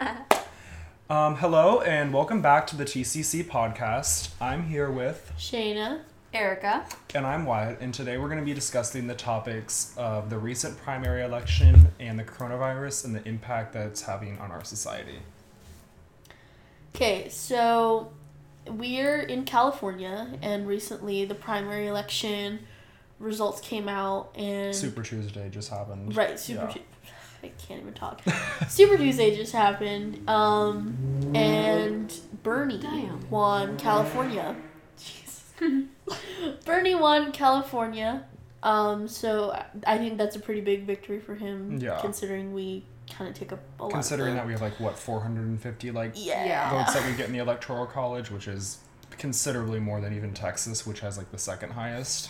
Um, 1.08 1.36
hello 1.36 1.80
and 1.82 2.12
welcome 2.12 2.42
back 2.42 2.66
to 2.66 2.76
the 2.76 2.84
TCC 2.84 3.44
podcast. 3.44 4.30
I'm 4.40 4.64
here 4.64 4.90
with, 4.90 5.30
Shayna. 5.38 6.00
Erica. 6.34 6.84
and 7.14 7.24
I'm 7.24 7.46
Wyatt, 7.46 7.78
and 7.80 7.94
today 7.94 8.18
we're 8.18 8.26
going 8.26 8.40
to 8.40 8.44
be 8.44 8.52
discussing 8.54 9.06
the 9.06 9.14
topics 9.14 9.94
of 9.96 10.28
the 10.30 10.36
recent 10.36 10.76
primary 10.78 11.22
election 11.22 11.92
and 12.00 12.18
the 12.18 12.24
coronavirus 12.24 13.04
and 13.04 13.14
the 13.14 13.26
impact 13.26 13.72
that 13.74 13.86
it's 13.86 14.02
having 14.02 14.36
on 14.38 14.50
our 14.50 14.64
society. 14.64 15.20
Okay, 16.96 17.28
so 17.28 18.10
we're 18.66 19.20
in 19.20 19.44
California, 19.44 20.28
and 20.42 20.66
recently 20.66 21.24
the 21.24 21.36
primary 21.36 21.86
election 21.86 22.58
results 23.20 23.60
came 23.60 23.88
out, 23.88 24.32
and 24.34 24.74
Super 24.74 25.04
Tuesday 25.04 25.48
just 25.50 25.70
happened. 25.70 26.16
right, 26.16 26.38
Super. 26.38 26.62
Yeah. 26.62 26.72
Tu- 26.72 26.80
I 27.46 27.66
can't 27.66 27.80
even 27.82 27.94
talk. 27.94 28.20
Super 28.68 28.96
Tuesday 29.02 29.34
just 29.36 29.52
happened, 29.52 30.28
um, 30.28 30.96
and 31.34 32.12
Bernie 32.42 32.78
Damn. 32.78 33.28
won 33.30 33.76
California. 33.76 34.56
Bernie 36.64 36.94
won 36.94 37.32
California. 37.32 38.24
Um, 38.62 39.06
so 39.08 39.52
I- 39.52 39.94
I 39.94 39.98
think 39.98 40.18
that's 40.18 40.36
a 40.36 40.40
pretty 40.40 40.60
big 40.60 40.84
victory 40.84 41.20
for 41.20 41.34
him, 41.34 41.78
Yeah. 41.80 42.00
considering 42.00 42.52
we 42.52 42.84
kind 43.10 43.28
of 43.30 43.36
take 43.36 43.52
up 43.52 43.60
a 43.78 43.84
lot. 43.84 43.92
Considering 43.92 44.30
of 44.30 44.36
that 44.36 44.46
we 44.46 44.52
have 44.52 44.62
like 44.62 44.78
what 44.80 44.98
450 44.98 45.90
like 45.92 46.12
yeah, 46.16 46.44
Yeah. 46.44 46.70
votes 46.70 46.94
that 46.94 47.06
we 47.08 47.16
get 47.16 47.26
in 47.26 47.32
the 47.32 47.38
electoral 47.38 47.86
college, 47.86 48.30
which 48.30 48.48
is 48.48 48.78
considerably 49.18 49.78
more 49.78 50.00
than 50.00 50.14
even 50.14 50.34
Texas, 50.34 50.84
which 50.86 51.00
has 51.00 51.16
like 51.16 51.30
the 51.30 51.38
second 51.38 51.70
highest. 51.72 52.28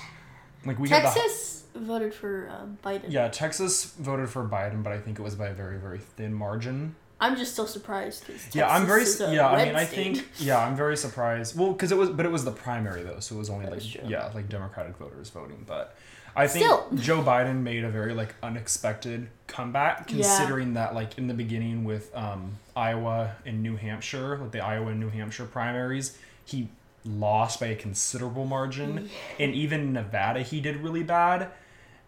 Like 0.66 0.78
we 0.78 0.88
get 0.88 1.02
the 1.02 1.20
Texas 1.20 1.64
voted 1.74 2.12
for 2.14 2.48
um, 2.50 2.78
Biden. 2.84 3.04
Yeah, 3.08 3.28
Texas 3.28 3.84
voted 3.98 4.28
for 4.28 4.44
Biden, 4.44 4.82
but 4.82 4.92
I 4.92 4.98
think 4.98 5.18
it 5.18 5.22
was 5.22 5.34
by 5.34 5.48
a 5.48 5.54
very, 5.54 5.78
very 5.78 5.98
thin 5.98 6.32
margin. 6.34 6.94
I'm 7.20 7.36
just 7.36 7.52
still 7.52 7.66
surprised. 7.66 8.24
yeah, 8.52 8.68
I'm 8.68 8.84
very. 8.86 9.00
Texas 9.00 9.14
is 9.16 9.20
s- 9.22 9.28
a 9.30 9.34
Yeah, 9.34 9.48
I 9.48 9.64
mean, 9.64 9.74
I 9.76 9.84
state. 9.86 10.16
think. 10.16 10.28
Yeah, 10.38 10.58
I'm 10.58 10.76
very 10.84 10.96
surprised. 10.96 11.58
Well, 11.58 11.72
because 11.72 11.90
it 11.92 11.96
was, 11.98 12.10
but 12.10 12.26
it 12.26 12.32
was 12.32 12.44
the 12.44 12.50
primary 12.52 13.02
though, 13.02 13.20
so 13.20 13.36
it 13.36 13.38
was 13.38 13.48
only 13.50 13.64
That 13.64 13.72
like 13.72 13.94
yeah, 14.08 14.30
like 14.34 14.48
Democratic 14.48 14.96
voters 14.98 15.30
voting. 15.30 15.64
But 15.66 15.96
I 16.34 16.46
think 16.46 16.66
Still. 16.66 16.88
Joe 16.96 17.22
Biden 17.22 17.62
made 17.62 17.84
a 17.84 17.88
very 17.88 18.12
like 18.12 18.34
unexpected 18.42 19.28
comeback, 19.46 20.10
Yeah. 20.10 20.16
considering 20.16 20.74
that 20.74 20.94
like 20.94 21.16
in 21.16 21.26
the 21.28 21.34
beginning 21.34 21.84
with 21.84 22.14
um, 22.14 22.58
Iowa 22.74 23.34
and 23.46 23.62
New 23.62 23.76
Hampshire, 23.76 24.36
like 24.38 24.50
the 24.50 24.60
Iowa 24.60 24.88
and 24.88 25.00
New 25.00 25.08
Hampshire 25.08 25.46
primaries, 25.46 26.18
he 26.44 26.68
lost 27.06 27.60
by 27.60 27.66
a 27.66 27.76
considerable 27.76 28.44
margin, 28.44 29.10
and 29.38 29.54
even 29.54 29.92
Nevada 29.92 30.42
he 30.42 30.60
did 30.60 30.76
really 30.78 31.02
bad, 31.02 31.50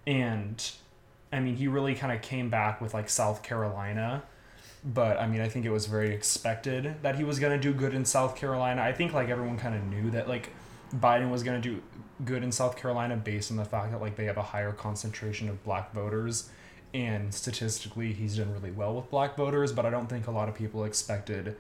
and 0.06 0.70
I 1.32 1.40
mean 1.40 1.56
he 1.56 1.68
really 1.68 1.94
kind 1.94 2.12
of 2.12 2.22
came 2.22 2.50
back 2.50 2.80
with 2.80 2.94
like 2.94 3.08
South 3.08 3.42
Carolina. 3.42 4.22
But 4.84 5.18
I 5.18 5.26
mean, 5.26 5.40
I 5.40 5.48
think 5.48 5.66
it 5.66 5.70
was 5.70 5.86
very 5.86 6.14
expected 6.14 7.02
that 7.02 7.16
he 7.16 7.24
was 7.24 7.38
going 7.38 7.58
to 7.58 7.60
do 7.60 7.76
good 7.76 7.94
in 7.94 8.04
South 8.04 8.36
Carolina. 8.36 8.82
I 8.82 8.92
think 8.92 9.12
like 9.12 9.28
everyone 9.28 9.58
kind 9.58 9.74
of 9.74 9.84
knew 9.84 10.10
that 10.12 10.28
like 10.28 10.50
Biden 10.94 11.30
was 11.30 11.42
going 11.42 11.60
to 11.60 11.68
do 11.68 11.82
good 12.24 12.42
in 12.42 12.52
South 12.52 12.76
Carolina 12.76 13.16
based 13.16 13.50
on 13.50 13.56
the 13.56 13.64
fact 13.64 13.92
that 13.92 14.00
like 14.00 14.16
they 14.16 14.24
have 14.24 14.36
a 14.36 14.42
higher 14.42 14.72
concentration 14.72 15.48
of 15.48 15.62
black 15.64 15.92
voters. 15.92 16.50
And 16.94 17.34
statistically 17.34 18.12
he's 18.12 18.36
done 18.38 18.52
really 18.52 18.70
well 18.70 18.94
with 18.94 19.10
black 19.10 19.36
voters, 19.36 19.72
but 19.72 19.84
I 19.84 19.90
don't 19.90 20.08
think 20.08 20.26
a 20.26 20.30
lot 20.30 20.48
of 20.48 20.54
people 20.54 20.84
expected 20.84 21.56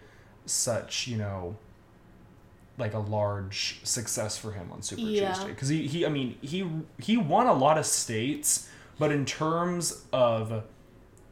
such, 0.46 1.06
you 1.06 1.18
know, 1.18 1.56
like 2.78 2.94
a 2.94 2.98
large 2.98 3.80
success 3.82 4.38
for 4.38 4.52
him 4.52 4.70
on 4.72 4.82
Super 4.82 5.02
Yeah. 5.02 5.32
Tuesday 5.34 5.54
cuz 5.54 5.68
he 5.68 5.86
he 5.88 6.06
I 6.06 6.08
mean, 6.08 6.36
he 6.40 6.66
he 6.98 7.16
won 7.16 7.46
a 7.46 7.52
lot 7.52 7.76
of 7.78 7.84
states, 7.86 8.68
but 8.98 9.10
in 9.12 9.24
terms 9.24 10.04
of 10.12 10.64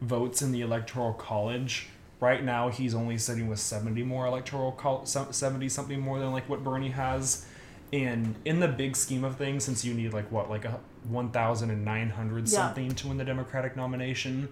votes 0.01 0.43
in 0.43 0.53
the 0.53 0.61
electoral 0.61 1.13
college 1.15 1.89
right 2.21 2.43
now 2.45 2.69
he's 2.69 2.95
only 2.95 3.17
sitting 3.19 3.47
with 3.49 3.59
70 3.59 4.03
more 4.03 4.27
electoral 4.27 4.73
col- 4.73 5.05
70 5.07 5.69
something 5.71 6.01
more 6.01 6.19
than 6.19 6.33
like 6.33 6.47
what 6.51 6.63
bernie 6.65 6.91
has 6.91 7.47
and 7.95 8.35
in 8.45 8.61
the 8.61 8.69
big 8.69 8.95
scheme 8.97 9.25
of 9.25 9.37
things 9.37 9.65
since 9.65 9.85
you 9.87 9.95
need 9.95 10.13
like 10.13 10.31
what 10.31 10.49
like 10.51 10.65
a 10.67 10.81
1900 11.09 12.39
Yeah. 12.49 12.59
something 12.59 12.91
to 12.91 13.09
win 13.09 13.17
the 13.17 13.25
democratic 13.25 13.77
nomination 13.77 14.49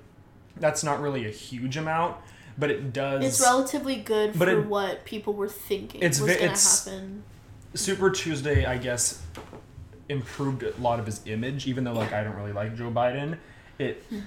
that's 0.56 0.82
not 0.84 1.00
really 1.00 1.26
a 1.26 1.30
huge 1.30 1.76
amount 1.76 2.16
but 2.58 2.70
it 2.70 2.92
does 2.92 3.24
It's 3.24 3.40
relatively 3.40 3.96
good 3.96 4.38
But 4.38 4.48
for 4.48 4.60
it- 4.60 4.66
what 4.66 5.04
people 5.04 5.32
were 5.34 5.48
thinking 5.48 6.02
It's 6.02 6.20
was 6.20 6.32
ve- 6.32 6.38
gonna 6.38 6.50
happen. 6.58 7.22
Super 7.74 8.10
Tuesday, 8.10 8.64
I 8.64 8.78
guess, 8.78 9.22
improved 10.08 10.62
a 10.62 10.72
lot 10.80 11.00
of 11.00 11.06
his 11.06 11.20
image, 11.26 11.66
even 11.66 11.84
though 11.84 11.92
like 11.92 12.12
I 12.12 12.22
don't 12.22 12.36
really 12.36 12.52
like 12.52 12.76
Joe 12.76 12.90
Biden. 12.90 13.38
It 13.78 14.02
Hmm. 14.08 14.20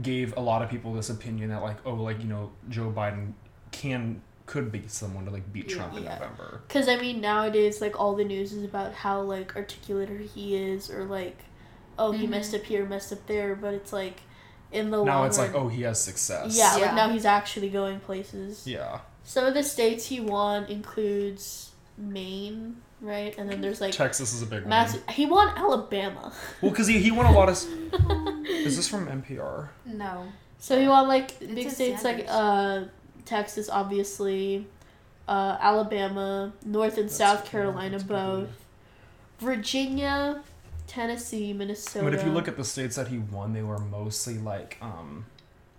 gave 0.00 0.36
a 0.36 0.40
lot 0.40 0.62
of 0.62 0.70
people 0.70 0.92
this 0.94 1.10
opinion 1.10 1.50
that 1.50 1.62
like, 1.62 1.76
oh, 1.84 1.94
like 1.94 2.20
you 2.20 2.28
know, 2.28 2.50
Joe 2.68 2.92
Biden 2.94 3.32
can 3.72 4.22
could 4.46 4.70
be 4.70 4.82
someone 4.88 5.24
to 5.24 5.30
like 5.30 5.50
beat 5.54 5.70
Yeah. 5.70 5.76
Trump 5.76 5.96
in 5.96 6.04
Yeah. 6.04 6.18
November. 6.18 6.60
Because 6.68 6.86
I 6.88 6.96
mean, 6.96 7.20
nowadays, 7.20 7.80
like 7.80 7.98
all 7.98 8.14
the 8.14 8.24
news 8.24 8.52
is 8.52 8.62
about 8.62 8.92
how 8.92 9.20
like 9.22 9.56
articulate 9.56 10.10
he 10.34 10.56
is, 10.56 10.90
or 10.90 11.04
like, 11.04 11.38
oh, 11.98 12.12
he 12.12 12.26
Mhm. 12.26 12.30
messed 12.30 12.54
up 12.54 12.62
here, 12.62 12.84
messed 12.84 13.12
up 13.12 13.26
there. 13.26 13.54
But 13.56 13.72
it's 13.74 13.92
like, 13.92 14.20
in 14.74 14.90
the 14.90 15.02
Now 15.04 15.18
long 15.18 15.26
it's 15.26 15.38
run, 15.38 15.52
like, 15.52 15.56
oh, 15.56 15.68
he 15.68 15.82
has 15.82 16.00
success. 16.00 16.56
yeah, 16.56 16.76
Yeah. 16.76 16.84
like 16.86 16.94
now 16.94 17.08
he's 17.08 17.24
actually 17.24 17.70
going 17.70 18.00
places. 18.00 18.66
Yeah. 18.66 19.00
Some 19.24 19.46
of 19.46 19.54
the 19.54 19.62
states 19.62 20.06
he 20.06 20.20
won 20.20 20.64
includes 20.64 21.70
Maine, 21.96 22.76
right? 23.00 23.34
And 23.38 23.48
then 23.50 23.60
there's 23.60 23.80
like 23.80 23.92
Texas 23.94 24.34
is 24.34 24.42
a 24.42 24.46
big 24.46 24.60
one. 24.62 24.68
Mass- 24.70 24.98
he 25.10 25.24
won 25.26 25.48
Alabama. 25.56 26.32
Well, 26.60 26.70
because 26.70 26.86
he, 26.86 26.98
he 26.98 27.10
won 27.10 27.26
a 27.26 27.32
lot 27.32 27.48
of. 27.48 27.54
is 28.46 28.76
this 28.76 28.88
from 28.88 29.06
NPR? 29.06 29.68
No. 29.86 30.26
So 30.58 30.78
he 30.80 30.88
won 30.88 31.08
like 31.08 31.40
It 31.40 31.54
big 31.54 31.64
says 31.68 31.74
states 31.74 32.04
like 32.04 32.26
uh, 32.28 32.84
Texas, 33.24 33.68
obviously, 33.70 34.66
uh, 35.28 35.56
Alabama, 35.60 36.52
North 36.64 36.96
and 36.98 37.06
That's 37.06 37.16
South. 37.16 37.44
Carolina, 37.44 37.98
both. 38.00 38.48
Virginia, 39.40 40.42
Tennessee, 40.94 41.52
Minnesota. 41.52 42.04
But 42.04 42.14
if 42.14 42.24
you 42.24 42.30
look 42.30 42.46
at 42.48 42.56
the 42.56 42.64
states 42.64 42.96
that 42.96 43.08
he 43.08 43.18
won, 43.18 43.52
they 43.52 43.62
were 43.62 43.78
mostly 43.78 44.38
like 44.38 44.78
um 44.80 45.26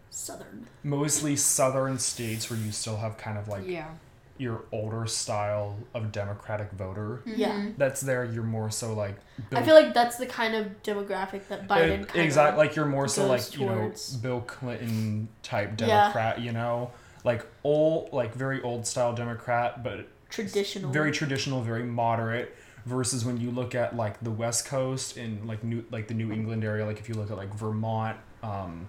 Southern, 0.10 0.66
mostly 0.84 1.36
southern 1.36 2.00
states 2.00 2.50
where 2.50 2.58
you 2.58 2.72
still 2.72 2.96
have 2.98 3.18
kind 3.18 3.38
of 3.38 3.50
like 3.50 3.68
yeah. 3.68 3.90
your 4.38 4.64
older 4.72 5.06
style 5.08 5.76
of 5.94 6.14
democratic 6.14 6.72
voter 6.72 7.22
Yeah. 7.26 7.52
Mhm. 7.52 7.78
that's 7.78 8.00
there 8.00 8.24
you're 8.24 8.44
more 8.44 8.72
so 8.72 8.94
like 8.94 9.18
I 9.54 9.62
feel 9.62 9.76
like 9.76 9.94
that's 9.94 10.16
the 10.16 10.26
kind 10.26 10.56
of 10.56 10.82
demographic 10.84 11.48
that 11.50 11.68
Biden 11.68 12.04
It- 12.04 12.08
kind 12.08 12.24
exactly 12.26 12.66
like 12.66 12.78
you're 12.78 12.86
more 12.86 13.10
so 13.10 13.28
goes 13.28 13.30
like 13.52 13.60
you 13.60 13.66
know 13.66 13.92
bill 14.22 14.40
clinton 14.48 15.28
type 15.44 15.72
Yeah. 15.82 15.88
democrat 15.88 16.40
you 16.40 16.54
know 16.54 16.92
like 17.26 17.46
old 17.66 18.14
like 18.14 18.34
very 18.34 18.62
old 18.62 18.88
style 18.88 19.14
democrat 19.14 19.84
but 19.84 20.08
traditional. 20.30 20.92
very 20.92 21.12
traditional 21.12 21.62
very 21.62 21.84
moderate 21.84 22.56
versus 22.86 23.26
when 23.26 23.40
you 23.40 23.50
look 23.52 23.74
at 23.76 23.96
like 23.96 24.20
the 24.24 24.32
west 24.32 24.66
coast 24.68 25.18
and 25.18 25.48
like 25.48 25.64
new 25.64 25.84
like 25.92 26.08
the 26.08 26.14
new 26.14 26.32
england 26.32 26.64
area 26.64 26.86
like 26.86 27.00
if 27.00 27.10
you 27.10 27.16
look 27.16 27.32
at 27.32 27.38
like 27.38 27.54
vermont 27.56 28.18
um 28.44 28.86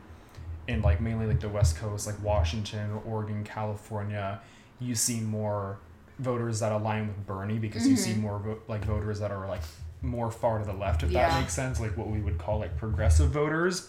and 0.69 0.83
like 0.83 1.01
mainly 1.01 1.27
like 1.27 1.41
the 1.41 1.49
west 1.49 1.77
coast 1.79 2.07
like 2.07 2.21
washington 2.23 2.91
oregon 3.07 3.43
california 3.45 4.41
you 4.81 4.95
see 4.95 5.21
more 5.21 5.79
voters 6.19 6.61
that 6.61 6.73
align 6.73 7.07
with 7.07 7.27
bernie 7.27 7.59
because 7.59 7.87
you 7.89 7.97
see 7.97 8.13
Mhm. 8.13 8.21
more 8.21 8.39
vo- 8.39 8.59
like 8.69 8.85
voters 8.85 9.19
that 9.21 9.31
are 9.31 9.49
like 9.49 9.63
more 10.03 10.31
far 10.31 10.59
to 10.59 10.65
the 10.65 10.73
left 10.75 11.03
if 11.03 11.11
Yeah. 11.11 11.29
that 11.31 11.41
makes 11.41 11.55
sense 11.55 11.81
like 11.81 11.97
what 11.97 12.09
we 12.09 12.21
would 12.21 12.37
call 12.39 12.59
like 12.59 12.77
progressive 12.77 13.31
voters 13.31 13.89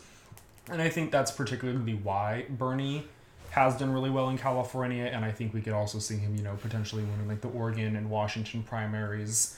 and 0.70 0.82
i 0.82 0.90
think 0.90 1.12
that's 1.12 1.32
particularly 1.32 1.94
why 1.96 2.46
bernie 2.50 3.06
has 3.52 3.76
done 3.78 3.92
really 3.92 4.10
well 4.10 4.30
in 4.30 4.38
California, 4.38 5.06
and 5.06 5.24
I 5.24 5.32
think 5.32 5.54
we 5.54 5.62
could 5.62 5.72
also 5.72 6.00
see 6.00 6.18
him, 6.18 6.36
you 6.36 6.44
know, 6.44 6.56
potentially 6.62 7.02
winning 7.04 7.30
like 7.30 7.40
the 7.40 7.48
Oregon 7.48 7.96
and 7.96 8.10
Washington 8.10 8.62
primaries, 8.62 9.58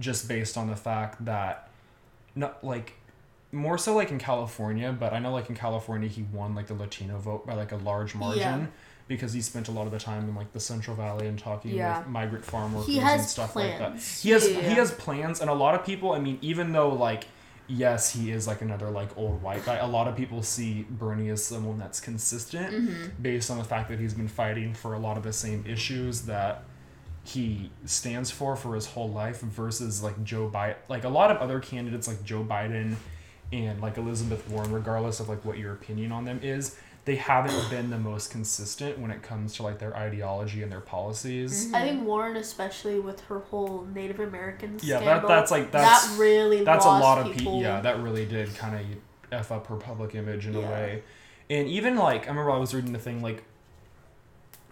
just 0.00 0.28
based 0.28 0.56
on 0.56 0.68
the 0.68 0.76
fact 0.76 1.24
that, 1.24 1.68
not 2.34 2.62
like, 2.64 2.94
more 3.52 3.78
so 3.78 3.94
like 3.94 4.10
in 4.10 4.18
California, 4.18 4.92
but 4.98 5.12
I 5.12 5.20
know 5.20 5.32
like 5.32 5.48
in 5.48 5.54
California 5.54 6.08
he 6.08 6.22
won 6.32 6.54
like 6.56 6.66
the 6.66 6.74
Latino 6.74 7.18
vote 7.18 7.46
by 7.46 7.54
like 7.54 7.70
a 7.72 7.76
large 7.76 8.14
margin. 8.14 8.40
Yeah. 8.40 8.66
Because 9.06 9.32
he 9.34 9.42
spent 9.42 9.68
a 9.68 9.70
lot 9.70 9.84
of 9.86 9.92
the 9.92 9.98
time 9.98 10.28
in 10.28 10.34
like 10.34 10.52
the 10.52 10.58
Central 10.60 10.96
Valley 10.96 11.26
and 11.28 11.38
talking 11.38 11.72
Yeah. 11.72 11.98
with 11.98 12.08
migrant 12.08 12.44
farm 12.44 12.72
workers 12.74 12.96
and 12.96 13.20
stuff 13.22 13.54
like 13.54 13.78
that. 13.78 13.98
He 14.00 14.30
has 14.30 14.50
Yeah. 14.50 14.60
he 14.60 14.74
has 14.74 14.90
plans, 14.92 15.40
and 15.40 15.48
a 15.50 15.54
lot 15.54 15.74
of 15.74 15.84
people. 15.84 16.12
I 16.12 16.18
mean, 16.18 16.38
even 16.40 16.72
though 16.72 16.88
like 16.88 17.26
yes, 17.68 18.12
he 18.12 18.30
is 18.30 18.46
like 18.46 18.60
another 18.60 18.90
like 18.90 19.16
old 19.16 19.40
white 19.42 19.64
guy. 19.64 19.76
A 19.76 19.86
lot 19.86 20.08
of 20.08 20.16
people 20.16 20.42
see 20.42 20.84
Bernie 20.90 21.28
as 21.28 21.44
someone 21.44 21.78
that's 21.78 22.00
consistent 22.00 22.72
Mm-hmm. 22.74 23.22
based 23.22 23.50
on 23.50 23.58
the 23.58 23.64
fact 23.64 23.88
that 23.90 23.98
he's 24.00 24.14
been 24.14 24.28
fighting 24.28 24.74
for 24.74 24.94
a 24.94 24.98
lot 24.98 25.16
of 25.16 25.22
the 25.22 25.32
same 25.32 25.64
issues 25.66 26.22
that 26.22 26.64
he 27.24 27.70
stands 27.86 28.30
for 28.30 28.54
for 28.54 28.74
his 28.74 28.86
whole 28.86 29.10
life 29.10 29.40
versus 29.40 30.02
like 30.02 30.22
Joe 30.24 30.50
Biden. 30.52 30.76
Like 30.88 31.04
a 31.04 31.08
lot 31.08 31.30
of 31.30 31.38
other 31.38 31.58
candidates 31.58 32.06
like 32.06 32.22
Joe 32.24 32.44
Biden 32.44 32.96
and 33.52 33.80
like 33.80 33.96
Elizabeth 33.96 34.46
Warren, 34.48 34.70
regardless 34.72 35.20
of 35.20 35.28
like 35.28 35.44
what 35.44 35.58
your 35.58 35.72
opinion 35.72 36.12
on 36.12 36.24
them 36.24 36.40
is, 36.42 36.76
they 37.06 37.16
haven't 37.16 37.70
been 37.70 37.90
the 37.90 37.98
most 37.98 38.30
consistent 38.30 38.98
when 38.98 39.10
it 39.10 39.22
comes 39.22 39.54
to 39.56 39.62
like 39.62 39.78
their 39.78 39.96
ideology 39.96 40.62
and 40.62 40.70
their 40.72 40.80
policies. 40.80 41.72
I 41.72 41.82
think 41.82 42.04
Warren, 42.04 42.36
especially 42.36 42.98
with 42.98 43.20
her 43.22 43.40
whole 43.40 43.86
Native 43.94 44.20
American 44.20 44.78
Yeah, 44.82 45.00
scandal, 45.00 45.28
that 45.28 45.34
that's 45.34 45.50
like 45.50 45.70
that's 45.70 46.08
that 46.08 46.18
really 46.18 46.64
that's 46.64 46.84
a 46.84 46.88
lot 46.88 47.18
of 47.18 47.26
people. 47.26 47.38
people. 47.38 47.62
Yeah, 47.62 47.80
that 47.80 48.02
really 48.02 48.26
did 48.26 48.54
kind 48.54 48.74
of 48.74 48.86
f 49.32 49.50
up 49.52 49.66
her 49.68 49.76
public 49.76 50.14
image 50.14 50.46
in 50.46 50.54
a 50.54 50.60
way. 50.60 51.02
And 51.50 51.68
even 51.68 51.96
like 51.96 52.24
I 52.24 52.28
remember 52.28 52.50
I 52.50 52.58
was 52.58 52.74
reading 52.74 52.92
the 52.92 52.98
thing 52.98 53.22
like 53.22 53.44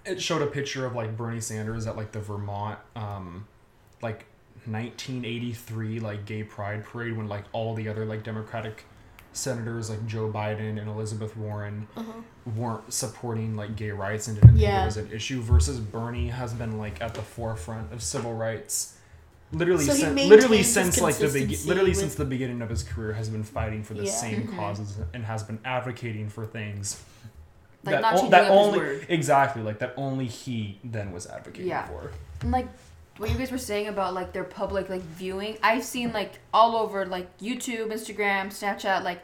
it 0.05 0.21
showed 0.21 0.43
a 0.43 0.47
picture 0.47 0.85
of 0.87 0.95
like 0.95 1.17
Bernie 1.17 1.41
Sanders 1.41 1.87
at 1.87 1.97
like 1.97 2.13
the 2.13 2.21
Vermont 2.21 2.79
um 2.97 3.47
like 4.03 4.27
1983 4.67 6.01
like 6.01 6.25
gay 6.25 6.43
pride 6.43 6.85
parade 6.85 7.17
when 7.17 7.29
like 7.29 7.45
all 7.53 7.75
the 7.75 7.89
other 7.89 8.05
like 8.05 8.23
democratic 8.23 8.85
senators 9.33 9.89
like 9.91 10.05
Joe 10.07 10.31
Biden 10.31 10.79
and 10.79 10.89
Elizabeth 10.89 11.37
Warren 11.37 11.87
Uh-huh. 11.97 12.13
weren't 12.57 12.93
supporting 12.93 13.57
like 13.57 13.77
gay 13.77 13.91
rights 13.91 14.29
and 14.29 14.37
didn't 14.41 14.57
think 14.59 14.69
it 14.69 14.85
was 14.85 14.97
an 14.99 15.11
issue 15.13 15.41
versus 15.41 15.79
Bernie 15.79 16.29
has 16.29 16.53
been 16.53 16.79
like 16.79 17.01
at 17.01 17.15
the 17.15 17.23
forefront 17.23 17.93
of 17.93 18.03
civil 18.03 18.35
rights 18.35 18.97
literally 19.53 19.85
So 19.85 19.93
since 19.95 20.21
literally 20.29 20.63
since 20.63 21.01
like 21.01 21.17
the 21.17 21.29
be- 21.29 21.57
literally 21.67 21.91
with- 21.91 21.99
since 21.99 22.15
the 22.15 22.25
beginning 22.25 22.61
of 22.63 22.69
his 22.71 22.83
career 22.83 23.13
has 23.15 23.29
been 23.29 23.45
fighting 23.45 23.83
for 23.83 23.95
the 23.95 24.05
Yeah. 24.05 24.11
same 24.13 24.49
Mhm. 24.49 24.57
causes 24.57 24.99
and 25.15 25.25
has 25.25 25.43
been 25.43 25.59
advocating 25.65 26.29
for 26.29 26.45
things 26.47 27.03
Like, 27.85 27.95
that, 27.97 28.01
not 28.03 28.13
o- 28.15 28.17
changing 28.17 28.31
that 28.31 28.43
up 28.45 28.49
his 28.49 28.57
only 28.67 28.79
word. 28.79 29.07
exactly 29.09 29.63
like 29.63 29.79
that 29.81 29.95
only 29.97 30.27
he 30.27 30.79
then 30.85 31.11
was 31.13 31.27
advocating 31.27 31.69
Yeah. 31.69 31.87
for 31.87 32.11
And 32.43 32.51
like 32.53 32.69
what 33.19 33.31
you 33.31 33.37
guys 33.37 33.51
were 33.51 33.59
saying 33.59 33.89
about 33.89 34.15
like 34.15 34.33
their 34.33 34.45
public 34.45 34.89
like 34.89 35.03
viewing, 35.03 35.59
I've 35.63 35.85
seen 35.85 36.13
like 36.13 36.39
all 36.55 36.77
over 36.77 37.05
like 37.07 37.37
YouTube, 37.39 37.89
Instagram, 37.93 38.47
Snapchat, 38.49 39.03
like 39.05 39.21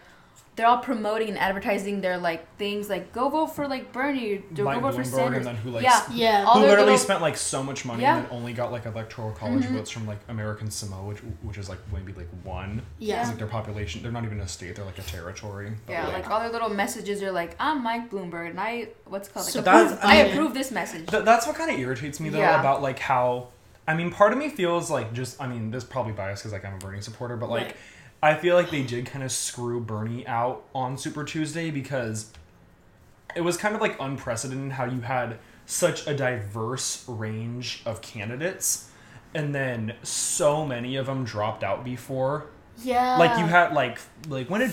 they're 0.58 0.66
all 0.66 0.78
promoting 0.78 1.28
and 1.28 1.38
advertising 1.38 2.00
their 2.02 2.18
like 2.18 2.44
things 2.58 2.90
like 2.90 3.12
go 3.12 3.28
vote 3.28 3.46
for 3.46 3.66
like 3.68 3.92
Bernie 3.92 4.34
or 4.34 4.38
go 4.54 4.64
Mike 4.64 4.82
vote 4.82 4.94
for 4.96 5.04
Sanders. 5.04 5.38
and 5.38 5.46
then 5.46 5.54
who 5.56 5.70
like 5.70 5.84
Yeah. 5.84 6.02
Yeah. 6.12 6.44
All 6.46 6.54
who 6.56 6.60
literally 6.66 6.84
little- 6.92 6.98
spent 6.98 7.22
like 7.22 7.36
so 7.36 7.62
much 7.62 7.84
money 7.84 8.02
Yeah. 8.02 8.16
and 8.16 8.26
then 8.26 8.32
only 8.32 8.52
got 8.52 8.72
like 8.72 8.84
electoral 8.84 9.30
college 9.30 9.64
Mhm. 9.64 9.72
votes 9.76 9.90
from 9.90 10.06
like 10.06 10.18
American 10.28 10.70
Samoa, 10.70 11.04
which, 11.04 11.20
which 11.42 11.56
is 11.58 11.68
like 11.68 11.78
maybe 11.92 12.12
like 12.12 12.28
one. 12.42 12.82
Yeah. 12.98 13.20
It's 13.20 13.28
like 13.30 13.38
their 13.38 13.46
population. 13.46 14.02
They're 14.02 14.12
not 14.12 14.24
even 14.24 14.40
a 14.40 14.48
state. 14.48 14.74
They're 14.76 14.84
like 14.84 14.98
a 14.98 15.02
territory. 15.02 15.72
But, 15.86 15.92
Yeah, 15.92 16.04
like, 16.06 16.12
like 16.24 16.30
all 16.30 16.40
their 16.40 16.50
little 16.50 16.68
messages 16.70 17.22
are 17.22 17.30
like, 17.32 17.54
I'm 17.60 17.82
Mike 17.82 18.10
Bloomberg 18.10 18.50
and 18.50 18.60
I 18.60 18.88
what's 19.06 19.28
it 19.28 19.34
called 19.34 19.46
like 19.46 19.52
So 19.52 19.60
that's- 19.60 19.92
approve, 19.92 20.04
I, 20.04 20.12
I 20.12 20.16
approve 20.24 20.54
this 20.54 20.70
message. 20.72 21.06
Th- 21.08 21.24
that's 21.24 21.46
what 21.46 21.54
kind 21.56 21.70
of 21.70 21.78
irritates 21.78 22.18
me 22.18 22.30
though 22.30 22.38
Yeah. 22.38 22.58
about 22.58 22.82
like 22.82 22.98
how 22.98 23.48
I 23.86 23.94
mean 23.94 24.10
part 24.10 24.32
of 24.32 24.38
me 24.38 24.48
feels 24.48 24.90
like 24.90 25.12
just 25.14 25.40
I 25.40 25.46
mean 25.46 25.70
this 25.70 25.84
is 25.84 25.88
probably 25.88 26.12
biased 26.12 26.42
because 26.42 26.52
like 26.52 26.64
I'm 26.64 26.74
a 26.74 26.78
Bernie 26.78 27.00
supporter 27.00 27.36
but 27.36 27.48
like 27.48 27.66
Right. 27.66 27.76
I 28.22 28.34
feel 28.34 28.56
like 28.56 28.70
they 28.70 28.82
did 28.82 29.06
kind 29.06 29.24
of 29.24 29.30
screw 29.30 29.80
Bernie 29.80 30.26
out 30.26 30.64
on 30.74 30.98
Super 30.98 31.24
Tuesday 31.24 31.70
because 31.70 32.32
it 33.36 33.42
was 33.42 33.56
kind 33.56 33.74
of 33.74 33.80
like 33.80 33.96
unprecedented 34.00 34.72
how 34.72 34.84
you 34.86 35.00
had 35.02 35.38
such 35.66 36.06
a 36.06 36.14
diverse 36.14 37.04
range 37.08 37.82
of 37.84 38.00
candidates 38.02 38.90
and 39.34 39.54
then 39.54 39.94
so 40.02 40.64
many 40.64 40.96
of 40.96 41.06
them 41.06 41.24
dropped 41.24 41.62
out 41.62 41.84
before 41.84 42.46
Yeah. 42.82 43.18
like 43.18 43.38
you 43.38 43.44
had 43.44 43.72
like 43.74 43.98
like 44.28 44.48
when 44.48 44.62
did 44.62 44.72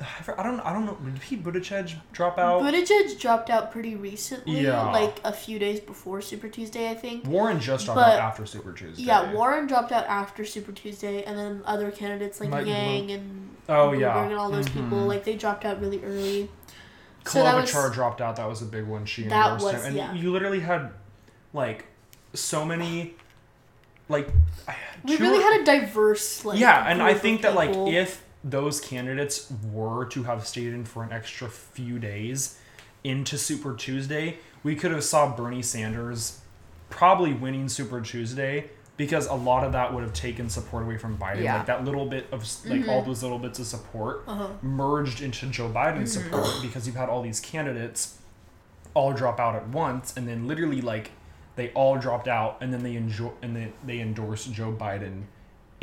I 0.00 0.42
don't 0.42 0.60
I 0.60 0.72
don't 0.72 0.86
know 0.86 0.94
did 1.04 1.20
Pete 1.20 1.44
Buttigieg 1.44 1.94
drop 2.12 2.36
out 2.36 2.62
Buttigieg 2.62 3.18
dropped 3.20 3.48
out 3.48 3.70
pretty 3.70 3.94
recently, 3.94 4.60
Yeah. 4.62 4.90
like 4.90 5.20
a 5.24 5.32
few 5.32 5.58
days 5.60 5.78
before 5.78 6.20
Super 6.20 6.48
Tuesday, 6.48 6.90
I 6.90 6.94
think. 6.94 7.24
Warren 7.26 7.60
just 7.60 7.84
dropped 7.84 8.00
But- 8.00 8.14
out 8.14 8.18
after 8.20 8.44
Super 8.44 8.72
Tuesday 8.72 9.04
Yeah, 9.04 9.32
Warren 9.32 9.66
dropped 9.68 9.92
out 9.92 10.06
after 10.06 10.44
Super 10.44 10.72
Tuesday, 10.72 11.22
and 11.22 11.38
then 11.38 11.62
other 11.64 11.90
candidates 11.92 12.40
like 12.40 12.50
Yang 12.66 13.12
and 13.12 13.56
Oh, 13.68 13.90
Bloomberg 13.90 14.00
yeah. 14.00 14.24
and 14.24 14.34
all 14.34 14.50
those 14.50 14.68
people, 14.68 14.98
Mhm. 14.98 15.06
like 15.06 15.24
they 15.24 15.36
dropped 15.36 15.64
out 15.64 15.80
really 15.80 16.02
early. 16.04 16.50
So 17.26 17.42
that 17.44 17.54
was- 17.54 17.70
Klobuchar 17.70 17.92
dropped 17.94 18.20
out. 18.20 18.36
That 18.36 18.48
was 18.48 18.62
a 18.62 18.66
big 18.66 18.84
one. 18.86 19.06
She 19.06 19.22
That 19.28 19.60
was- 19.62 19.74
him, 19.74 19.80
and 19.86 19.96
yeah. 19.96 20.12
you 20.12 20.32
literally 20.32 20.60
had 20.60 20.90
like 21.52 21.86
so 22.34 22.64
many, 22.64 23.14
like 24.08 24.28
We 25.04 25.16
really 25.18 25.40
had 25.42 25.60
a 25.60 25.64
diverse 25.64 26.44
like. 26.44 26.58
yeah, 26.58 26.84
and 26.88 27.00
I 27.00 27.14
think 27.14 27.42
that 27.42 27.54
like 27.54 27.70
if 27.70 28.23
those 28.44 28.80
candidates 28.80 29.50
were 29.72 30.04
to 30.06 30.22
have 30.24 30.46
stayed 30.46 30.74
in 30.74 30.84
for 30.84 31.02
an 31.02 31.12
extra 31.12 31.48
few 31.48 31.98
days 31.98 32.58
into 33.02 33.36
Super 33.38 33.74
Tuesday, 33.74 34.38
we 34.62 34.74
could 34.76 34.90
have 34.92 35.02
saw 35.04 35.34
Bernie 35.34 35.62
Sanders 35.62 36.40
probably 36.90 37.32
winning 37.32 37.68
Super 37.68 38.00
Tuesday 38.00 38.70
because 38.96 39.26
a 39.26 39.34
lot 39.34 39.64
of 39.64 39.72
that 39.72 39.92
would 39.92 40.02
have 40.04 40.12
taken 40.12 40.48
support 40.48 40.84
away 40.84 40.96
from 40.96 41.18
Biden. 41.18 41.42
Yeah. 41.42 41.56
Like 41.56 41.66
that 41.66 41.84
little 41.84 42.06
bit 42.06 42.26
of 42.30 42.46
like 42.66 42.86
all 42.88 43.02
those 43.02 43.22
little 43.22 43.38
bits 43.40 43.58
of 43.58 43.66
support 43.66 44.22
Uh-huh. 44.28 44.48
merged 44.62 45.20
into 45.20 45.46
Joe 45.46 45.68
Biden's 45.68 46.12
support 46.12 46.46
because 46.62 46.86
you've 46.86 46.96
had 46.96 47.08
all 47.08 47.20
these 47.22 47.40
candidates 47.40 48.18
all 48.94 49.12
drop 49.12 49.40
out 49.40 49.56
at 49.56 49.66
once, 49.68 50.16
and 50.16 50.28
then 50.28 50.46
literally 50.46 50.80
like 50.80 51.10
they 51.56 51.70
all 51.72 51.96
dropped 51.98 52.28
out, 52.28 52.58
and 52.60 52.72
then 52.72 52.82
they 52.84 52.94
enjoy 52.94 53.30
and 53.42 53.56
then 53.56 53.72
they 53.84 53.98
endorsed 54.00 54.52
Joe 54.52 54.72
Biden 54.72 55.24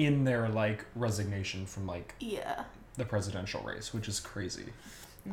in 0.05 0.23
their 0.23 0.49
like 0.49 0.85
resignation 0.95 1.65
from 1.65 1.87
like 1.87 2.15
Yeah. 2.19 2.63
the 2.97 3.05
presidential 3.05 3.61
race, 3.61 3.93
which 3.93 4.07
is 4.07 4.19
crazy. 4.19 4.65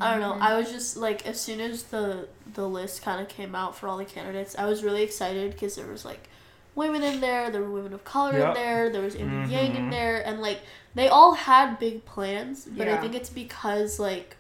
I 0.00 0.10
don't 0.10 0.20
know. 0.20 0.36
I 0.44 0.58
was 0.58 0.70
just 0.70 0.96
like, 0.98 1.26
as 1.26 1.40
soon 1.40 1.60
as 1.60 1.84
the 1.84 2.28
the 2.52 2.68
list 2.68 3.02
kind 3.02 3.20
of 3.22 3.28
came 3.28 3.54
out 3.54 3.74
for 3.76 3.88
all 3.88 3.96
the 3.96 4.04
candidates, 4.04 4.54
I 4.58 4.66
was 4.66 4.84
really 4.84 5.02
excited 5.02 5.52
because 5.52 5.76
there 5.76 5.86
was 5.86 6.04
like 6.04 6.28
women 6.74 7.02
in 7.02 7.20
there, 7.20 7.50
there 7.50 7.62
were 7.62 7.70
women 7.70 7.92
of 7.94 8.04
color 8.04 8.38
Yep. 8.38 8.48
in 8.48 8.54
there, 8.62 8.90
there 8.90 9.02
was 9.02 9.14
Andrew 9.14 9.46
Yang 9.48 9.76
in 9.76 9.86
Mhm. 9.86 9.90
there, 9.90 10.26
and 10.26 10.40
like 10.40 10.60
they 10.94 11.08
all 11.08 11.32
had 11.34 11.78
big 11.78 12.04
plans. 12.04 12.66
But 12.66 12.86
I 12.88 12.98
think 12.98 13.14
it's 13.14 13.30
because 13.30 13.98
like 13.98 14.36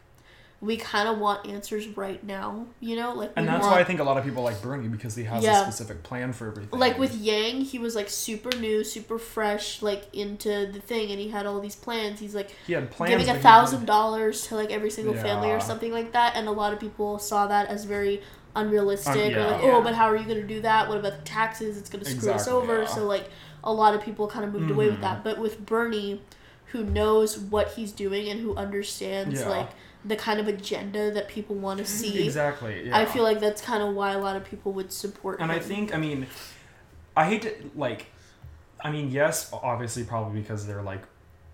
we 0.60 0.76
kind 0.76 1.08
of 1.08 1.18
want 1.18 1.46
answers 1.48 1.86
right 1.96 2.22
now, 2.24 2.66
you 2.80 2.96
know, 2.96 3.14
like 3.14 3.30
And 3.36 3.46
that's 3.46 3.62
want, 3.62 3.74
why 3.76 3.80
I 3.80 3.84
think 3.84 4.00
a 4.00 4.02
lot 4.04 4.16
of 4.18 4.24
people 4.24 4.42
like 4.42 4.60
Bernie 4.60 4.88
because 4.88 5.14
he 5.14 5.22
has 5.22 5.44
Yeah. 5.44 5.60
a 5.60 5.62
specific 5.62 6.02
plan 6.02 6.32
for 6.32 6.48
everything. 6.48 6.76
like 6.78 6.98
with 6.98 7.14
Yang, 7.14 7.60
he 7.60 7.78
was 7.78 7.94
like 7.94 8.08
super 8.08 8.50
new, 8.58 8.82
super 8.82 9.20
fresh, 9.20 9.82
like 9.82 10.12
into 10.12 10.66
the 10.72 10.80
thing, 10.80 11.12
and 11.12 11.20
he 11.20 11.28
had 11.28 11.46
all 11.46 11.60
these 11.60 11.76
plans. 11.76 12.18
He's 12.18 12.34
like 12.34 12.50
he 12.66 12.72
had 12.72 12.90
plans. 12.90 13.10
giving 13.12 13.28
a 13.28 13.38
thousand 13.38 13.84
dollars 13.84 14.48
to 14.48 14.56
like 14.56 14.72
every 14.72 14.90
single 14.90 15.14
family 15.14 15.50
or 15.52 15.60
something 15.60 15.92
like 15.92 16.10
that, 16.12 16.34
and 16.34 16.48
a 16.48 16.52
lot 16.52 16.72
of 16.72 16.80
people 16.80 17.20
saw 17.20 17.46
that 17.46 17.68
as 17.68 17.84
very 17.84 18.20
unrealistic. 18.56 19.14
Un- 19.14 19.18
Or 19.18 19.30
yeah. 19.30 19.46
like, 19.46 19.62
oh, 19.62 19.66
Yeah. 19.66 19.76
oh, 19.76 19.82
but 19.82 19.94
how 19.94 20.06
are 20.10 20.16
you 20.16 20.24
going 20.24 20.40
to 20.40 20.46
do 20.46 20.60
that? 20.62 20.88
What 20.88 20.98
about 20.98 21.12
the 21.18 21.22
taxes? 21.24 21.78
It's 21.78 21.88
going 21.88 22.04
to 22.04 22.10
screw 22.10 22.32
us 22.32 22.48
over. 22.48 22.80
yeah. 22.80 22.86
So 22.86 23.06
like, 23.06 23.30
a 23.62 23.72
lot 23.72 23.94
of 23.94 24.02
people 24.02 24.26
kind 24.26 24.44
of 24.44 24.52
moved 24.52 24.70
away 24.72 24.88
with 24.90 25.00
that. 25.02 25.16
Mm-hmm. 25.18 25.22
But 25.28 25.38
with 25.38 25.64
Bernie, 25.64 26.20
who 26.66 26.82
knows 26.82 27.38
what 27.38 27.68
he's 27.72 27.92
doing 27.92 28.28
and 28.28 28.40
who 28.40 28.56
understands 28.56 29.40
Yeah. 29.40 29.48
like 29.48 29.70
the 30.08 30.16
kind 30.16 30.40
of 30.40 30.48
agenda 30.48 31.10
that 31.10 31.28
people 31.28 31.54
want 31.54 31.78
to 31.78 31.84
mm-hmm. 31.84 32.02
see. 32.02 32.24
exactly. 32.24 32.88
Yeah. 32.88 32.98
I 32.98 33.04
feel 33.04 33.22
like 33.22 33.40
that's 33.40 33.60
kind 33.60 33.82
of 33.82 33.94
why 33.94 34.12
a 34.12 34.18
lot 34.18 34.36
of 34.36 34.44
people 34.44 34.72
would 34.72 34.92
support 34.92 35.40
And 35.40 35.50
him. 35.50 35.56
I 35.56 35.60
think, 35.60 35.94
I 35.94 35.98
mean, 35.98 36.26
I 37.16 37.26
hate 37.26 37.42
to 37.42 37.54
like, 37.76 38.06
I 38.80 38.90
mean, 38.90 39.10
yes, 39.10 39.50
obviously, 39.52 40.04
probably 40.04 40.40
because 40.40 40.66
they're 40.66 40.82
like 40.82 41.02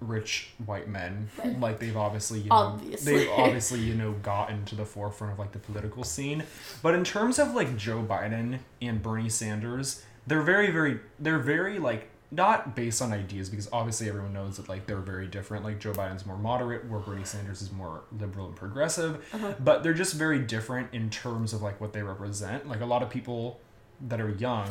rich 0.01 0.51
white 0.65 0.89
men, 0.89 1.29
Right. 1.39 1.59
like 1.59 1.79
they've 1.79 1.97
obviously, 1.97 2.41
you 2.41 2.51
know, 2.51 2.57
Obviously. 2.57 3.17
they've 3.19 3.31
obviously, 3.37 3.81
you 3.81 3.95
know, 3.95 4.13
gotten 4.23 4.65
to 4.67 4.75
the 4.75 4.85
forefront 4.85 5.33
of 5.33 5.39
like 5.39 5.53
the 5.53 5.59
political 5.59 6.05
scene. 6.05 6.45
But 6.83 6.95
in 6.95 7.05
terms 7.05 7.39
of 7.39 7.55
like 7.55 7.77
Joe 7.77 8.03
Biden 8.03 8.59
and 8.81 9.03
Bernie 9.03 9.29
Sanders, 9.29 10.05
they're 10.27 10.43
very, 10.43 10.71
very, 10.71 11.01
they're 11.19 11.39
very 11.39 11.79
like 11.79 12.11
not 12.35 12.75
based 12.75 13.01
on 13.03 13.13
ideas 13.13 13.49
because 13.49 13.69
obviously 13.73 14.09
everyone 14.09 14.33
knows 14.33 14.57
that 14.57 14.69
like 14.69 14.87
they're 14.87 14.97
very 14.99 15.27
different. 15.27 15.65
Like 15.65 15.79
Joe 15.79 15.93
Biden's 15.93 16.27
more 16.27 16.37
moderate, 16.39 16.89
where 16.91 17.01
Bernie 17.01 17.25
Sanders 17.25 17.63
is 17.63 17.71
more 17.73 18.03
liberal 18.19 18.47
and 18.47 18.57
progressive 18.57 19.25
Uh-huh. 19.33 19.55
but 19.61 19.83
they're 19.83 19.95
just 19.95 20.15
very 20.15 20.39
different 20.41 20.93
in 20.93 21.11
terms 21.11 21.53
of 21.53 21.63
like 21.63 21.81
what 21.81 21.93
they 21.93 22.03
represent. 22.03 22.69
Like 22.69 22.81
a 22.81 22.87
lot 22.87 23.03
of 23.03 23.11
people 23.11 23.61
that 24.09 24.21
are 24.21 24.31
young 24.31 24.69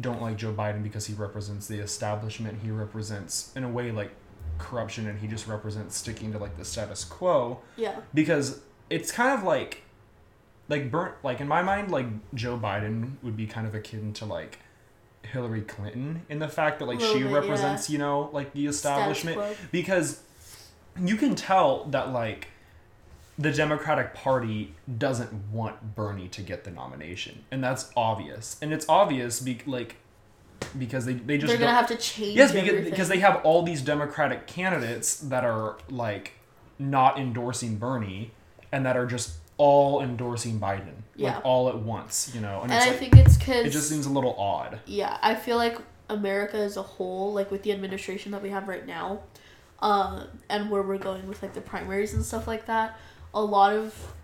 don't 0.00 0.20
like 0.22 0.36
Joe 0.36 0.52
Biden 0.52 0.82
because 0.82 1.06
he 1.06 1.14
represents 1.14 1.66
the 1.66 1.78
establishment. 1.78 2.60
He 2.62 2.70
represents 2.70 3.52
in 3.56 3.64
a 3.64 3.68
way 3.68 3.90
like 3.92 4.10
corruption 4.58 5.06
and 5.08 5.18
he 5.18 5.26
just 5.26 5.46
represents 5.46 5.96
sticking 5.96 6.32
to 6.32 6.38
like 6.38 6.56
the 6.56 6.64
status 6.64 7.04
quo 7.04 7.60
yeah, 7.76 7.96
because 8.12 8.60
it's 8.90 9.10
kind 9.10 9.32
of 9.38 9.44
like 9.44 9.82
like 10.68 10.90
burnt 10.90 11.14
like 11.22 11.40
in 11.40 11.48
my 11.48 11.62
mind 11.62 11.90
like 11.90 12.06
Joe 12.34 12.56
Biden 12.58 13.12
would 13.22 13.36
be 13.36 13.46
kind 13.46 13.66
of 13.66 13.74
akin 13.74 14.12
to 14.14 14.24
like 14.24 14.58
Hillary 15.22 15.62
Clinton 15.62 16.22
in 16.28 16.38
the 16.38 16.48
fact 16.48 16.78
that 16.78 16.86
like 16.86 17.00
she 17.00 17.22
bit, 17.22 17.32
represents, 17.32 17.88
you 17.88 17.98
know, 17.98 18.30
like 18.32 18.52
the 18.52 18.66
establishment 18.66 19.40
because 19.70 20.20
you 20.98 21.16
can 21.16 21.34
tell 21.34 21.84
that 21.86 22.12
like 22.12 22.48
the 23.38 23.50
Democratic 23.50 24.14
Party 24.14 24.74
doesn't 24.98 25.32
want 25.50 25.94
Bernie 25.94 26.28
to 26.28 26.42
get 26.42 26.64
the 26.64 26.70
nomination, 26.70 27.44
and 27.50 27.64
that's 27.64 27.90
obvious. 27.96 28.56
And 28.60 28.72
it's 28.72 28.86
obvious, 28.88 29.40
be- 29.40 29.62
like 29.66 29.96
because 30.78 31.04
they 31.06 31.14
they 31.14 31.38
just 31.38 31.48
they're 31.48 31.58
gonna 31.58 31.72
have 31.72 31.88
to 31.88 31.96
change. 31.96 32.36
yes 32.36 32.52
because, 32.52 32.68
everything. 32.68 32.90
because 32.90 33.08
they 33.08 33.18
have 33.18 33.40
all 33.44 33.62
these 33.62 33.82
Democratic 33.82 34.46
candidates 34.46 35.16
that 35.16 35.44
are 35.44 35.76
like 35.88 36.32
not 36.78 37.18
endorsing 37.18 37.76
Bernie 37.76 38.32
and 38.70 38.84
that 38.86 38.96
are 38.96 39.06
just 39.06 39.36
all 39.62 40.02
endorsing 40.02 40.58
Biden 40.66 40.96
Yeah. 41.16 41.34
like 41.36 41.44
all 41.44 41.68
at 41.68 41.78
once, 41.94 42.14
you 42.34 42.40
know. 42.40 42.56
And, 42.62 42.72
and 42.72 42.82
I 42.82 42.88
like, 42.90 42.98
think 42.98 43.16
it's 43.16 43.36
because 43.36 43.64
it 43.66 43.70
just 43.70 43.88
seems 43.88 44.06
a 44.06 44.10
little 44.18 44.34
odd. 44.38 44.80
yeah, 44.86 45.18
I 45.22 45.34
feel 45.44 45.56
like 45.64 45.76
America 46.08 46.56
as 46.68 46.76
a 46.76 46.82
whole, 46.94 47.32
like 47.38 47.50
with 47.50 47.62
the 47.62 47.72
administration 47.72 48.32
that 48.32 48.42
we 48.42 48.50
have 48.50 48.66
right 48.68 48.86
now, 48.86 49.20
uh, 49.80 50.24
and 50.48 50.70
where 50.70 50.82
we're 50.82 50.98
going 51.10 51.26
with 51.28 51.40
like 51.42 51.54
the 51.54 51.60
primaries 51.60 52.12
and 52.14 52.24
stuff 52.24 52.46
like 52.46 52.66
that, 52.66 52.88
a 53.34 53.42
lot 53.42 53.72
of, 53.72 54.14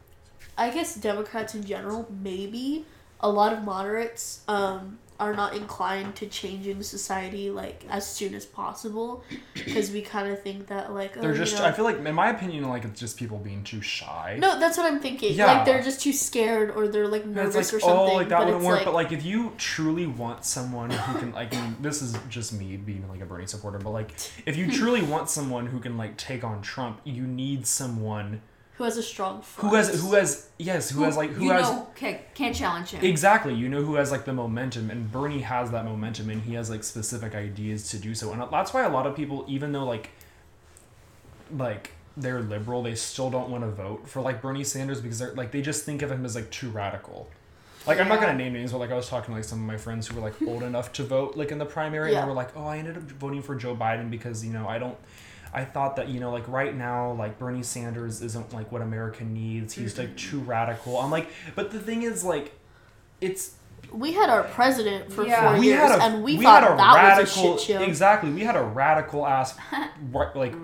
I 0.57 0.71
guess 0.71 0.95
Democrats 0.97 1.55
in 1.55 1.65
general, 1.65 2.01
maybe 2.23 2.85
a 3.21 3.31
lot 3.31 3.53
of 3.53 3.63
moderates, 3.65 4.43
um, 4.49 4.99
are 5.21 5.35
not 5.35 5.55
inclined 5.55 6.15
to 6.15 6.27
changing 6.27 6.83
society 6.83 7.51
like 7.51 7.85
as 7.91 8.07
soon 8.07 8.35
as 8.35 8.47
possible 8.47 9.25
because 9.55 9.91
we 9.91 10.01
kind 10.01 10.29
of 10.29 10.41
think 10.43 10.69
that 10.69 10.93
like 10.93 11.17
oh, 11.17 11.21
They're 11.21 11.33
you 11.33 11.39
just. 11.39 11.59
know- 11.59 11.65
I 11.65 11.73
feel 11.73 11.85
like, 11.85 11.99
in 11.99 12.15
my 12.15 12.31
opinion, 12.31 12.69
like 12.69 12.85
it's 12.85 13.01
just 13.01 13.17
people 13.17 13.39
being 13.39 13.65
too 13.65 13.81
shy. 13.81 14.37
no 14.39 14.59
that's 14.59 14.77
what 14.79 14.87
i'm 14.87 15.01
thinking 15.01 15.35
Yeah. 15.35 15.47
like 15.47 15.65
they're 15.65 15.83
just 15.83 16.01
too 16.01 16.13
scared 16.13 16.71
or 16.71 16.89
they're 16.89 17.09
like 17.09 17.27
nervous 17.27 17.73
like, 17.73 17.83
or 17.83 17.85
oh, 17.85 17.89
something 17.89 18.15
oh, 18.15 18.17
like 18.17 18.29
that 18.29 18.39
but 18.39 18.47
wouldn't 18.47 18.65
work. 18.65 18.77
like, 18.77 18.85
but 18.85 18.95
like, 18.95 19.13
if 19.13 19.25
you 19.25 19.53
truly 19.59 20.07
want 20.07 20.45
someone 20.45 20.91
who 20.91 21.19
can, 21.19 21.33
like, 21.33 21.55
I 21.55 21.61
mean, 21.61 21.77
this 21.81 22.03
is 22.03 22.17
just 22.29 22.53
me 22.53 22.77
being 22.77 23.09
like 23.09 23.21
a 23.21 23.27
Bernie 23.27 23.47
supporter, 23.47 23.79
but 23.79 23.91
like, 23.91 24.13
if 24.47 24.57
you 24.57 24.71
truly 24.79 25.03
want 25.03 25.29
someone 25.29 25.67
who 25.67 25.81
can 25.81 25.97
like 25.97 26.17
take 26.17 26.45
on 26.45 26.63
Trump, 26.63 27.01
you 27.05 27.27
need 27.27 27.67
someone 27.67 28.41
who 28.79 28.85
has 28.85 28.97
a 28.97 29.03
strong 29.03 29.43
who 29.57 29.75
has, 29.75 30.01
who 30.01 30.15
has, 30.15 30.49
yes, 30.57 30.89
who 30.91 31.03
has 31.03 31.17
like, 31.17 31.31
who 31.31 31.47
you 31.47 31.51
has. 31.51 31.69
know, 31.69 31.89
can't 31.97 32.55
challenge 32.55 32.91
him. 32.93 33.05
Exactly, 33.05 33.53
you 33.53 33.69
know 33.69 33.83
who 33.83 33.97
has 33.97 34.13
like 34.13 34.25
the 34.25 34.33
momentum, 34.33 34.89
and 34.91 35.11
Bernie 35.11 35.41
has 35.41 35.73
that 35.73 35.85
momentum, 35.85 36.31
and 36.31 36.41
he 36.43 36.55
has 36.55 36.71
like 36.71 36.85
specific 36.85 37.35
ideas 37.35 37.91
to 37.91 37.99
do 37.99 38.15
so, 38.15 38.33
and 38.33 38.41
that's 38.53 38.73
why 38.73 38.83
a 38.85 38.89
lot 38.89 39.07
of 39.07 39.17
people, 39.17 39.45
even 39.49 39.73
though 39.73 39.85
like, 39.85 40.11
like 41.57 41.91
they're 42.17 42.41
liberal, 42.41 42.83
they 42.83 42.95
still 42.95 43.31
don't 43.31 43.51
want 43.51 43.65
to 43.65 43.71
vote 43.71 44.09
for 44.09 44.21
like 44.23 44.41
Bernie 44.43 44.65
Sanders 44.65 45.01
because 45.01 45.19
they're 45.19 45.35
like 45.35 45.51
they 45.51 45.63
just 45.63 45.85
think 45.85 46.03
of 46.03 46.11
him 46.13 46.25
as 46.25 46.35
like 46.35 46.51
too 46.51 46.71
radical. 46.71 47.29
Like 47.87 47.99
I'm 48.01 48.09
not 48.09 48.21
gonna 48.21 48.35
name 48.35 48.53
names, 48.53 48.73
but 48.73 48.79
like 48.79 48.91
I 48.91 48.95
was 48.97 49.09
talking 49.09 49.33
to 49.35 49.39
like 49.39 49.45
some 49.45 49.61
of 49.61 49.67
my 49.67 49.77
friends 49.77 50.07
who 50.07 50.17
were 50.21 50.23
like 50.23 50.41
old 50.47 50.63
enough 50.71 50.93
to 50.95 51.03
vote 51.05 51.37
like 51.37 51.51
in 51.51 51.59
the 51.59 51.65
primary, 51.67 52.13
Yeah. 52.13 52.19
and 52.21 52.25
they 52.25 52.29
were 52.29 52.37
like, 52.37 52.57
oh, 52.57 52.65
I 52.67 52.79
ended 52.79 52.97
up 52.97 53.03
voting 53.05 53.43
for 53.43 53.55
Joe 53.57 53.75
Biden 53.75 54.11
because 54.11 54.45
you 54.45 54.53
know 54.53 54.69
I 54.69 54.79
don't. 54.79 54.97
I 55.53 55.65
thought 55.65 55.97
that 55.97 56.09
you 56.09 56.21
know 56.21 56.31
like 56.31 56.47
right 56.49 56.75
now 56.75 57.13
like 57.13 57.39
Bernie 57.39 57.63
Sanders 57.63 58.23
isn't 58.23 58.53
like 58.53 58.71
what 58.71 58.83
America 58.83 59.25
needs. 59.25 59.75
He's 59.75 59.99
like 59.99 60.09
mm-hmm. 60.09 60.31
too 60.31 60.41
radical. 60.41 60.99
I'm 60.99 61.11
like, 61.11 61.31
but 61.55 61.71
the 61.71 61.81
thing 61.81 62.03
is 62.03 62.25
like, 62.25 62.53
it's 63.21 63.55
we 63.93 64.13
had 64.13 64.29
our 64.29 64.43
president 64.43 65.13
for 65.13 65.27
Yeah. 65.27 65.51
four 65.51 65.61
we 65.61 65.69
years 65.69 65.81
had 65.81 65.99
a 65.99 66.03
and 66.03 66.23
we, 66.23 66.37
we 66.37 66.45
thought 66.45 66.63
had 66.63 66.73
a 66.73 66.77
that 66.77 66.95
radical 66.95 67.53
was 67.53 67.63
a 67.63 67.67
shit 67.67 67.77
show 67.77 67.83
exactly. 67.83 68.31
We 68.31 68.43
had 68.43 68.57
a 68.57 68.63
radical 68.63 69.27
ass 69.27 69.57
right, 70.11 70.37
like 70.37 70.55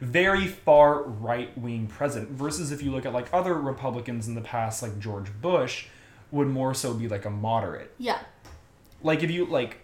very 0.00 0.46
far 0.46 1.02
right 1.02 1.56
wing 1.58 1.86
president 1.86 2.30
versus 2.32 2.72
if 2.72 2.82
you 2.82 2.90
look 2.90 3.06
at 3.06 3.12
like 3.12 3.28
other 3.32 3.54
Republicans 3.54 4.26
in 4.28 4.34
the 4.34 4.40
past 4.40 4.82
like 4.82 4.98
George 4.98 5.28
Bush 5.40 5.86
would 6.30 6.48
more 6.48 6.72
so 6.74 6.94
be 6.94 7.08
like 7.08 7.24
a 7.24 7.30
moderate. 7.30 7.92
yeah 7.98 8.18
Like 9.02 9.22
if 9.22 9.30
you 9.30 9.44
like 9.46 9.81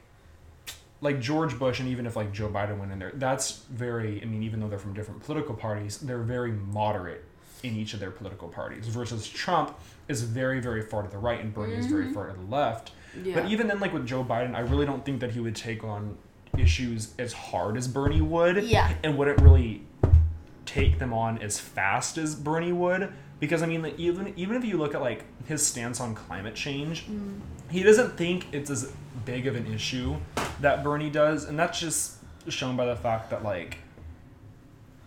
like 1.00 1.20
George 1.20 1.58
Bush 1.58 1.80
and 1.80 1.88
even 1.88 2.06
if 2.06 2.16
like 2.16 2.32
Joe 2.32 2.48
Biden 2.48 2.78
went 2.78 2.92
in 2.92 2.98
there, 2.98 3.12
that's 3.14 3.62
very 3.70 4.20
I 4.22 4.24
mean 4.24 4.42
even 4.42 4.60
though 4.60 4.68
they're 4.68 4.78
from 4.78 4.94
different 4.94 5.22
political 5.22 5.54
parties, 5.54 5.98
they're 5.98 6.18
very 6.18 6.52
moderate 6.52 7.24
in 7.62 7.76
each 7.76 7.92
of 7.92 8.00
their 8.00 8.10
political 8.10 8.48
parties 8.48 8.86
versus 8.86 9.28
Trump 9.28 9.76
is 10.06 10.22
very 10.22 10.60
very 10.60 10.82
far 10.82 11.02
to 11.02 11.08
the 11.08 11.18
right 11.18 11.40
and 11.40 11.52
Bernie 11.52 11.74
is 11.74 11.86
very 11.86 12.04
mm-hmm. 12.04 12.14
far 12.14 12.28
to 12.28 12.32
the 12.32 12.46
left. 12.46 12.92
Yeah. 13.22 13.34
But 13.34 13.50
even 13.50 13.66
then, 13.66 13.80
like 13.80 13.92
with 13.92 14.06
Joe 14.06 14.24
Biden, 14.24 14.54
I 14.54 14.60
really 14.60 14.86
don't 14.86 15.04
think 15.04 15.20
that 15.20 15.32
he 15.32 15.40
would 15.40 15.56
take 15.56 15.82
on 15.82 16.16
issues 16.56 17.14
as 17.18 17.32
hard 17.32 17.76
as 17.76 17.88
Bernie 17.88 18.20
would. 18.20 18.64
Yeah. 18.64 18.92
And 19.02 19.16
wouldn't 19.16 19.40
really 19.40 19.82
take 20.66 20.98
them 20.98 21.12
on 21.12 21.38
as 21.38 21.58
fast 21.58 22.18
as 22.18 22.34
Bernie 22.34 22.72
would. 22.72 23.12
Because 23.40 23.62
I 23.62 23.66
mean, 23.66 23.82
like, 23.82 23.98
even 23.98 24.32
even 24.36 24.56
if 24.56 24.64
you 24.64 24.76
look 24.76 24.94
at 24.94 25.00
like 25.00 25.24
his 25.46 25.64
stance 25.64 26.00
on 26.00 26.14
climate 26.14 26.54
change, 26.54 27.04
mm-hmm. 27.04 27.38
he 27.70 27.82
doesn't 27.82 28.16
think 28.16 28.46
it's 28.52 28.70
as 28.70 28.92
big 29.24 29.46
of 29.46 29.56
an 29.56 29.72
issue 29.72 30.16
that 30.60 30.82
Bernie 30.84 31.10
does, 31.10 31.44
and 31.44 31.58
that's 31.58 31.78
just 31.80 32.16
shown 32.48 32.76
by 32.76 32.86
the 32.86 32.96
fact 32.96 33.30
that 33.30 33.42
like 33.44 33.78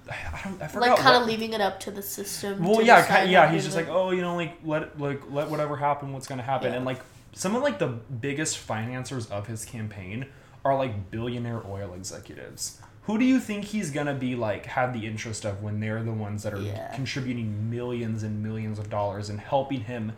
I 0.10 0.42
don't 0.44 0.62
I 0.62 0.68
forgot 0.68 0.90
like 0.90 1.00
kind 1.00 1.16
of 1.22 1.28
leaving 1.28 1.54
it 1.54 1.62
up 1.62 1.80
to 1.82 1.92
the 1.92 2.02
system 2.02 2.64
well, 2.64 2.82
yeah, 2.82 3.02
decide 3.02 3.26
ki- 3.28 3.32
yeah. 3.32 3.52
He's 3.52 3.64
just 3.64 3.76
like, 3.76 3.88
oh, 3.88 4.12
you 4.12 4.22
know, 4.22 4.36
like 4.36 4.58
let 4.66 5.00
like 5.00 5.22
let 5.32 5.50
whatever 5.50 5.78
happen, 5.78 6.12
what's 6.14 6.28
gonna 6.28 6.42
happen, 6.44 6.72
Yeah. 6.72 6.78
and 6.78 6.86
like 6.86 7.00
some 7.34 7.56
of 7.56 7.62
like 7.64 7.80
the 7.80 7.88
biggest 7.88 8.58
financiers 8.58 9.28
of 9.28 9.48
his 9.48 9.64
campaign 9.64 10.26
are 10.66 10.76
like 10.76 11.12
billionaire 11.12 11.62
oil 11.68 11.94
executives. 11.94 12.80
Who 13.04 13.18
do 13.18 13.26
you 13.26 13.40
think 13.40 13.66
he's 13.66 13.90
gonna 13.90 14.14
be 14.14 14.36
like 14.36 14.66
have 14.68 14.94
the 14.94 15.06
interest 15.08 15.46
of 15.46 15.64
when 15.64 15.80
they're 15.80 16.04
the 16.04 16.12
ones 16.12 16.44
that 16.44 16.54
are 16.54 16.62
Yeah. 16.62 16.94
contributing 16.94 17.70
millions 17.70 18.24
and 18.24 18.44
millions 18.44 18.80
of 18.80 18.90
dollars 18.90 19.30
and 19.30 19.40
helping 19.40 19.82
him 19.82 20.12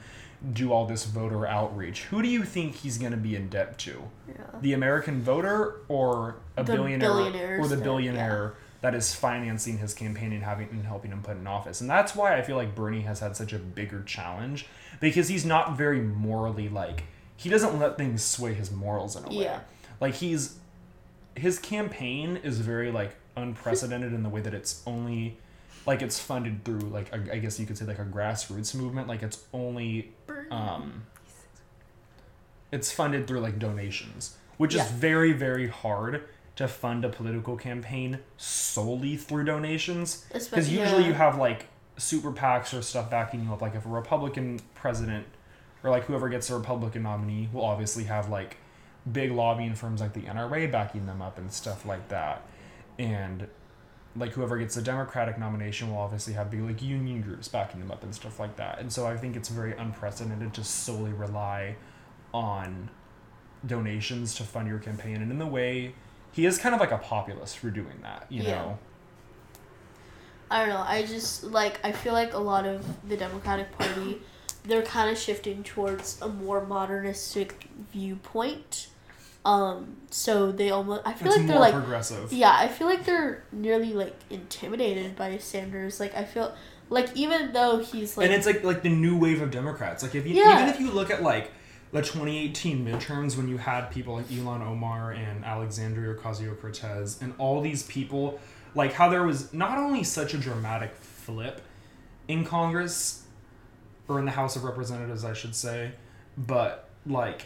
do 0.52 0.74
all 0.74 0.86
this 0.86 1.06
voter 1.06 1.46
outreach? 1.48 2.04
Who 2.04 2.22
do 2.22 2.28
you 2.28 2.44
think 2.44 2.76
he's 2.76 2.98
gonna 2.98 3.18
be 3.18 3.36
in 3.36 3.48
debt 3.50 3.78
to? 3.80 4.04
Yeah. 4.28 4.36
The 4.62 4.74
American 4.74 5.22
voter 5.22 5.76
or 5.88 6.36
a 6.58 6.64
The 6.64 6.74
billionaire 6.74 7.60
or 7.60 7.68
the 7.68 7.76
that- 7.78 7.84
billionaire 7.84 8.54
that 8.82 8.94
is 8.94 9.16
financing 9.16 9.78
his 9.78 9.94
campaign 9.94 10.34
and 10.34 10.44
having 10.44 10.68
and 10.70 10.86
helping 10.86 11.12
him 11.12 11.22
put 11.22 11.38
in 11.38 11.48
office. 11.48 11.80
And 11.80 11.90
that's 11.90 12.14
why 12.16 12.36
I 12.38 12.42
feel 12.42 12.58
like 12.58 12.76
Bernie 12.76 13.02
has 13.02 13.22
had 13.22 13.38
such 13.38 13.54
a 13.54 13.58
bigger 13.58 14.04
challenge 14.04 14.66
because 15.00 15.30
he's 15.30 15.46
not 15.46 15.78
very 15.78 16.02
morally 16.02 16.68
like 16.68 17.04
he 17.38 17.50
doesn't 17.50 17.80
let 17.80 17.98
things 17.98 18.22
sway 18.24 18.54
his 18.54 18.72
morals 18.72 19.16
in 19.16 19.24
a 19.24 19.30
way. 19.30 19.44
Yeah. 19.46 19.60
Like 20.02 20.16
he's 20.16 20.58
his 21.36 21.58
campaign 21.60 22.38
is 22.44 22.60
very 22.60 22.92
like 22.92 23.16
unprecedented 23.38 24.14
in 24.14 24.22
the 24.24 24.30
way 24.30 24.42
that 24.42 24.54
it's 24.54 24.84
only 24.86 25.38
like 25.86 26.02
it's 26.02 26.20
funded 26.20 26.64
through 26.64 26.80
like 26.80 27.14
a, 27.14 27.34
I 27.34 27.40
guess 27.40 27.60
you 27.60 27.66
could 27.66 27.78
say 27.78 27.86
like 27.86 28.00
a 28.00 28.06
grassroots 28.06 28.74
movement. 28.76 29.08
Like 29.08 29.24
it's 29.24 29.44
only 29.54 30.12
um 30.52 31.04
it's 32.72 32.92
funded 32.92 33.28
through 33.28 33.40
like 33.42 33.60
donations, 33.60 34.36
which 34.58 34.76
Yeah. 34.76 34.84
is 34.86 34.92
very 34.92 35.34
very 35.34 35.68
hard 35.68 36.24
to 36.56 36.68
fund 36.68 37.04
a 37.04 37.10
political 37.10 37.56
campaign 37.58 38.20
solely 38.38 39.18
through 39.18 39.44
donations 39.46 40.26
because 40.32 40.70
usually 40.70 41.02
yeah. 41.02 41.08
you 41.08 41.14
have 41.14 41.38
like 41.38 41.68
super 41.98 42.32
PACs 42.32 42.78
or 42.78 42.82
stuff 42.82 43.10
backing 43.10 43.44
you 43.46 43.54
up. 43.54 43.62
Like 43.62 43.76
if 43.76 43.86
a 43.86 43.90
Republican 43.90 44.60
president 44.76 45.26
or 45.84 45.90
like 45.90 46.06
whoever 46.06 46.30
gets 46.30 46.50
a 46.50 46.56
Republican 46.56 47.04
nominee 47.04 47.50
will 47.52 47.66
obviously 47.66 48.06
have 48.06 48.30
like 48.30 48.58
big 49.12 49.32
lobbying 49.32 49.76
firms 49.76 50.00
like 50.00 50.14
the 50.14 50.22
NRA 50.22 50.72
backing 50.72 51.06
them 51.08 51.22
up 51.22 51.38
and 51.38 51.52
stuff 51.52 51.86
like 51.86 52.08
that, 52.10 52.42
and 52.98 53.48
like 54.16 54.32
whoever 54.34 54.58
gets 54.58 54.76
the 54.76 54.82
Democratic 54.82 55.40
nomination 55.40 55.90
will 55.90 55.98
obviously 55.98 56.34
have 56.34 56.52
big 56.52 56.62
like 56.62 56.82
union 56.82 57.22
groups 57.22 57.48
backing 57.48 57.80
them 57.80 57.92
up 57.92 58.04
and 58.04 58.14
stuff 58.14 58.40
like 58.40 58.56
that. 58.58 58.80
And 58.80 58.92
so 58.92 59.08
I 59.08 59.18
think 59.18 59.36
it's 59.36 59.50
very 59.50 59.76
unprecedented 59.76 60.54
to 60.54 60.64
solely 60.64 61.14
rely 61.14 61.76
on 62.34 62.90
donations 63.66 64.36
to 64.36 64.44
fund 64.44 64.68
your 64.68 64.80
campaign. 64.80 65.22
And 65.22 65.32
in 65.32 65.40
the 65.40 65.48
way, 65.48 65.96
he 66.32 66.46
is 66.46 66.58
kind 66.58 66.76
of 66.76 66.82
like 66.82 66.92
a 66.92 66.98
populist 66.98 67.58
for 67.58 67.70
doing 67.70 68.00
that, 68.02 68.26
you 68.30 68.44
Yeah. 68.44 68.56
know? 68.56 68.80
I 70.52 70.60
don't 70.60 70.70
know. 70.70 70.84
I 70.86 71.04
just 71.04 71.46
like 71.46 71.80
I 71.84 71.92
feel 71.92 72.14
like 72.14 72.34
a 72.34 72.40
lot 72.40 72.66
of 72.66 72.86
the 73.10 73.18
Democratic 73.18 73.76
Party, 73.78 74.22
they're 74.64 74.84
kind 74.84 75.10
of 75.10 75.18
shifting 75.18 75.64
towards 75.64 76.22
a 76.22 76.28
more 76.28 76.64
modernistic 76.66 77.68
viewpoint. 77.92 78.90
Um, 79.46 79.98
so 80.10 80.52
they 80.52 80.70
almost 80.70 81.02
I 81.06 81.14
feel 81.14 81.28
It's 81.28 81.38
like 81.38 81.48
they're 81.48 81.56
more 81.56 81.66
like 81.66 81.74
progressive. 81.74 82.32
yeah, 82.32 82.56
I 82.58 82.68
feel 82.70 82.88
like 82.88 83.04
they're 83.06 83.44
nearly 83.52 83.94
like 83.94 84.16
intimidated 84.30 85.16
by 85.16 85.38
Sanders. 85.38 86.00
Like 86.00 86.16
I 86.16 86.24
feel 86.24 86.56
like 86.90 87.10
even 87.16 87.52
though 87.52 87.80
he's 87.80 88.16
like 88.18 88.26
and 88.26 88.34
it's 88.34 88.46
like 88.46 88.64
like 88.64 88.84
the 88.84 88.90
new 88.90 89.18
wave 89.18 89.42
of 89.42 89.52
Democrats. 89.52 90.02
Like 90.04 90.16
if 90.16 90.26
you 90.26 90.36
Yeah. 90.36 90.62
even 90.64 90.74
if 90.74 90.80
you 90.80 90.92
look 90.92 91.10
at 91.12 91.22
like 91.24 91.52
the 91.92 92.02
2018 92.02 92.86
midterms 92.86 93.36
when 93.38 93.48
you 93.50 93.58
had 93.58 93.92
people 93.92 94.16
like 94.16 94.28
Ilhan 94.30 94.62
Omar 94.66 95.12
and 95.12 95.44
Alexandria 95.44 96.16
Ocasio 96.16 96.60
Cortez 96.60 97.22
and 97.22 97.34
all 97.38 97.60
these 97.62 97.84
people, 97.84 98.40
like 98.76 98.94
how 98.94 99.10
there 99.10 99.24
was 99.24 99.54
not 99.54 99.78
only 99.78 100.04
such 100.04 100.34
a 100.34 100.38
dramatic 100.38 100.96
flip 100.96 101.62
in 102.28 102.46
Congress 102.46 103.24
or 104.08 104.20
in 104.20 104.26
the 104.26 104.32
House 104.32 104.56
of 104.56 104.64
Representatives, 104.64 105.24
I 105.26 105.34
should 105.34 105.54
say, 105.56 105.92
but 106.38 106.90
like 107.06 107.44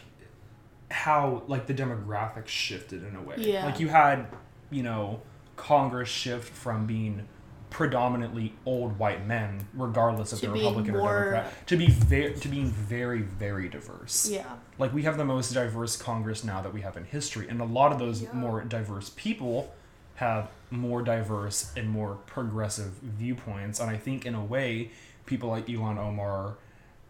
how 0.89 1.43
like 1.47 1.67
the 1.67 1.73
demographics 1.73 2.47
shifted 2.47 3.03
in 3.03 3.15
a 3.15 3.21
way. 3.21 3.35
Yeah. 3.39 3.65
Like 3.65 3.79
you 3.79 3.87
had, 3.89 4.27
you 4.69 4.83
know, 4.83 5.21
Congress 5.55 6.09
shift 6.09 6.49
from 6.53 6.85
being 6.85 7.27
predominantly 7.69 8.53
old 8.65 8.97
white 8.97 9.25
men, 9.27 9.67
regardless 9.73 10.31
of 10.31 10.39
they're 10.41 10.51
Republican 10.51 10.93
more- 10.95 11.01
or 11.17 11.31
Democrat, 11.31 11.67
to 11.67 11.75
be 11.77 11.87
very 11.89 12.33
to 12.33 12.47
being 12.47 12.67
very 12.71 13.21
very 13.21 13.67
diverse. 13.67 14.29
yeah 14.29 14.45
Like 14.79 14.93
we 14.93 15.03
have 15.03 15.17
the 15.17 15.25
most 15.25 15.53
diverse 15.53 15.97
Congress 15.97 16.43
now 16.45 16.61
that 16.61 16.73
we 16.73 16.81
have 16.81 16.95
in 16.95 17.03
history, 17.03 17.47
and 17.49 17.59
a 17.59 17.65
lot 17.65 17.91
of 17.91 17.99
those 17.99 18.21
Yeah. 18.23 18.31
more 18.33 18.61
diverse 18.61 19.11
people 19.15 19.73
have 20.15 20.49
more 20.71 21.01
diverse 21.01 21.73
and 21.75 21.89
more 21.89 22.15
progressive 22.25 22.93
viewpoints. 23.03 23.79
And 23.79 23.89
I 23.91 23.97
think 23.97 24.25
in 24.25 24.33
a 24.33 24.43
way, 24.43 24.91
people 25.25 25.49
like 25.49 25.67
Ilhan 25.67 25.97
Omar 25.97 26.55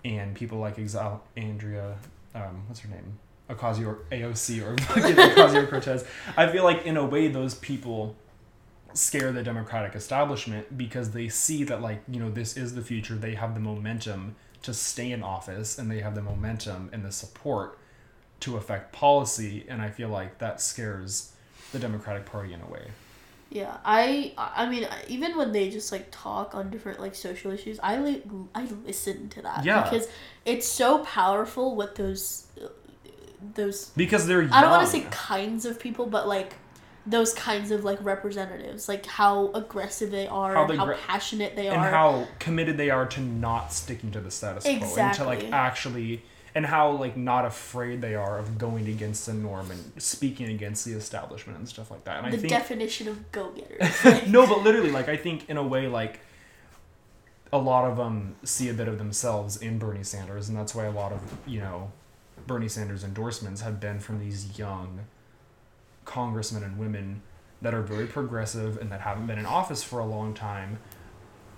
and 0.03 0.35
people 0.35 0.57
like 0.57 0.77
Exal 0.77 1.19
Andrea, 1.37 1.97
um, 2.35 2.63
what's 2.67 2.79
her 2.81 2.89
name, 2.89 3.19
Ocasio 3.49 3.97
AOC 4.11 4.61
or 4.65 4.75
Ocasio 4.75 5.69
Cortez. 5.69 6.05
I 6.35 6.47
feel 6.47 6.63
like 6.63 6.85
in 6.85 6.97
a 6.97 7.05
way 7.05 7.27
those 7.27 7.55
people 7.55 8.15
scare 8.93 9.31
the 9.31 9.43
Democratic 9.43 9.95
establishment 9.95 10.77
because 10.77 11.11
they 11.11 11.29
see 11.29 11.63
that 11.65 11.81
like 11.81 12.01
you 12.09 12.19
know 12.19 12.29
this 12.29 12.57
is 12.57 12.75
the 12.75 12.81
future. 12.81 13.15
They 13.15 13.35
have 13.35 13.53
the 13.53 13.59
momentum 13.61 14.35
to 14.63 14.73
stay 14.73 15.11
in 15.11 15.23
office 15.23 15.77
and 15.77 15.89
they 15.89 15.99
have 16.01 16.15
the 16.15 16.21
momentum 16.21 16.89
and 16.91 17.05
the 17.05 17.11
support 17.11 17.77
to 18.41 18.57
affect 18.57 18.91
policy. 18.91 19.65
And 19.69 19.81
I 19.81 19.89
feel 19.89 20.09
like 20.09 20.39
that 20.39 20.59
scares 20.61 21.31
the 21.71 21.79
Democratic 21.79 22.25
Party 22.25 22.53
in 22.53 22.61
a 22.61 22.65
way. 22.67 22.87
yeah. 23.49 23.77
I 23.85 24.33
I 24.37 24.67
mean 24.69 24.87
even 25.07 25.37
when 25.37 25.51
they 25.53 25.69
just 25.69 25.91
like 25.91 26.07
talk 26.11 26.53
on 26.55 26.69
different 26.69 26.99
like 26.99 27.15
social 27.15 27.51
issues, 27.51 27.79
I 27.83 27.97
li- 27.99 28.23
I 28.55 28.67
listen 28.85 29.29
to 29.29 29.41
that 29.43 29.63
Yeah. 29.63 29.83
because 29.83 30.07
it's 30.45 30.67
so 30.67 30.99
powerful 30.99 31.75
what 31.75 31.95
those 31.95 32.47
those 33.55 33.89
because 33.95 34.27
they're 34.27 34.41
young. 34.41 34.53
I 34.53 34.61
don't 34.61 34.71
want 34.71 34.85
to 34.85 34.91
say 34.91 35.05
kinds 35.11 35.65
of 35.65 35.79
people, 35.79 36.05
but 36.05 36.27
like 36.27 36.53
those 37.05 37.33
kinds 37.33 37.71
of 37.71 37.83
like 37.83 38.03
representatives, 38.03 38.87
like 38.87 39.05
how 39.05 39.51
aggressive 39.53 40.11
they 40.11 40.27
are, 40.27 40.53
How 40.53 40.61
and 40.61 40.69
they 40.69 40.75
how 40.75 40.85
gra- 40.85 40.97
passionate 41.07 41.55
they 41.55 41.67
and 41.67 41.77
are. 41.77 41.85
And 41.85 41.95
how 41.95 42.27
committed 42.39 42.77
they 42.77 42.89
are 42.89 43.05
to 43.05 43.21
not 43.21 43.71
sticking 43.73 44.11
to 44.11 44.19
the 44.19 44.31
status 44.31 44.63
quo 44.63 44.95
and 44.97 45.13
to 45.15 45.23
like 45.23 45.51
actually 45.51 46.23
and 46.53 46.65
how 46.65 46.91
like 46.91 47.15
not 47.15 47.45
afraid 47.45 48.01
they 48.01 48.15
are 48.15 48.39
of 48.39 48.57
going 48.57 48.87
against 48.87 49.27
the 49.27 49.33
norm 49.33 49.69
and 49.69 50.01
speaking 50.01 50.49
against 50.49 50.85
the 50.85 50.93
establishment 50.93 51.57
and 51.57 51.69
stuff 51.69 51.91
like 51.91 52.03
that. 52.05 52.23
And 52.23 52.33
the 52.33 52.37
I 52.37 52.39
think 52.39 52.51
definition 52.51 53.07
of 53.07 53.31
go 53.31 53.51
getters. 53.51 54.27
no, 54.27 54.47
but 54.47 54.63
literally, 54.63 54.91
like 54.91 55.07
I 55.07 55.17
think 55.17 55.49
in 55.49 55.57
a 55.57 55.63
way, 55.63 55.87
like 55.87 56.19
a 57.53 57.57
lot 57.57 57.89
of 57.89 57.95
them 57.95 58.35
see 58.43 58.69
a 58.69 58.73
bit 58.73 58.87
of 58.87 58.97
themselves 58.97 59.57
in 59.57 59.77
Bernie 59.77 60.03
Sanders, 60.03 60.49
and 60.49 60.57
that's 60.57 60.73
why 60.75 60.85
a 60.85 60.91
lot 60.91 61.11
of 61.13 61.21
you 61.45 61.59
know 61.59 61.91
Bernie 62.47 62.69
Sanders 62.69 63.03
endorsements 63.03 63.61
have 63.61 63.79
been 63.79 63.99
from 63.99 64.19
these 64.19 64.57
young 64.57 65.01
congressmen 66.05 66.63
and 66.63 66.77
women 66.79 67.21
that 67.61 67.73
are 67.73 67.81
very 67.81 68.07
progressive 68.07 68.77
and 68.77 68.91
that 68.91 69.01
haven't 69.01 69.27
been 69.27 69.37
in 69.37 69.45
office 69.45 69.83
for 69.83 69.99
a 69.99 70.05
long 70.05 70.33
time, 70.33 70.79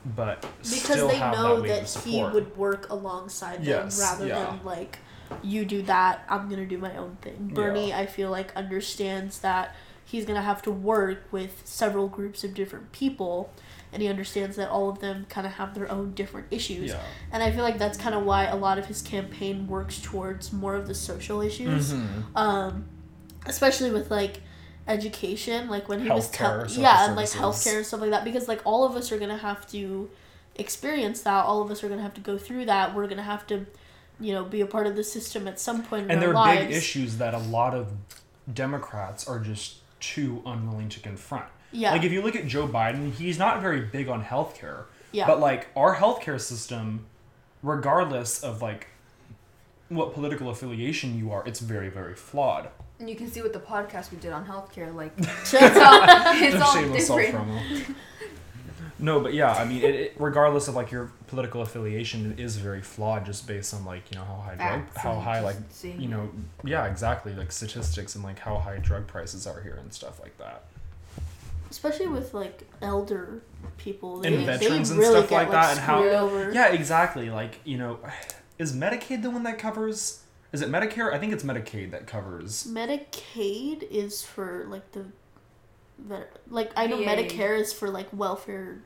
but 0.05 0.41
because 0.63 1.07
they 1.07 1.19
know 1.19 1.61
that, 1.61 1.87
that, 1.87 2.03
he 2.03 2.23
would 2.23 2.55
work 2.57 2.89
alongside 2.89 3.57
them 3.57 3.65
Yes, 3.85 3.99
rather 3.99 4.27
yeah. 4.27 4.45
than 4.45 4.65
like 4.65 4.99
you 5.43 5.63
do 5.63 5.83
that 5.83 6.25
i'm 6.27 6.49
gonna 6.49 6.65
do 6.65 6.77
my 6.79 6.95
own 6.97 7.15
thing. 7.21 7.51
Bernie 7.53 7.93
i 7.93 8.07
feel 8.07 8.31
like 8.31 8.55
understands 8.55 9.39
that 9.39 9.75
he's 10.03 10.25
gonna 10.25 10.41
have 10.41 10.61
to 10.63 10.71
work 10.71 11.23
with 11.31 11.61
several 11.65 12.07
groups 12.07 12.43
of 12.43 12.53
different 12.55 12.91
people 12.91 13.53
and 13.91 14.01
he 14.01 14.07
understands 14.07 14.55
that 14.55 14.69
all 14.69 14.89
of 14.89 14.99
them 14.99 15.25
kind 15.29 15.47
of 15.47 15.53
have 15.53 15.73
their 15.73 15.91
own 15.91 16.13
different 16.13 16.47
issues 16.51 16.91
Yeah. 16.91 16.99
and 17.31 17.41
i 17.43 17.51
feel 17.51 17.63
like 17.63 17.77
that's 17.79 17.97
kind 17.97 18.13
of 18.15 18.23
why 18.23 18.45
a 18.45 18.55
lot 18.55 18.77
of 18.77 18.85
his 18.85 19.01
campaign 19.01 19.67
works 19.67 19.99
towards 20.01 20.53
more 20.53 20.75
of 20.75 20.87
the 20.87 20.93
social 20.95 21.41
issues 21.41 21.93
Mhm. 21.93 22.23
um, 22.35 22.85
especially 23.45 23.91
with 23.91 24.11
like 24.11 24.41
education, 24.87 25.69
like 25.69 25.87
when 25.87 26.01
he 26.01 26.09
was 26.09 26.27
Healthcare, 26.29 26.31
telling, 26.37 26.67
social 26.67 26.81
yeah, 26.83 27.05
and 27.05 27.15
like 27.15 27.29
healthcare 27.29 27.77
and 27.77 27.85
stuff 27.85 28.01
like 28.01 28.09
that, 28.09 28.23
because 28.23 28.47
like 28.47 28.59
all 28.65 28.83
of 28.85 28.95
us 28.95 29.11
are 29.11 29.19
gonna 29.19 29.37
have 29.37 29.67
to 29.69 30.09
experience 30.55 31.21
that. 31.21 31.45
All 31.45 31.61
of 31.61 31.69
us 31.69 31.83
are 31.83 31.89
gonna 31.89 32.01
have 32.01 32.15
to 32.15 32.21
go 32.21 32.37
through 32.39 32.65
that. 32.65 32.95
We're 32.95 33.07
gonna 33.07 33.21
have 33.21 33.45
to, 33.47 33.67
you 34.19 34.33
know, 34.33 34.43
be 34.43 34.61
a 34.61 34.65
part 34.65 34.87
of 34.87 34.95
the 34.95 35.03
system 35.03 35.47
at 35.47 35.59
some 35.59 35.83
point 35.83 36.05
in 36.05 36.11
And 36.11 36.19
our 36.19 36.25
there 36.25 36.29
are 36.31 36.33
lives. 36.33 36.67
big 36.67 36.75
issues 36.75 37.17
that 37.17 37.35
a 37.35 37.37
lot 37.37 37.75
of 37.75 37.91
Democrats 38.51 39.27
are 39.27 39.39
just 39.39 39.77
too 39.99 40.41
unwilling 40.45 40.89
to 40.89 40.99
confront. 40.99 41.45
Yeah, 41.71 41.91
Like 41.91 42.03
if 42.03 42.11
you 42.11 42.21
look 42.21 42.35
at 42.35 42.47
Joe 42.47 42.67
Biden, 42.67 43.11
he's 43.13 43.37
not 43.37 43.61
very 43.61 43.81
big 43.81 44.07
on 44.09 44.23
healthcare. 44.23 44.83
yeah, 45.11 45.27
But 45.27 45.39
like 45.39 45.67
our 45.75 45.95
healthcare 45.95 46.39
system, 46.41 47.05
regardless 47.61 48.43
of 48.43 48.61
like 48.61 48.87
what 49.89 50.13
political 50.13 50.49
affiliation 50.49 51.17
you 51.17 51.31
are, 51.31 51.43
it's 51.47 51.59
very, 51.59 51.89
very 51.89 52.15
flawed. 52.15 52.69
And 52.99 53.09
you 53.09 53.15
can 53.15 53.29
see 53.31 53.41
what 53.41 53.53
the 53.53 53.59
podcast 53.59 54.11
we 54.11 54.17
did 54.17 54.31
on 54.33 54.45
healthcare, 54.45 54.93
like 54.93 55.13
it's 55.17 55.53
all, 55.53 56.93
it's 56.93 57.09
all 57.09 57.17
different. 57.17 57.47
promo. 57.49 57.95
No, 59.01 59.21
but 59.21 59.33
yeah, 59.33 59.53
I 59.53 59.63
mean, 59.63 59.81
it, 59.81 59.95
it, 59.95 60.13
regardless 60.19 60.67
of 60.67 60.75
like 60.75 60.91
your 60.91 61.09
political 61.27 61.61
affiliation, 61.61 62.33
it 62.33 62.39
is 62.39 62.57
very 62.57 62.81
flawed 62.81 63.25
just 63.25 63.47
based 63.47 63.73
on 63.73 63.85
like 63.85 64.03
you 64.11 64.17
know 64.19 64.25
how 64.25 64.43
high 64.45 64.55
drug, 64.55 64.81
how 64.97 65.19
high 65.19 65.39
like 65.39 65.55
you 65.83 66.09
know, 66.09 66.29
yeah, 66.65 66.85
exactly, 66.85 67.33
like 67.33 67.51
statistics 67.53 68.15
and 68.15 68.23
like 68.25 68.39
how 68.39 68.57
high 68.57 68.77
drug 68.77 69.07
prices 69.07 69.47
are 69.47 69.61
here 69.61 69.77
and 69.81 69.93
stuff 69.93 70.19
like 70.19 70.37
that. 70.37 70.63
Especially 71.69 72.07
with 72.07 72.33
like 72.33 72.67
elder 72.81 73.41
people 73.77 74.21
And 74.23 74.35
they, 74.39 74.45
veterans 74.45 74.89
they 74.89 74.95
and 74.95 74.99
really 74.99 75.17
stuff 75.19 75.29
get, 75.29 75.35
like 75.37 75.51
that 75.51 75.71
and 75.71 75.79
how- 75.79 76.03
over. 76.03 76.51
Yeah, 76.53 76.67
exactly. 76.69 77.29
Like 77.29 77.59
you 77.63 77.77
know, 77.77 77.99
is 78.57 78.75
Medicaid 78.75 79.21
the 79.21 79.29
one 79.29 79.43
that 79.43 79.57
covers? 79.57 80.23
Is 80.51 80.61
it 80.61 80.69
Medicare? 80.69 81.13
I 81.13 81.19
think 81.19 81.31
it's 81.33 81.43
Medicaid 81.43 81.91
that 81.91 82.07
covers. 82.07 82.65
Medicaid 82.67 83.83
is 83.91 84.23
for 84.23 84.65
like 84.67 84.91
the, 84.93 85.05
like 86.49 86.71
I 86.75 86.87
know 86.87 86.97
VA. 86.97 87.05
Medicare 87.05 87.59
is 87.59 87.71
for 87.71 87.89
like 87.89 88.07
welfare, 88.13 88.79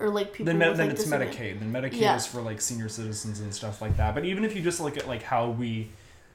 or 0.00 0.08
like 0.10 0.32
people. 0.32 0.46
then 0.46 0.58
with, 0.58 0.76
then 0.76 0.86
like, 0.88 0.94
it's 0.94 1.04
disability. 1.04 1.36
Medicaid. 1.36 1.60
Then 1.60 1.72
Medicaid 1.72 2.00
Yeah. 2.00 2.16
is 2.16 2.26
for 2.26 2.40
like 2.42 2.60
senior 2.60 2.88
citizens 2.88 3.40
and 3.40 3.54
stuff 3.54 3.80
like 3.80 3.96
that. 3.96 4.14
But 4.14 4.24
even 4.24 4.44
if 4.44 4.56
you 4.56 4.62
just 4.62 4.80
look 4.80 4.96
at 4.96 5.06
like 5.06 5.22
how 5.22 5.50
we, 5.50 5.90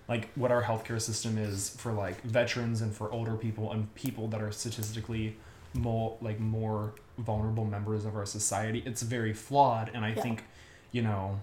like 0.08 0.30
what 0.36 0.52
our 0.52 0.64
healthcare 0.64 1.02
system 1.02 1.38
is 1.38 1.70
for 1.72 1.92
like 1.92 2.22
veterans 2.22 2.82
and 2.82 2.96
for 2.96 3.12
older 3.12 3.36
people 3.36 3.72
and 3.74 3.94
people 3.96 4.28
that 4.30 4.42
are 4.42 4.52
statistically 4.52 5.36
more 5.74 6.18
like 6.22 6.40
more 6.40 6.94
vulnerable 7.18 7.66
members 7.66 8.06
of 8.06 8.16
our 8.16 8.26
society, 8.26 8.84
it's 8.86 9.02
very 9.02 9.34
flawed. 9.34 9.90
And 9.94 10.06
I 10.06 10.10
Yeah. 10.10 10.22
think, 10.22 10.44
you 10.92 11.02
know, 11.02 11.40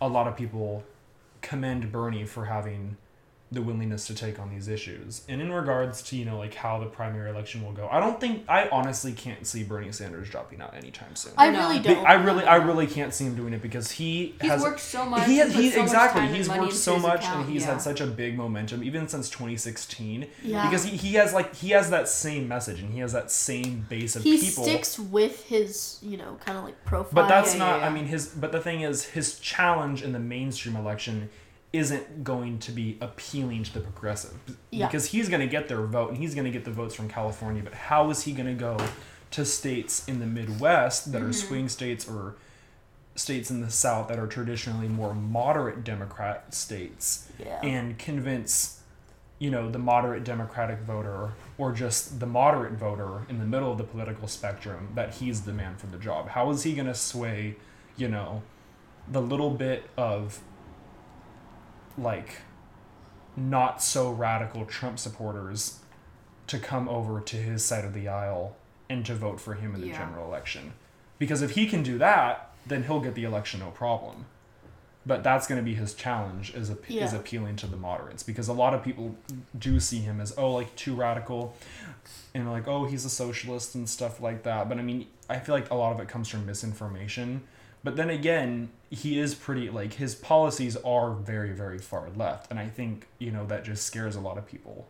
a 0.00 0.08
lot 0.08 0.26
of 0.26 0.36
people 0.36 0.84
commend 1.40 1.90
Bernie 1.92 2.24
for 2.24 2.46
having 2.46 2.96
the 3.52 3.62
willingness 3.62 4.08
to 4.08 4.14
take 4.14 4.40
on 4.40 4.50
these 4.50 4.66
issues. 4.66 5.22
And 5.28 5.40
in 5.40 5.52
regards 5.52 6.02
to, 6.02 6.16
you 6.16 6.24
know, 6.24 6.36
like 6.36 6.54
how 6.54 6.80
the 6.80 6.86
primary 6.86 7.30
election 7.30 7.64
will 7.64 7.70
go, 7.72 7.88
I 7.88 8.00
don't 8.00 8.20
think 8.20 8.42
I 8.48 8.68
honestly 8.70 9.12
can't 9.12 9.46
see 9.46 9.62
Bernie 9.62 9.92
Sanders 9.92 10.28
dropping 10.28 10.60
out 10.60 10.74
anytime 10.74 11.14
soon. 11.14 11.32
I 11.38 11.50
No. 11.50 11.60
really 11.60 11.78
Be- 11.78 11.84
don't. 11.94 12.04
I 12.04 12.14
really, 12.14 12.44
I 12.44 12.56
really 12.56 12.88
can't 12.88 13.14
see 13.14 13.24
him 13.24 13.36
doing 13.36 13.52
it 13.52 13.62
because 13.62 13.92
he 13.92 14.34
He's 14.40 14.50
has. 14.50 14.62
worked 14.62 14.80
so 14.80 15.04
much. 15.06 15.26
he 15.26 15.36
has, 15.36 15.52
put 15.54 15.62
he's 15.62 15.74
so 15.74 15.78
much 15.82 15.86
exactly. 15.90 16.20
time 16.22 16.28
and 16.28 16.36
He's 16.36 16.48
money 16.48 16.60
worked 16.62 16.72
so 16.74 16.98
much, 16.98 17.20
account, 17.20 17.44
and 17.44 17.52
he's 17.52 17.62
yeah. 17.62 17.68
had 17.74 17.82
such 17.82 18.00
a 18.00 18.06
big 18.08 18.36
momentum, 18.36 18.82
even 18.82 19.06
since 19.06 19.30
2016. 19.30 20.26
Yeah. 20.42 20.68
Because 20.68 20.82
he, 20.84 20.96
he 20.96 21.14
has 21.14 21.32
like 21.32 21.54
he 21.54 21.70
has 21.70 21.90
that 21.90 22.08
same 22.08 22.48
message, 22.48 22.80
and 22.80 22.92
he 22.92 22.98
has 22.98 23.12
that 23.12 23.30
same 23.30 23.86
base 23.88 24.16
of 24.16 24.24
he 24.24 24.38
people. 24.40 24.64
He 24.64 24.70
sticks 24.70 24.98
with 24.98 25.44
his, 25.44 25.98
you 26.02 26.16
know, 26.16 26.36
kind 26.44 26.58
of 26.58 26.64
like 26.64 26.84
profile. 26.84 27.12
but 27.12 27.28
that's 27.28 27.52
yeah, 27.54 27.58
not. 27.60 27.80
yeah, 27.80 27.86
I 27.86 27.90
mean, 27.90 28.06
his. 28.06 28.26
But 28.26 28.50
the 28.50 28.60
thing 28.60 28.80
is, 28.80 29.04
his 29.04 29.38
challenge 29.38 30.02
in 30.02 30.10
the 30.12 30.18
mainstream 30.18 30.74
election 30.74 31.30
isn't 31.76 32.24
going 32.24 32.58
to 32.60 32.72
be 32.72 32.98
appealing 33.00 33.64
to 33.64 33.72
the 33.72 33.80
progressive 33.80 34.34
Yeah. 34.70 34.86
because 34.86 35.06
he's 35.06 35.28
going 35.28 35.40
to 35.40 35.46
get 35.46 35.68
their 35.68 35.82
vote 35.82 36.10
and 36.10 36.18
he's 36.18 36.34
going 36.34 36.44
to 36.44 36.50
get 36.50 36.64
the 36.64 36.70
votes 36.70 36.94
from 36.94 37.08
California. 37.08 37.62
But 37.62 37.74
how 37.74 38.10
is 38.10 38.22
he 38.22 38.32
going 38.32 38.46
to 38.46 38.54
go 38.54 38.76
to 39.32 39.44
states 39.44 40.06
in 40.08 40.20
the 40.20 40.26
Midwest 40.26 41.12
that 41.12 41.20
are 41.20 41.26
mm-hmm. 41.26 41.32
swing 41.32 41.68
states 41.68 42.08
or 42.08 42.36
states 43.14 43.50
in 43.50 43.60
the 43.60 43.70
South 43.70 44.08
that 44.08 44.18
are 44.18 44.26
traditionally 44.26 44.88
more 44.88 45.14
moderate 45.14 45.84
Democrat 45.84 46.54
states 46.54 47.28
yeah. 47.38 47.60
and 47.62 47.98
convince, 47.98 48.80
you 49.38 49.50
know, 49.50 49.70
the 49.70 49.78
moderate 49.78 50.24
Democratic 50.24 50.80
voter 50.80 51.32
or 51.58 51.72
just 51.72 52.20
the 52.20 52.26
moderate 52.26 52.74
voter 52.74 53.22
in 53.28 53.38
the 53.38 53.46
middle 53.46 53.72
of 53.72 53.78
the 53.78 53.84
political 53.84 54.28
spectrum 54.28 54.88
that 54.94 55.14
he's 55.14 55.42
the 55.42 55.52
man 55.52 55.76
for 55.76 55.86
the 55.86 55.98
job? 55.98 56.28
How 56.28 56.50
is 56.50 56.62
he 56.62 56.74
going 56.74 56.86
to 56.86 56.94
sway, 56.94 57.56
you 57.96 58.08
know, 58.08 58.42
the 59.08 59.22
little 59.22 59.50
bit 59.50 59.88
of 59.96 60.40
like 61.98 62.38
not 63.36 63.82
so 63.82 64.10
radical 64.10 64.64
Trump 64.64 64.98
supporters 64.98 65.80
to 66.46 66.58
come 66.58 66.88
over 66.88 67.20
to 67.20 67.36
his 67.36 67.64
side 67.64 67.84
of 67.84 67.92
the 67.92 68.08
aisle 68.08 68.56
and 68.88 69.04
to 69.04 69.14
vote 69.14 69.40
for 69.40 69.54
him 69.54 69.74
in 69.74 69.80
the 69.80 69.88
Yeah. 69.88 69.98
general 69.98 70.26
election? 70.26 70.72
Because 71.18 71.42
if 71.42 71.52
he 71.52 71.66
can 71.66 71.82
do 71.82 71.98
that, 71.98 72.50
then 72.66 72.84
he'll 72.84 73.00
get 73.00 73.14
the 73.14 73.24
election 73.24 73.60
no 73.60 73.70
problem. 73.70 74.26
But 75.04 75.22
that's 75.22 75.46
going 75.46 75.60
to 75.60 75.64
be 75.64 75.74
his 75.74 75.94
challenge 75.94 76.52
is 76.54 76.68
ap- 76.70 76.90
is 76.90 77.12
appealing 77.12 77.56
to 77.56 77.66
the 77.68 77.76
moderates 77.76 78.22
because 78.24 78.48
a 78.48 78.52
lot 78.52 78.74
of 78.74 78.82
people 78.82 79.14
do 79.56 79.78
see 79.78 79.98
him 79.98 80.20
as 80.20 80.34
oh 80.36 80.52
like 80.52 80.74
too 80.74 80.96
radical 80.96 81.54
and 82.34 82.50
like 82.50 82.66
oh 82.66 82.86
he's 82.86 83.04
a 83.04 83.10
socialist 83.10 83.76
and 83.76 83.88
stuff 83.88 84.20
like 84.20 84.42
that. 84.42 84.68
But 84.68 84.78
I 84.78 84.82
mean 84.82 85.06
I 85.30 85.38
feel 85.38 85.54
like 85.54 85.70
a 85.70 85.76
lot 85.76 85.92
of 85.92 86.00
it 86.00 86.08
comes 86.08 86.28
from 86.28 86.44
misinformation. 86.44 87.42
But 87.84 87.94
then 87.96 88.10
again, 88.10 88.70
he 88.90 89.18
is 89.18 89.34
pretty 89.34 89.68
like 89.70 89.94
his 89.94 90.14
policies 90.14 90.76
are 90.76 91.12
very 91.12 91.52
very 91.52 91.78
far 91.78 92.08
left 92.16 92.50
and 92.50 92.58
I 92.60 92.68
think, 92.68 93.06
you 93.18 93.30
know, 93.30 93.44
that 93.46 93.64
just 93.64 93.84
scares 93.84 94.14
a 94.16 94.20
lot 94.20 94.38
of 94.38 94.46
people. 94.46 94.86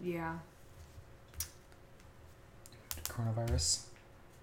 Yeah. 0.00 0.34
Coronavirus. 3.08 3.82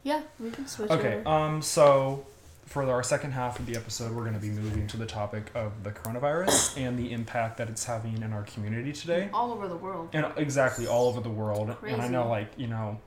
yeah, 0.04 0.22
we 0.40 0.52
can 0.52 0.68
switch 0.68 0.92
Okay, 0.92 1.18
over. 1.26 1.28
um, 1.28 1.62
so 1.62 2.26
for 2.66 2.88
our 2.90 3.02
second 3.02 3.32
half 3.32 3.60
of 3.60 3.66
the 3.66 3.76
episode, 3.76 4.12
we're 4.12 4.22
going 4.22 4.36
to 4.36 4.40
be 4.40 4.50
moving 4.50 4.86
to 4.88 4.98
the 4.98 5.06
topic 5.06 5.50
of 5.56 5.84
the 5.84 5.90
coronavirus 5.92 6.78
and 6.86 7.00
the 7.00 7.12
impact 7.12 7.58
that 7.58 7.68
it's 7.68 7.86
having 7.86 8.22
in 8.22 8.32
our 8.32 8.44
community 8.44 8.94
today. 8.94 9.30
All 9.34 9.52
over 9.52 9.68
the 9.68 9.76
world. 9.76 10.10
And 10.14 10.28
exactly 10.38 10.86
all 10.86 11.08
over 11.08 11.20
the 11.20 11.32
world. 11.32 11.76
And 11.86 12.00
I 12.02 12.08
know, 12.08 12.28
like, 12.28 12.52
you 12.58 12.68
know, 12.68 13.00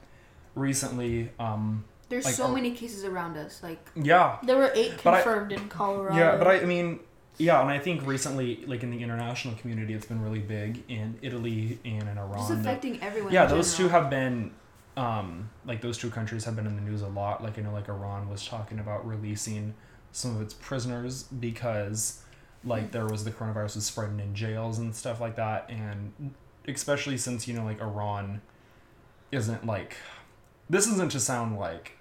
recently, 0.56 1.30
um, 1.38 1.84
There's 2.12 2.26
like, 2.26 2.34
so 2.34 2.44
uh, 2.44 2.52
many 2.52 2.72
cases 2.72 3.04
around 3.04 3.38
us. 3.38 3.62
Like 3.62 3.88
yeah. 3.96 4.36
There 4.42 4.58
were 4.58 4.70
eight 4.74 5.00
but 5.02 5.14
I- 5.14 5.22
confirmed 5.22 5.52
in 5.52 5.68
Colorado. 5.70 6.14
Yeah, 6.14 6.36
but 6.36 6.46
I, 6.46 6.60
I 6.60 6.64
mean, 6.66 7.00
yeah, 7.38 7.62
and 7.62 7.70
I 7.70 7.78
think 7.78 8.06
recently, 8.06 8.64
like 8.66 8.82
in 8.82 8.90
the 8.90 9.02
international 9.02 9.54
community, 9.54 9.94
it's 9.94 10.04
been 10.04 10.20
really 10.20 10.40
big 10.40 10.84
in 10.88 11.18
Italy 11.22 11.78
and 11.86 12.02
in 12.02 12.18
Iran. 12.18 12.48
that- 12.48 12.60
affecting 12.60 13.02
everyone. 13.02 13.32
yeah 13.32 13.46
those 13.46 13.74
two 13.74 13.88
have 13.88 14.10
been 14.10 14.52
um 14.98 15.48
like 15.64 15.80
those 15.80 15.96
two 15.96 16.10
countries 16.10 16.44
have 16.44 16.54
been 16.54 16.66
in 16.66 16.76
the 16.76 16.82
news 16.82 17.00
a 17.00 17.08
lot 17.08 17.42
like 17.42 17.58
i 17.58 17.62
know 17.62 17.72
like 17.72 17.88
iran 17.88 18.28
was 18.28 18.46
talking 18.46 18.78
about 18.78 19.06
releasing 19.06 19.72
some 20.12 20.36
of 20.36 20.42
its 20.42 20.52
prisoners 20.52 21.22
because 21.22 22.20
like 22.62 22.92
there 22.92 23.06
was 23.06 23.24
the 23.24 23.30
coronavirus 23.30 23.76
was 23.76 23.86
spreading 23.86 24.20
in 24.20 24.34
jails 24.34 24.78
and 24.78 24.94
stuff 24.94 25.18
like 25.18 25.34
that 25.36 25.66
and 25.70 26.34
especially 26.68 27.16
since 27.16 27.48
you 27.48 27.54
know 27.54 27.64
like 27.64 27.80
iran 27.80 28.42
isn't 29.30 29.64
like 29.64 29.96
this 30.68 30.86
isn't 30.86 31.10
to 31.10 31.18
sound 31.18 31.58
like 31.58 31.96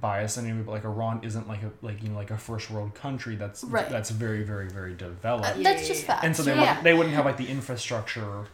bias 0.00 0.36
in 0.38 0.46
any 0.46 0.56
way, 0.58 0.62
but 0.64 0.72
like 0.72 0.84
Iran 0.84 1.20
isn't 1.22 1.46
like 1.48 1.62
a 1.62 1.70
like 1.82 2.02
you 2.02 2.08
know 2.10 2.16
like 2.16 2.30
a 2.30 2.36
first 2.38 2.70
world 2.70 2.94
country 2.94 3.36
that's 3.36 3.62
Right. 3.64 3.88
that's 3.88 4.10
very 4.10 4.42
very 4.42 4.68
very 4.68 4.94
developed, 4.94 5.46
Uh, 5.46 5.62
that's 5.62 5.82
yeah, 5.82 5.88
just 5.88 6.02
yeah. 6.02 6.06
facts. 6.08 6.24
and 6.24 6.36
so 6.36 6.42
they 6.42 6.52
Yeah. 6.54 6.60
wouldn't, 6.60 6.84
they 6.84 6.94
wouldn't 6.94 7.14
have 7.14 7.24
like 7.24 7.36
the 7.36 7.48
infrastructure 7.48 8.46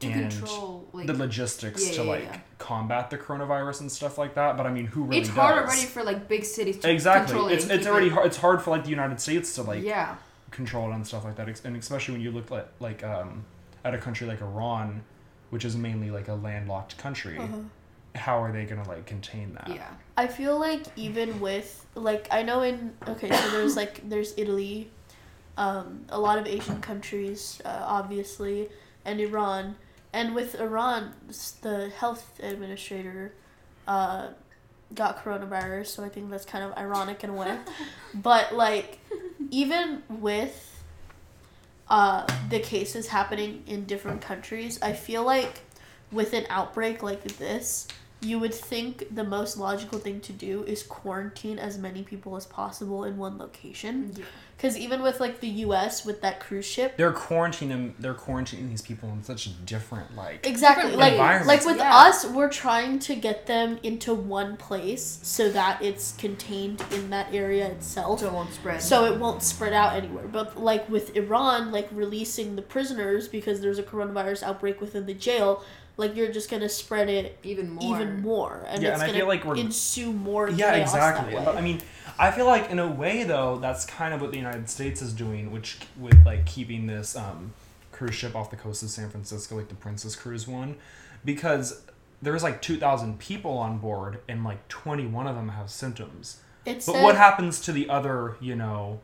to 0.00 0.08
and 0.08 0.30
control 0.30 0.86
like 0.92 1.06
the 1.06 1.14
logistics 1.14 1.86
Yeah, 1.86 1.92
to 1.96 2.02
yeah, 2.04 2.10
like 2.10 2.24
yeah. 2.24 2.40
combat 2.58 3.10
the 3.10 3.16
coronavirus 3.16 3.80
and 3.82 3.90
stuff 3.92 4.18
like 4.18 4.34
that. 4.34 4.56
But 4.56 4.66
I 4.66 4.70
mean, 4.72 4.86
who 4.86 5.04
really 5.04 5.20
it's 5.20 5.30
hard 5.30 5.56
already 5.64 5.82
for 5.86 6.02
like 6.02 6.28
big 6.28 6.44
cities 6.44 6.78
to 6.80 6.90
exactly. 6.90 7.32
control 7.32 7.48
It's 7.48 7.64
and 7.64 7.72
it's 7.72 7.86
already 7.86 8.08
it- 8.08 8.12
hard. 8.12 8.26
It's 8.26 8.36
hard 8.36 8.60
for 8.60 8.70
like 8.70 8.84
the 8.84 8.90
United 8.90 9.20
States 9.20 9.54
to 9.54 9.62
like 9.62 9.82
yeah 9.82 10.16
control 10.50 10.90
it 10.90 10.94
and 10.96 11.06
stuff 11.06 11.24
like 11.24 11.36
that, 11.36 11.48
and 11.64 11.76
especially 11.76 12.12
when 12.14 12.20
you 12.22 12.30
look 12.30 12.50
at 12.52 12.72
like 12.80 13.02
um, 13.04 13.44
at 13.84 13.94
a 13.94 13.98
country 13.98 14.26
like 14.26 14.40
Iran, 14.42 15.02
which 15.50 15.64
is 15.64 15.76
mainly 15.76 16.10
like 16.10 16.28
a 16.28 16.34
landlocked 16.34 16.98
country. 16.98 17.38
Uh-huh. 17.38 17.56
How 18.16 18.42
are 18.42 18.52
they 18.52 18.64
gonna 18.64 18.88
like 18.88 19.06
contain 19.06 19.54
that? 19.54 19.68
yeah. 19.68 19.88
I 20.16 20.26
feel 20.26 20.58
like 20.58 20.84
even 20.96 21.40
with 21.40 21.84
like 21.94 22.28
I 22.30 22.42
know 22.42 22.62
in 22.62 22.94
okay 23.06 23.30
so 23.30 23.50
there's 23.50 23.76
like 23.76 24.08
there's 24.08 24.34
Italy, 24.36 24.90
um, 25.56 26.04
a 26.08 26.18
lot 26.18 26.38
of 26.38 26.46
Asian 26.46 26.80
countries 26.80 27.60
uh, 27.64 27.82
obviously 27.86 28.68
and 29.04 29.20
Iran. 29.20 29.76
And 30.12 30.34
with 30.34 30.58
Iran 30.58 31.12
the 31.60 31.90
health 31.90 32.40
administrator, 32.42 33.32
uh, 33.86 34.28
got 34.94 35.22
coronavirus 35.22 35.88
so 35.88 36.04
I 36.04 36.08
think 36.08 36.30
that's 36.30 36.44
kind 36.44 36.64
of 36.64 36.76
ironic 36.78 37.24
in 37.24 37.30
a 37.30 37.34
way, 37.34 37.58
but 38.14 38.54
like 38.54 38.98
even 39.50 40.02
with 40.08 40.82
uh, 41.88 42.26
the 42.48 42.58
cases 42.58 43.08
happening 43.08 43.62
in 43.66 43.84
different 43.84 44.20
countries 44.20 44.80
I 44.82 44.92
feel 44.92 45.24
like 45.24 45.60
with 46.10 46.32
an 46.32 46.46
outbreak 46.48 47.02
like 47.02 47.22
this 47.22 47.86
you 48.26 48.38
would 48.38 48.52
think 48.54 49.14
the 49.14 49.24
most 49.24 49.56
logical 49.56 49.98
thing 49.98 50.20
to 50.20 50.32
do 50.32 50.64
is 50.64 50.82
quarantine 50.82 51.58
as 51.58 51.78
many 51.78 52.02
people 52.02 52.36
as 52.36 52.44
possible 52.46 53.04
in 53.04 53.16
one 53.16 53.38
location. 53.38 54.12
Yeah. 54.16 54.24
Because 54.56 54.78
even 54.78 55.02
with 55.02 55.20
like 55.20 55.40
the 55.40 55.48
U.S. 55.66 56.04
with 56.06 56.22
that 56.22 56.40
cruise 56.40 56.64
ship, 56.64 56.96
They're 56.96 57.12
quarantining. 57.12 57.92
They're 57.98 58.14
quarantining 58.14 58.70
these 58.70 58.80
people 58.80 59.10
in 59.10 59.22
such 59.22 59.50
different 59.66 60.16
like. 60.16 60.46
exactly 60.46 60.92
Different 60.92 61.18
like 61.18 61.46
like 61.46 61.64
with 61.66 61.76
Yeah. 61.76 61.94
us, 61.94 62.24
we're 62.26 62.48
trying 62.50 62.98
to 63.00 63.14
get 63.14 63.46
them 63.46 63.78
into 63.82 64.14
one 64.14 64.56
place 64.56 65.20
so 65.22 65.50
that 65.50 65.82
it's 65.82 66.12
contained 66.16 66.82
in 66.92 67.10
that 67.10 67.32
area 67.34 67.66
itself. 67.66 68.20
so 68.20 68.26
it 68.28 68.32
won't 68.32 68.52
spread 68.52 68.82
so 68.82 69.04
it 69.04 69.20
won't 69.20 69.42
spread 69.42 69.74
out 69.74 69.94
anywhere. 69.94 70.26
But 70.26 70.58
like 70.58 70.88
with 70.88 71.14
Iran, 71.16 71.70
like 71.70 71.88
releasing 71.92 72.56
the 72.56 72.62
prisoners 72.62 73.28
because 73.28 73.60
there's 73.60 73.78
a 73.78 73.82
coronavirus 73.82 74.42
outbreak 74.42 74.80
within 74.80 75.04
the 75.04 75.14
jail, 75.14 75.62
like 75.96 76.14
you're 76.16 76.30
just 76.32 76.50
gonna 76.50 76.68
spread 76.68 77.08
it 77.08 77.38
even 77.42 77.70
more 77.70 77.94
even 77.96 78.20
more, 78.22 78.64
and 78.68 78.82
Yeah, 78.82 78.90
it's 78.90 78.94
and 78.94 79.02
I 79.02 79.06
gonna 79.06 79.18
feel 79.18 79.28
like 79.28 79.44
we're- 79.44 79.60
ensue 79.60 80.12
more 80.12 80.48
Yeah, 80.50 80.72
chaos 80.74 80.88
exactly. 80.94 81.32
That 81.34 81.38
way. 81.40 81.44
But 81.44 81.56
I 81.56 81.60
mean, 81.60 81.80
I 82.18 82.30
feel 82.30 82.46
like 82.46 82.70
in 82.70 82.78
a 82.78 82.86
way 82.90 83.24
though, 83.24 83.58
that's 83.58 83.84
kind 83.86 84.12
of 84.14 84.20
what 84.20 84.30
the 84.30 84.36
United 84.38 84.68
States 84.68 85.00
is 85.02 85.12
doing, 85.12 85.50
which 85.50 85.78
with 85.98 86.24
like 86.26 86.44
keeping 86.46 86.86
this 86.86 87.16
um, 87.16 87.52
cruise 87.92 88.14
ship 88.14 88.34
off 88.36 88.50
the 88.50 88.56
coast 88.56 88.82
of 88.82 88.90
San 88.90 89.08
Francisco, 89.10 89.56
like 89.56 89.68
the 89.68 89.74
Princess 89.74 90.14
Cruise 90.16 90.46
one, 90.46 90.76
because 91.24 91.82
there's 92.22 92.42
like 92.42 92.60
two 92.62 92.76
thousand 92.78 93.18
people 93.18 93.56
on 93.58 93.78
board, 93.78 94.18
and 94.28 94.44
like 94.44 94.66
twenty 94.68 95.06
one 95.06 95.26
of 95.26 95.34
them 95.34 95.48
have 95.50 95.70
symptoms. 95.70 96.40
It 96.66 96.74
But 96.74 96.82
said, 96.82 97.02
what 97.04 97.16
happens 97.16 97.60
to 97.62 97.72
the 97.72 97.88
other, 97.88 98.36
you 98.40 98.56
know, 98.56 99.00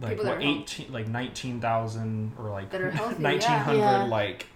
like 0.00 0.10
People 0.12 0.24
that 0.24 0.30
what 0.30 0.38
are 0.38 0.40
healthy. 0.46 0.60
eighteen, 0.62 0.92
like 0.92 1.08
nineteen 1.08 1.60
thousand 1.60 2.32
or 2.38 2.50
like 2.50 2.72
healthy, 2.72 3.22
nineteen 3.22 3.50
hundred, 3.58 3.78
Yeah. 3.78 4.04
like 4.04 4.46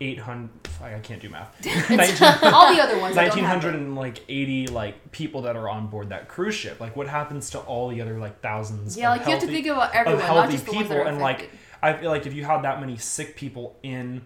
eight 0.00 0.18
hundred. 0.18 0.50
I 0.82 0.98
can't 1.00 1.20
do 1.20 1.28
math. 1.28 1.54
It's- 1.66 2.20
19 2.20 2.52
all 2.54 2.72
the 2.74 2.80
other 2.80 2.98
ones 3.00 3.14
that 3.16 3.28
1900 3.34 3.74
and 3.74 3.96
like 3.96 4.22
80 4.28 4.68
like 4.68 5.10
people 5.12 5.42
that 5.42 5.56
are 5.56 5.68
on 5.68 5.88
board 5.88 6.10
that 6.10 6.28
cruise 6.28 6.54
ship 6.54 6.78
like 6.80 6.94
what 6.94 7.08
happens 7.08 7.50
to 7.50 7.58
all 7.58 7.88
the 7.88 8.00
other 8.00 8.18
like 8.18 8.40
thousands 8.40 8.96
yeah 8.96 9.10
of 9.12 9.18
like 9.18 9.26
you 9.26 9.32
have 9.32 9.42
to 9.42 9.48
think 9.48 9.66
about 9.66 9.90
of 9.90 9.94
everyone 9.96 10.20
not 10.20 10.26
healthy 10.28 10.52
just 10.52 10.66
the 10.66 10.72
ones 10.72 10.88
that 10.88 10.94
people 10.94 11.06
are 11.06 11.10
and 11.10 11.18
like 11.20 11.50
i 11.82 11.92
feel 11.92 12.10
like 12.10 12.26
if 12.26 12.32
you 12.34 12.44
had 12.44 12.62
that 12.62 12.78
many 12.80 12.96
sick 12.96 13.34
people 13.34 13.76
in 13.82 14.22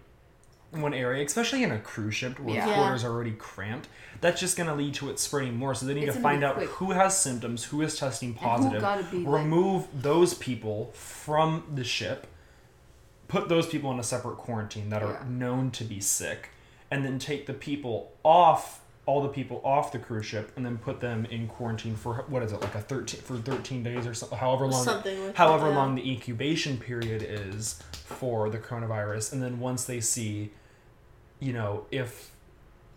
one 0.71 0.93
area 0.93 1.25
especially 1.25 1.63
in 1.63 1.71
a 1.71 1.79
cruise 1.79 2.13
ship 2.15 2.39
where 2.39 2.55
Yeah. 2.55 2.71
Quarters 2.75 3.03
are 3.03 3.11
already 3.11 3.31
cramped 3.33 3.87
that's 4.21 4.39
just 4.39 4.55
going 4.55 4.67
to 4.69 4.75
lead 4.75 4.93
to 4.95 5.09
it 5.09 5.17
spreading 5.19 5.55
more 5.55 5.73
so 5.75 5.85
they 5.87 5.93
need 5.95 6.03
It's 6.07 6.15
to 6.17 6.21
find 6.21 6.43
out 6.43 6.55
quick. 6.57 6.69
who 6.69 6.91
has 6.91 7.19
symptoms 7.19 7.63
who 7.65 7.81
is 7.81 7.97
testing 7.97 8.33
positive 8.35 8.81
be, 9.11 9.17
like- 9.19 9.27
remove 9.41 9.87
those 9.93 10.33
people 10.35 10.91
from 10.93 11.63
the 11.73 11.83
ship 11.83 12.27
put 13.33 13.49
those 13.49 13.65
people 13.65 13.91
in 13.91 13.99
a 13.99 14.03
separate 14.03 14.37
quarantine 14.37 14.91
that 14.91 15.01
are 15.01 15.13
Yeah. 15.13 15.25
known 15.27 15.71
to 15.71 15.83
be 15.83 15.99
sick 15.99 16.51
and 16.91 17.03
then 17.03 17.17
take 17.17 17.47
the 17.47 17.53
people 17.53 18.11
off 18.23 18.81
all 19.07 19.23
the 19.23 19.29
people 19.29 19.59
off 19.65 19.91
the 19.91 19.97
cruise 19.97 20.27
ship 20.27 20.51
and 20.55 20.63
then 20.63 20.77
put 20.77 21.01
them 21.01 21.25
in 21.25 21.47
quarantine 21.47 21.95
for 21.95 22.23
what 22.27 22.43
is 22.43 22.53
it 22.53 22.61
like 22.61 22.75
a 22.75 22.79
13 22.79 23.19
for 23.21 23.37
13 23.37 23.81
days 23.81 24.05
or 24.05 24.13
so 24.13 24.27
however 24.35 24.67
long 24.67 24.83
something 24.83 25.25
like 25.25 25.35
however 25.35 25.65
that, 25.65 25.71
yeah. 25.71 25.77
long 25.77 25.95
the 25.95 26.07
incubation 26.09 26.77
period 26.77 27.23
is 27.27 27.81
for 28.05 28.51
the 28.51 28.59
coronavirus 28.59 29.33
and 29.33 29.41
then 29.41 29.59
once 29.59 29.83
they 29.85 29.99
see 29.99 30.51
you 31.39 31.51
know 31.51 31.85
if 31.89 32.31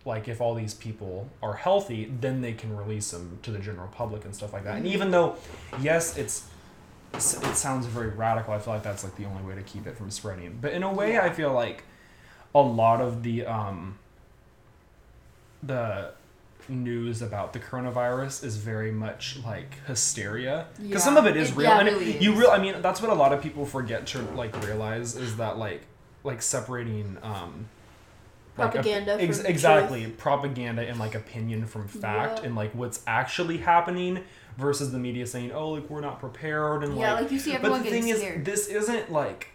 like 0.05 0.29
if 0.29 0.41
all 0.43 0.55
these 0.55 0.75
people 0.75 1.29
are 1.43 1.55
healthy 1.55 2.13
then 2.21 2.43
they 2.43 2.53
can 2.53 2.77
release 2.77 3.11
them 3.11 3.39
to 3.43 3.51
the 3.51 3.59
general 3.59 3.89
public 3.89 4.27
and 4.27 4.35
stuff 4.35 4.53
like 4.53 4.65
that 4.65 4.77
and 4.77 4.85
mm-hmm. 4.85 4.95
even 4.95 5.11
though 5.11 5.35
yes 5.81 6.19
it's 6.19 6.49
it 7.17 7.57
sounds 7.57 7.87
very 7.87 8.09
radical. 8.09 8.53
I 8.55 8.59
feel 8.59 8.75
like 8.75 8.83
that's 8.83 9.05
like 9.05 9.17
the 9.17 9.25
only 9.25 9.43
way 9.43 9.55
to 9.55 9.63
keep 9.63 9.87
it 9.87 9.97
from 9.97 10.11
spreading. 10.11 10.59
But 10.61 10.73
in 10.73 10.83
a 10.83 10.93
way 10.93 11.19
i 11.19 11.31
feel 11.31 11.53
like 11.53 11.85
a 12.55 12.61
lot 12.61 13.01
of 13.01 13.23
the 13.23 13.45
um 13.47 13.99
the 15.63 16.13
news 16.69 17.23
about 17.23 17.53
the 17.53 17.61
coronavirus 17.61 18.43
is 18.45 18.57
very 18.57 18.91
much 18.91 19.39
like 19.45 19.85
hysteria. 19.87 20.67
Because 20.77 20.91
Yeah. 20.91 20.99
some 20.99 21.17
of 21.17 21.27
it 21.27 21.37
is 21.37 21.51
It- 21.51 21.57
real 21.57 21.69
yeah, 21.71 21.79
and 21.81 21.89
it 21.89 21.93
really 21.93 22.19
you 22.19 22.35
real 22.35 22.51
i 22.51 22.59
mean 22.59 22.83
that's 22.83 23.01
what 23.01 23.11
a 23.11 23.15
lot 23.15 23.33
of 23.33 23.41
people 23.41 23.65
forget 23.65 24.07
to 24.09 24.21
like 24.35 24.55
realize 24.65 25.15
is 25.17 25.37
that 25.37 25.59
like 25.59 25.83
like 26.25 26.43
separating 26.43 27.19
um 27.23 27.69
like, 28.59 28.73
Propaganda 28.73 29.21
ex- 29.21 29.37
from 29.37 29.45
the 29.45 29.51
exactly 29.51 30.07
propaganda 30.09 30.83
and 30.83 30.99
like 30.99 31.15
opinion 31.15 31.67
from 31.67 31.87
fact 31.87 32.39
Yeah. 32.41 32.47
and 32.47 32.57
like 32.57 32.73
what's 32.75 33.01
actually 33.07 33.59
happening 33.59 34.25
versus 34.57 34.91
the 34.93 34.99
media 34.99 35.27
saying 35.27 35.53
oh 35.53 35.71
like 35.71 35.89
we're 35.91 36.01
not 36.01 36.19
prepared 36.21 36.83
and 36.85 36.97
yeah 36.99 37.13
like 37.15 37.23
like 37.25 37.33
you 37.33 37.39
see 37.39 37.53
everyone 37.53 37.81
but 37.81 37.85
the 37.85 37.91
thing 37.91 38.15
scared 38.15 38.41
is, 38.41 38.45
this 38.67 38.67
isn't 38.69 39.13
like 39.13 39.49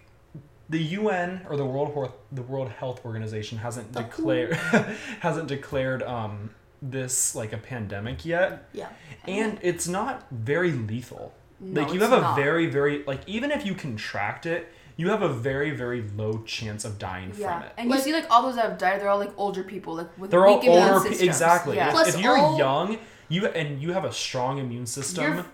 the 0.69 0.79
UN 0.79 1.45
or 1.49 1.57
the 1.57 1.65
World 1.65 1.93
Health 1.93 2.13
the 2.31 2.41
World 2.43 2.69
Health 2.69 3.03
Organization 3.05 3.57
hasn't 3.57 3.91
The 3.93 4.03
declared 4.03 4.53
hasn't 5.19 5.47
declared 5.47 6.01
um 6.03 6.51
this 6.81 7.35
like 7.35 7.53
a 7.53 7.57
pandemic 7.57 8.25
yet, 8.25 8.67
yeah. 8.73 8.87
and 9.27 9.59
it's 9.61 9.87
not 9.87 10.25
very 10.31 10.71
lethal. 10.71 11.31
No, 11.59 11.81
like 11.81 11.93
you 11.93 11.99
it's 12.01 12.09
have 12.09 12.17
a 12.17 12.21
not. 12.21 12.35
very 12.35 12.65
very 12.67 13.03
like 13.05 13.21
even 13.27 13.51
if 13.51 13.65
you 13.65 13.75
contract 13.75 14.45
it, 14.45 14.71
you 14.97 15.09
have 15.09 15.21
a 15.21 15.29
very 15.29 15.71
very 15.71 16.03
low 16.15 16.41
chance 16.45 16.85
of 16.85 16.97
dying 16.97 17.33
yeah 17.37 17.59
from 17.59 17.63
it. 17.67 17.73
and 17.77 17.89
Like- 17.89 17.97
you 17.99 18.03
see 18.05 18.13
like 18.13 18.25
all 18.31 18.41
those 18.43 18.55
that 18.55 18.67
have 18.69 18.77
died 18.79 18.99
they're 19.01 19.09
all 19.09 19.19
like 19.19 19.33
older 19.37 19.63
people 19.63 19.93
like 19.95 20.17
with 20.17 20.31
They're 20.31 20.47
all 20.47 20.59
weak 20.59 20.69
immune 20.69 20.83
older, 20.89 21.07
pe- 21.09 21.19
exactly. 21.25 21.75
yeah. 21.75 21.87
If- 21.87 21.93
Plus 21.93 22.15
if 22.15 22.21
you're 22.21 22.37
all- 22.37 22.57
young, 22.57 22.97
you 23.31 23.47
and 23.47 23.81
you 23.81 23.93
have 23.93 24.05
a 24.05 24.11
strong 24.13 24.57
immune 24.59 24.85
system. 24.85 25.23
You're- 25.33 25.45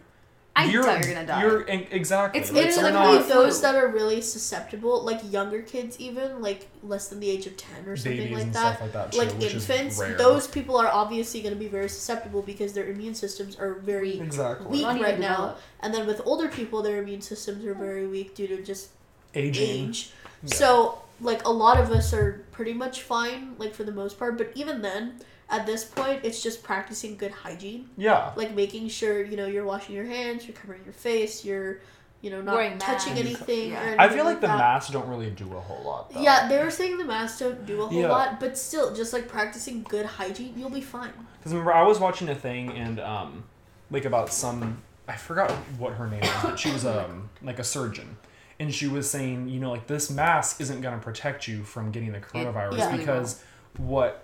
I 0.60 0.66
you're, 0.66 0.82
doubt 0.82 1.06
you're 1.06 1.14
gonna 1.14 1.28
die. 1.28 1.42
You're 1.44 1.62
exactly. 1.68 2.42
It's 2.42 2.52
like, 2.52 2.66
It's 2.66 2.78
literally 2.78 2.98
literally 3.00 3.20
not- 3.20 3.28
those 3.30 3.62
that 3.62 3.76
are 3.76 3.90
really 3.90 4.22
susceptible, 4.22 5.04
like 5.04 5.22
younger 5.32 5.62
kids, 5.62 6.00
even 6.00 6.42
like 6.42 6.68
less 6.82 7.10
than 7.10 7.20
the 7.20 7.30
age 7.30 7.46
of 7.46 7.56
ten 7.58 7.86
or 7.86 7.96
something 7.96 8.18
babies 8.18 8.34
like 8.34 8.44
and 8.46 8.54
that. 8.56 8.60
stuff 8.78 8.82
like 8.82 8.94
that. 8.94 9.12
Too, 9.12 9.20
like 9.20 9.32
which 9.34 9.54
is 9.54 9.70
infants, 9.70 10.00
rare. 10.00 10.18
those 10.18 10.48
people 10.48 10.76
are 10.78 10.88
obviously 10.88 11.42
going 11.42 11.54
to 11.54 11.60
be 11.60 11.68
very 11.68 11.88
susceptible 11.88 12.42
because 12.42 12.74
their 12.74 12.88
immune 12.88 13.14
systems 13.14 13.56
are 13.56 13.76
very 13.76 14.20
exactly 14.20 14.66
weak 14.66 14.82
Not 14.82 15.00
right 15.00 15.20
now. 15.20 15.30
developed. 15.36 15.62
And 15.82 15.94
then 15.94 16.08
with 16.08 16.22
older 16.26 16.48
people, 16.48 16.82
their 16.82 17.04
immune 17.04 17.22
systems 17.22 17.64
are 17.64 17.76
very 17.76 18.08
weak 18.08 18.34
due 18.34 18.48
to 18.48 18.64
just 18.64 18.90
aging. 19.36 19.90
age. 19.90 20.10
Yeah. 20.42 20.56
So 20.56 21.02
like 21.22 21.46
a 21.46 21.52
lot 21.52 21.80
of 21.80 21.92
us 21.92 22.14
are 22.14 22.44
pretty 22.52 22.74
much 22.74 23.04
fine, 23.04 23.54
like 23.60 23.76
for 23.76 23.84
the 23.84 23.92
most 23.92 24.18
part. 24.18 24.40
But 24.40 24.54
even 24.56 24.82
then, 24.82 25.20
at 25.50 25.66
this 25.66 25.86
point, 25.86 26.22
it's 26.24 26.44
just 26.44 26.62
practicing 26.64 27.16
good 27.16 27.32
hygiene, 27.32 27.90
Yeah. 27.98 28.32
like 28.36 28.54
making 28.54 28.90
sure 28.90 29.24
you 29.24 29.38
know 29.38 29.48
you're 29.48 29.66
washing 29.66 29.96
your 29.96 30.06
hands, 30.06 30.46
you're 30.48 30.56
covering 30.58 30.84
your 30.84 30.94
face, 30.94 31.46
you're 31.46 31.80
you 32.22 32.32
know 32.32 32.42
not 32.42 32.56
Wearing 32.56 32.78
touching 32.80 33.14
masks. 33.14 33.28
anything. 33.28 33.72
Yeah. 33.72 33.80
Or 33.80 33.84
anything 33.84 34.00
I 34.00 34.10
feel 34.10 34.26
like 34.26 34.42
the 34.42 34.48
that. 34.48 34.58
masks 34.58 34.92
don't 34.92 35.08
really 35.08 35.30
do 35.30 35.46
a 35.56 35.60
whole 35.60 35.84
lot. 35.84 36.12
Though. 36.12 36.22
Yeah, 36.22 36.48
they 36.48 36.62
were 36.64 36.72
saying 36.72 36.98
the 36.98 37.06
masks 37.06 37.40
don't 37.40 37.66
do 37.66 37.82
a 37.84 37.88
whole 37.88 38.00
Yeah. 38.00 38.10
lot, 38.10 38.40
but 38.40 38.58
still, 38.58 38.94
just 38.94 39.14
like 39.14 39.28
practicing 39.28 39.84
good 39.84 40.06
hygiene, 40.06 40.54
you'll 40.58 40.70
be 40.70 40.82
fine. 40.82 41.14
Because 41.40 41.54
remember, 41.54 41.74
I 41.74 41.84
was 41.84 42.00
watching 42.00 42.28
a 42.30 42.36
thing 42.36 42.72
and 42.72 43.00
um, 43.00 43.44
like 43.92 44.06
about 44.06 44.34
some 44.34 44.82
I 45.08 45.16
forgot 45.16 45.52
what 45.80 45.94
her 45.94 46.08
name 46.08 46.20
was, 46.22 46.44
but 46.44 46.60
she 46.60 46.72
was 46.72 46.86
um 46.86 47.30
like 47.42 47.60
a 47.60 47.64
surgeon, 47.64 48.18
and 48.60 48.74
she 48.74 48.88
was 48.88 49.10
saying, 49.10 49.48
you 49.48 49.60
know, 49.62 49.72
like 49.72 49.88
this 49.88 50.10
mask 50.10 50.60
isn't 50.60 50.82
gonna 50.82 50.98
protect 50.98 51.48
you 51.48 51.64
from 51.64 51.92
getting 51.92 52.12
the 52.12 52.20
coronavirus 52.20 52.78
yeah. 52.80 52.98
because 52.98 53.42
what. 53.78 54.24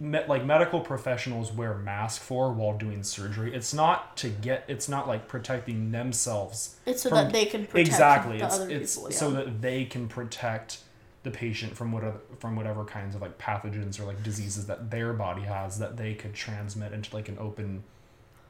Me- 0.00 0.24
like 0.28 0.44
medical 0.44 0.80
professionals 0.80 1.52
wear 1.52 1.74
masks 1.74 2.24
for 2.24 2.52
while 2.52 2.76
doing 2.78 3.02
surgery. 3.02 3.52
It's 3.54 3.74
not 3.74 4.16
to 4.18 4.28
get. 4.28 4.64
It's 4.68 4.88
not 4.88 5.08
like 5.08 5.26
protecting 5.26 5.90
themselves 5.90 6.76
It's 6.86 7.02
so 7.02 7.08
From- 7.08 7.18
that 7.24 7.32
they 7.32 7.46
can 7.46 7.66
protect 7.66 7.88
exactly 7.88 8.38
the 8.38 8.44
it's 8.46 8.54
other 8.54 8.70
it's 8.70 8.96
people. 8.96 9.10
so 9.10 9.30
that 9.32 9.60
they 9.60 9.84
can 9.84 10.06
protect 10.06 10.78
the 11.24 11.32
patient 11.32 11.76
from 11.76 11.90
whatever 11.90 12.18
from 12.38 12.54
whatever 12.54 12.84
kinds 12.84 13.16
of 13.16 13.20
like 13.22 13.38
pathogens 13.38 13.98
or 13.98 14.04
like 14.04 14.22
diseases 14.22 14.66
that 14.68 14.88
their 14.90 15.12
body 15.12 15.42
has 15.42 15.80
that 15.80 15.96
they 15.96 16.14
could 16.14 16.32
transmit 16.32 16.92
into 16.92 17.12
like 17.14 17.28
an 17.28 17.36
open 17.40 17.82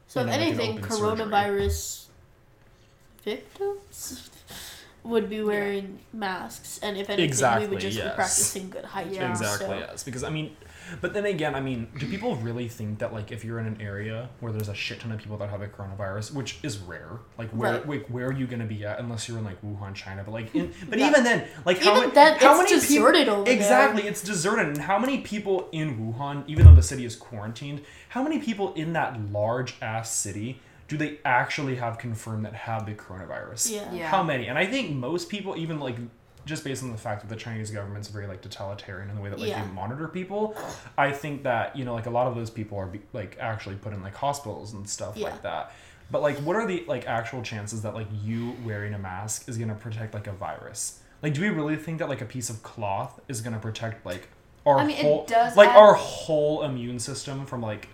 So 0.06 0.20
you 0.20 0.26
if 0.26 0.32
know, 0.32 0.38
like 0.38 0.46
anything, 0.48 0.82
surgery. 0.82 0.98
coronavirus 0.98 2.04
victims 3.24 4.30
would 5.04 5.30
be 5.30 5.42
wearing 5.42 5.98
masks, 6.12 6.78
and 6.82 6.96
if 6.98 7.08
anything, 7.08 7.61
we 7.61 7.66
would 7.68 7.80
just 7.80 7.96
yes. 7.96 8.11
be 8.11 8.14
practicing 8.14 8.68
good 8.70 8.84
hygiene. 8.84 9.14
Yeah. 9.14 9.30
Exactly, 9.30 9.66
So. 9.66 9.74
yes. 9.78 10.02
Because 10.04 10.24
I 10.24 10.30
mean, 10.30 10.54
but 11.01 11.14
then 11.14 11.24
again, 11.27 11.55
I 11.55 11.61
mean, 11.61 11.88
do 11.98 12.07
people 12.14 12.37
really 12.37 12.68
think 12.68 12.98
that 13.01 13.12
like 13.12 13.31
if 13.33 13.44
you're 13.44 13.59
in 13.59 13.66
an 13.66 13.81
area 13.81 14.29
where 14.40 14.53
there's 14.53 14.68
a 14.68 14.74
shit 14.74 15.01
ton 15.01 15.12
of 15.12 15.18
people 15.20 15.37
that 15.38 15.51
have 15.51 15.62
a 15.62 15.66
coronavirus, 15.68 16.33
which 16.35 16.59
is 16.62 16.79
rare, 16.79 17.18
like 17.38 17.51
where 17.51 17.72
Right. 17.74 17.88
like 17.88 18.07
where 18.09 18.27
are 18.29 18.33
you 18.33 18.46
gonna 18.46 18.64
be 18.66 18.85
at 18.85 18.98
unless 18.98 19.29
you're 19.29 19.38
in 19.38 19.44
like 19.44 19.61
Wuhan, 19.62 19.94
China? 19.94 20.22
But 20.24 20.33
like, 20.33 20.55
in, 20.55 20.72
but 20.88 20.98
Yeah. 20.98 21.11
even 21.11 21.24
then, 21.24 21.46
like 21.64 21.79
how 21.79 21.90
Even 21.90 22.01
many, 22.01 22.12
then, 22.14 22.38
how 22.38 22.61
it's 22.61 22.70
many 22.70 22.81
people 22.81 22.81
deserted 22.81 23.29
over 23.29 23.44
there. 23.44 23.55
exactly? 23.55 24.03
It's 24.05 24.22
deserted, 24.22 24.66
and 24.68 24.79
how 24.79 24.98
many 24.98 25.18
people 25.18 25.68
in 25.72 25.98
Wuhan, 25.98 26.44
even 26.46 26.64
though 26.66 26.74
the 26.74 26.83
city 26.83 27.05
is 27.05 27.16
quarantined, 27.16 27.83
how 28.11 28.22
many 28.22 28.38
people 28.38 28.72
in 28.74 28.92
that 28.94 29.20
large 29.31 29.77
ass 29.83 30.14
city? 30.14 30.61
Do 30.88 30.96
they 30.96 31.18
actually 31.22 31.77
have 31.77 31.98
confirmed 31.98 32.46
that 32.46 32.55
have 32.55 32.87
the 32.87 32.94
coronavirus? 32.94 33.72
Yeah. 33.72 33.92
Yeah. 33.92 34.09
how 34.09 34.22
many 34.22 34.46
and 34.46 34.57
i 34.59 34.64
think 34.64 34.90
most 34.96 35.29
people 35.29 35.55
even 35.57 35.79
like 35.81 35.96
just 36.48 36.64
based 36.64 36.82
on 36.82 36.90
the 36.90 36.98
fact 36.98 37.20
that 37.20 37.28
the 37.28 37.37
chinese 37.37 37.70
government's 37.70 38.08
very 38.08 38.26
like 38.26 38.40
totalitarian 38.40 39.08
in 39.11 39.14
the 39.16 39.20
way 39.22 39.28
that 39.30 39.38
like 39.38 39.50
Yeah. 39.50 39.62
they 39.64 39.70
monitor 39.72 40.08
people 40.08 40.56
i 40.96 41.12
think 41.12 41.42
that 41.44 41.76
you 41.76 41.84
know 41.84 41.94
like 41.94 42.06
a 42.06 42.11
lot 42.11 42.26
of 42.26 42.34
those 42.34 42.50
people 42.50 42.78
are 42.78 42.90
like 43.12 43.37
actually 43.38 43.76
put 43.76 43.92
in 43.92 44.02
like 44.02 44.14
hospitals 44.14 44.72
and 44.72 44.88
stuff 44.88 45.16
Yeah. 45.16 45.28
like 45.28 45.42
that 45.42 45.72
but 46.11 46.22
like 46.22 46.38
what 46.38 46.56
are 46.56 46.66
the 46.66 46.84
like 46.88 47.06
actual 47.06 47.42
chances 47.42 47.82
that 47.82 47.94
like 47.94 48.06
you 48.24 48.56
wearing 48.64 48.94
a 48.94 48.98
mask 48.98 49.48
is 49.48 49.58
going 49.58 49.68
to 49.68 49.74
protect 49.74 50.14
like 50.14 50.26
a 50.26 50.32
virus 50.32 51.00
like 51.22 51.34
do 51.34 51.40
we 51.42 51.50
really 51.50 51.76
think 51.76 51.98
that 51.98 52.08
like 52.08 52.22
a 52.22 52.24
piece 52.26 52.48
of 52.48 52.62
cloth 52.62 53.20
is 53.28 53.40
going 53.42 53.52
to 53.54 53.61
protect 53.61 54.06
like 54.06 54.28
our 54.66 54.78
I 54.78 54.87
mean, 54.87 54.96
whole 54.96 55.26
like 55.56 55.68
add- 55.68 55.76
our 55.76 55.94
whole 55.94 56.62
immune 56.62 56.98
system 56.98 57.44
from 57.46 57.61
like 57.61 57.88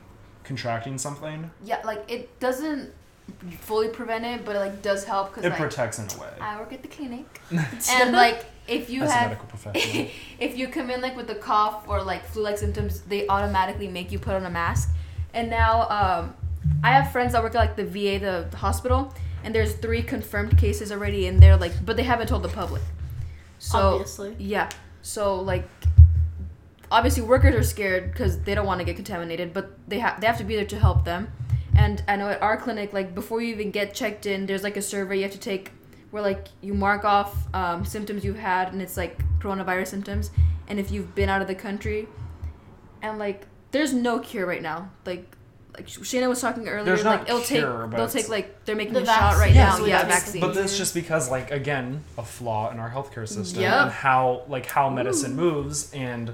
contracting 0.44 0.98
something 0.98 1.50
Yeah, 1.64 1.80
like 1.84 2.04
it 2.10 2.38
doesn't 2.40 2.92
fully 3.60 3.88
prevent 3.88 4.24
it, 4.24 4.44
but 4.44 4.56
it 4.56 4.58
like 4.58 4.82
does 4.82 5.04
help 5.04 5.30
because 5.30 5.44
it 5.44 5.50
like 5.50 5.58
protects 5.58 5.98
in 5.98 6.06
a 6.16 6.20
way 6.20 6.28
I 6.40 6.58
work 6.58 6.72
at 6.72 6.82
the 6.82 6.88
clinic, 6.88 7.40
and 7.90 8.12
like 8.12 8.44
if 8.66 8.88
you 8.88 9.02
as 9.02 9.10
a 9.10 9.12
have 9.12 9.30
medical 9.30 9.46
professional 9.48 10.08
if 10.40 10.56
you 10.56 10.68
come 10.68 10.90
in 10.90 11.00
like 11.00 11.16
with 11.16 11.28
a 11.30 11.34
cough 11.34 11.84
or 11.86 12.02
like 12.02 12.24
flu-like 12.24 12.58
symptoms, 12.58 13.00
they 13.02 13.26
automatically 13.28 13.88
make 13.88 14.10
you 14.10 14.18
put 14.18 14.34
on 14.34 14.46
a 14.46 14.50
mask. 14.50 14.90
And 15.34 15.50
now 15.50 15.88
um, 15.88 16.34
I 16.82 16.92
have 16.92 17.12
friends 17.12 17.32
that 17.32 17.42
work 17.42 17.54
at 17.54 17.58
like 17.58 17.76
the 17.76 17.84
VA, 17.84 18.18
the, 18.18 18.46
the 18.50 18.56
hospital, 18.56 19.12
and 19.42 19.54
there's 19.54 19.74
three 19.74 20.02
confirmed 20.02 20.56
cases 20.56 20.90
already 20.92 21.26
in 21.26 21.40
there. 21.40 21.56
Like, 21.56 21.84
but 21.84 21.96
they 21.96 22.04
haven't 22.04 22.28
told 22.28 22.42
the 22.42 22.48
public. 22.48 22.82
So 23.58 23.78
Obviously. 23.78 24.36
yeah, 24.38 24.70
so 25.02 25.40
like 25.40 25.68
obviously 26.90 27.22
workers 27.22 27.54
are 27.54 27.62
scared 27.62 28.12
because 28.12 28.40
they 28.40 28.54
don't 28.54 28.66
want 28.66 28.78
to 28.80 28.84
get 28.84 28.96
contaminated, 28.96 29.52
but 29.52 29.76
they 29.88 29.98
have 29.98 30.20
they 30.20 30.26
have 30.26 30.38
to 30.38 30.44
be 30.44 30.56
there 30.56 30.64
to 30.66 30.78
help 30.78 31.04
them. 31.04 31.30
And 31.76 32.02
I 32.08 32.16
know 32.16 32.28
at 32.28 32.40
our 32.42 32.56
clinic, 32.56 32.92
like 32.92 33.14
before 33.14 33.40
you 33.40 33.52
even 33.52 33.70
get 33.70 33.94
checked 33.94 34.26
in, 34.26 34.46
there's 34.46 34.62
like 34.62 34.76
a 34.76 34.82
survey 34.82 35.16
you 35.16 35.22
have 35.22 35.32
to 35.32 35.38
take 35.38 35.72
where 36.10 36.22
like 36.22 36.46
you 36.60 36.74
mark 36.74 37.04
off 37.04 37.52
um, 37.54 37.84
symptoms 37.84 38.24
you've 38.24 38.38
had, 38.38 38.72
and 38.72 38.80
it's 38.80 38.96
like 38.96 39.18
coronavirus 39.40 39.88
symptoms, 39.88 40.30
and 40.68 40.78
if 40.78 40.90
you've 40.90 41.14
been 41.14 41.28
out 41.28 41.42
of 41.42 41.48
the 41.48 41.54
country, 41.54 42.06
and 43.02 43.18
like 43.18 43.46
there's 43.72 43.92
no 43.92 44.18
cure 44.20 44.46
right 44.46 44.62
now. 44.62 44.90
Like 45.04 45.26
like 45.76 45.88
Shayna 45.88 46.28
was 46.28 46.40
talking 46.40 46.68
earlier, 46.68 46.84
There's 46.84 47.02
not 47.02 47.20
like 47.22 47.28
it'll 47.28 47.40
cure, 47.40 47.82
take 47.82 47.90
but 47.90 47.96
they'll 47.96 48.08
take 48.08 48.28
like 48.28 48.64
they're 48.64 48.76
making 48.76 48.94
The 48.94 49.02
a 49.02 49.06
shot 49.06 49.38
right 49.38 49.52
vaccine, 49.52 49.56
now. 49.82 49.86
yes, 49.86 50.02
Yeah, 50.04 50.08
yes. 50.08 50.22
vaccine. 50.24 50.40
But 50.40 50.54
that's 50.54 50.78
just 50.78 50.94
because, 50.94 51.28
like, 51.32 51.50
again, 51.50 52.04
a 52.16 52.22
flaw 52.22 52.70
in 52.70 52.78
our 52.78 52.90
healthcare 52.90 53.26
system 53.28 53.62
Yep. 53.62 53.72
and 53.74 53.90
how, 53.90 54.44
like, 54.48 54.66
how 54.66 54.88
medicine 54.88 55.34
moves, 55.34 55.92
and 55.92 56.30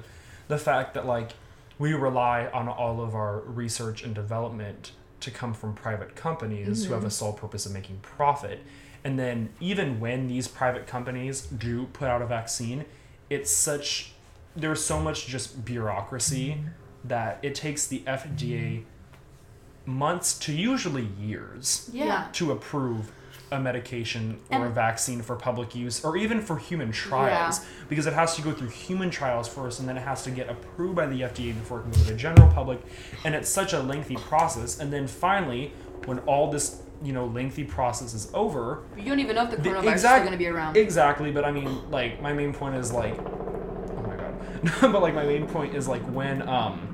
the 0.49 0.59
fact 0.59 0.93
that, 0.93 1.07
like, 1.07 1.31
we 1.79 1.95
rely 1.95 2.49
on 2.53 2.69
all 2.69 3.01
of 3.01 3.15
our 3.15 3.41
research 3.41 4.03
and 4.03 4.15
development 4.15 4.93
to 5.21 5.31
come 5.31 5.53
from 5.53 5.75
private 5.75 6.17
companies 6.17 6.85
who 6.85 6.93
have 6.93 7.03
a 7.03 7.07
mm-hmm. 7.07 7.11
sole 7.11 7.33
purpose 7.33 7.67
of 7.67 7.73
making 7.73 7.99
profit. 8.01 8.61
And 9.03 9.19
then, 9.19 9.51
even 9.61 10.01
when 10.01 10.27
these 10.29 10.49
private 10.49 10.87
companies 10.87 11.43
do 11.43 11.87
put 11.87 12.09
out 12.09 12.21
a 12.21 12.27
vaccine, 12.27 12.85
it's 13.31 13.51
such 13.51 14.13
there's 14.57 14.85
so 14.85 15.01
much 15.01 15.27
just 15.27 15.65
bureaucracy 15.65 16.51
mm-hmm. 16.51 16.69
that 17.05 17.39
it 17.43 17.55
takes 17.55 17.87
the 17.87 18.01
FDA 18.01 18.83
mm-hmm. 18.83 19.93
months 19.93 20.39
to 20.41 20.53
usually 20.53 21.09
years 21.19 21.89
yeah. 21.93 22.29
to 22.33 22.53
approve 22.53 23.13
a 23.51 23.59
medication 23.59 24.39
or 24.51 24.67
a 24.67 24.71
vaccine 24.71 25.23
for 25.23 25.37
public 25.37 25.75
use 25.75 26.05
or 26.05 26.17
even 26.17 26.41
for 26.41 26.59
human 26.59 26.93
trials 26.93 27.61
because 27.89 28.07
it 28.07 28.13
has 28.13 28.37
to 28.37 28.43
go 28.43 28.53
through 28.53 28.69
human 28.69 29.11
trials 29.11 29.49
first 29.49 29.81
and 29.81 29.89
then 29.89 29.97
it 29.97 30.03
has 30.03 30.23
to 30.23 30.31
get 30.31 30.49
approved 30.49 30.95
by 30.97 31.07
the 31.07 31.23
FDA 31.23 31.55
before 31.55 31.81
it 31.81 31.83
can 31.83 31.91
go 31.93 31.99
to 31.99 32.05
the 32.05 32.15
general 32.15 32.49
public 32.53 32.81
and 33.25 33.35
it's 33.35 33.49
such 33.49 33.73
a 33.73 33.81
lengthy 33.81 34.17
process. 34.17 34.79
And 34.79 34.93
then 34.93 35.07
finally 35.07 35.73
when 36.07 36.19
all 36.21 36.51
this 36.51 36.83
you 37.03 37.13
know 37.13 37.27
lengthy 37.27 37.65
process 37.65 38.15
is 38.15 38.31
over 38.35 38.83
You 38.97 39.05
don't 39.05 39.21
even 39.21 39.37
know 39.37 39.45
if 39.45 39.51
the 39.51 39.57
The 39.57 39.71
coronavirus 39.71 39.85
is 39.85 39.93
exact- 39.93 40.15
still 40.17 40.25
gonna 40.25 40.37
be 40.37 40.47
around. 40.49 40.77
Exactly, 40.77 41.31
but 41.31 41.45
I 41.45 41.51
mean, 41.51 41.91
like, 41.91 42.21
my 42.21 42.33
main 42.33 42.53
point 42.53 42.77
is 42.77 42.93
like, 42.93 43.19
oh 43.19 44.05
my 44.07 44.17
god, 44.17 44.35
but 44.93 45.01
like, 45.01 45.15
my 45.15 45.25
main 45.25 45.47
point 45.47 45.75
is 45.75 45.89
like 45.89 46.03
when, 46.03 46.47
um, 46.49 46.90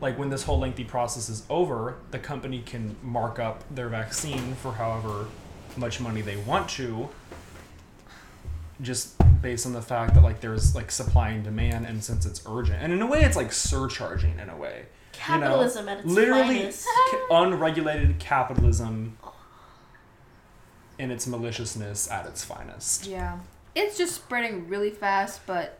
like 0.00 0.18
when 0.18 0.28
this 0.30 0.42
whole 0.42 0.58
lengthy 0.58 0.84
process 0.84 1.28
is 1.28 1.44
over, 1.48 1.96
the 2.10 2.18
company 2.18 2.62
can 2.64 2.96
mark 3.02 3.38
up 3.38 3.62
their 3.74 3.88
vaccine 3.88 4.54
for 4.56 4.72
however 4.72 5.26
much 5.76 6.00
money 6.00 6.20
they 6.20 6.36
want 6.36 6.68
to, 6.70 7.08
just 8.80 9.14
based 9.40 9.66
on 9.66 9.72
the 9.72 9.82
fact 9.82 10.14
that 10.14 10.22
like 10.22 10.40
there's 10.40 10.74
like 10.74 10.90
supply 10.90 11.30
and 11.30 11.44
demand, 11.44 11.86
and 11.86 12.02
since 12.02 12.26
it's 12.26 12.42
urgent, 12.48 12.82
and 12.82 12.92
in 12.92 13.00
a 13.02 13.06
way, 13.06 13.22
it's 13.22 13.36
like 13.36 13.52
surcharging 13.52 14.38
in 14.38 14.48
a 14.48 14.56
way. 14.56 14.86
you 15.28 15.34
know? 15.34 15.40
Capitalism 15.40 15.88
at 15.88 15.98
its 16.00 16.06
literally 16.08 16.58
finest. 16.58 16.86
ca- 17.10 17.26
unregulated 17.42 18.18
capitalism 18.18 19.16
in 20.98 21.10
its 21.10 21.26
maliciousness 21.26 22.10
at 22.10 22.26
its 22.26 22.44
finest. 22.44 23.06
Yeah, 23.06 23.38
it's 23.74 23.96
just 23.96 24.14
spreading 24.14 24.68
really 24.68 24.90
fast, 24.90 25.40
but 25.46 25.78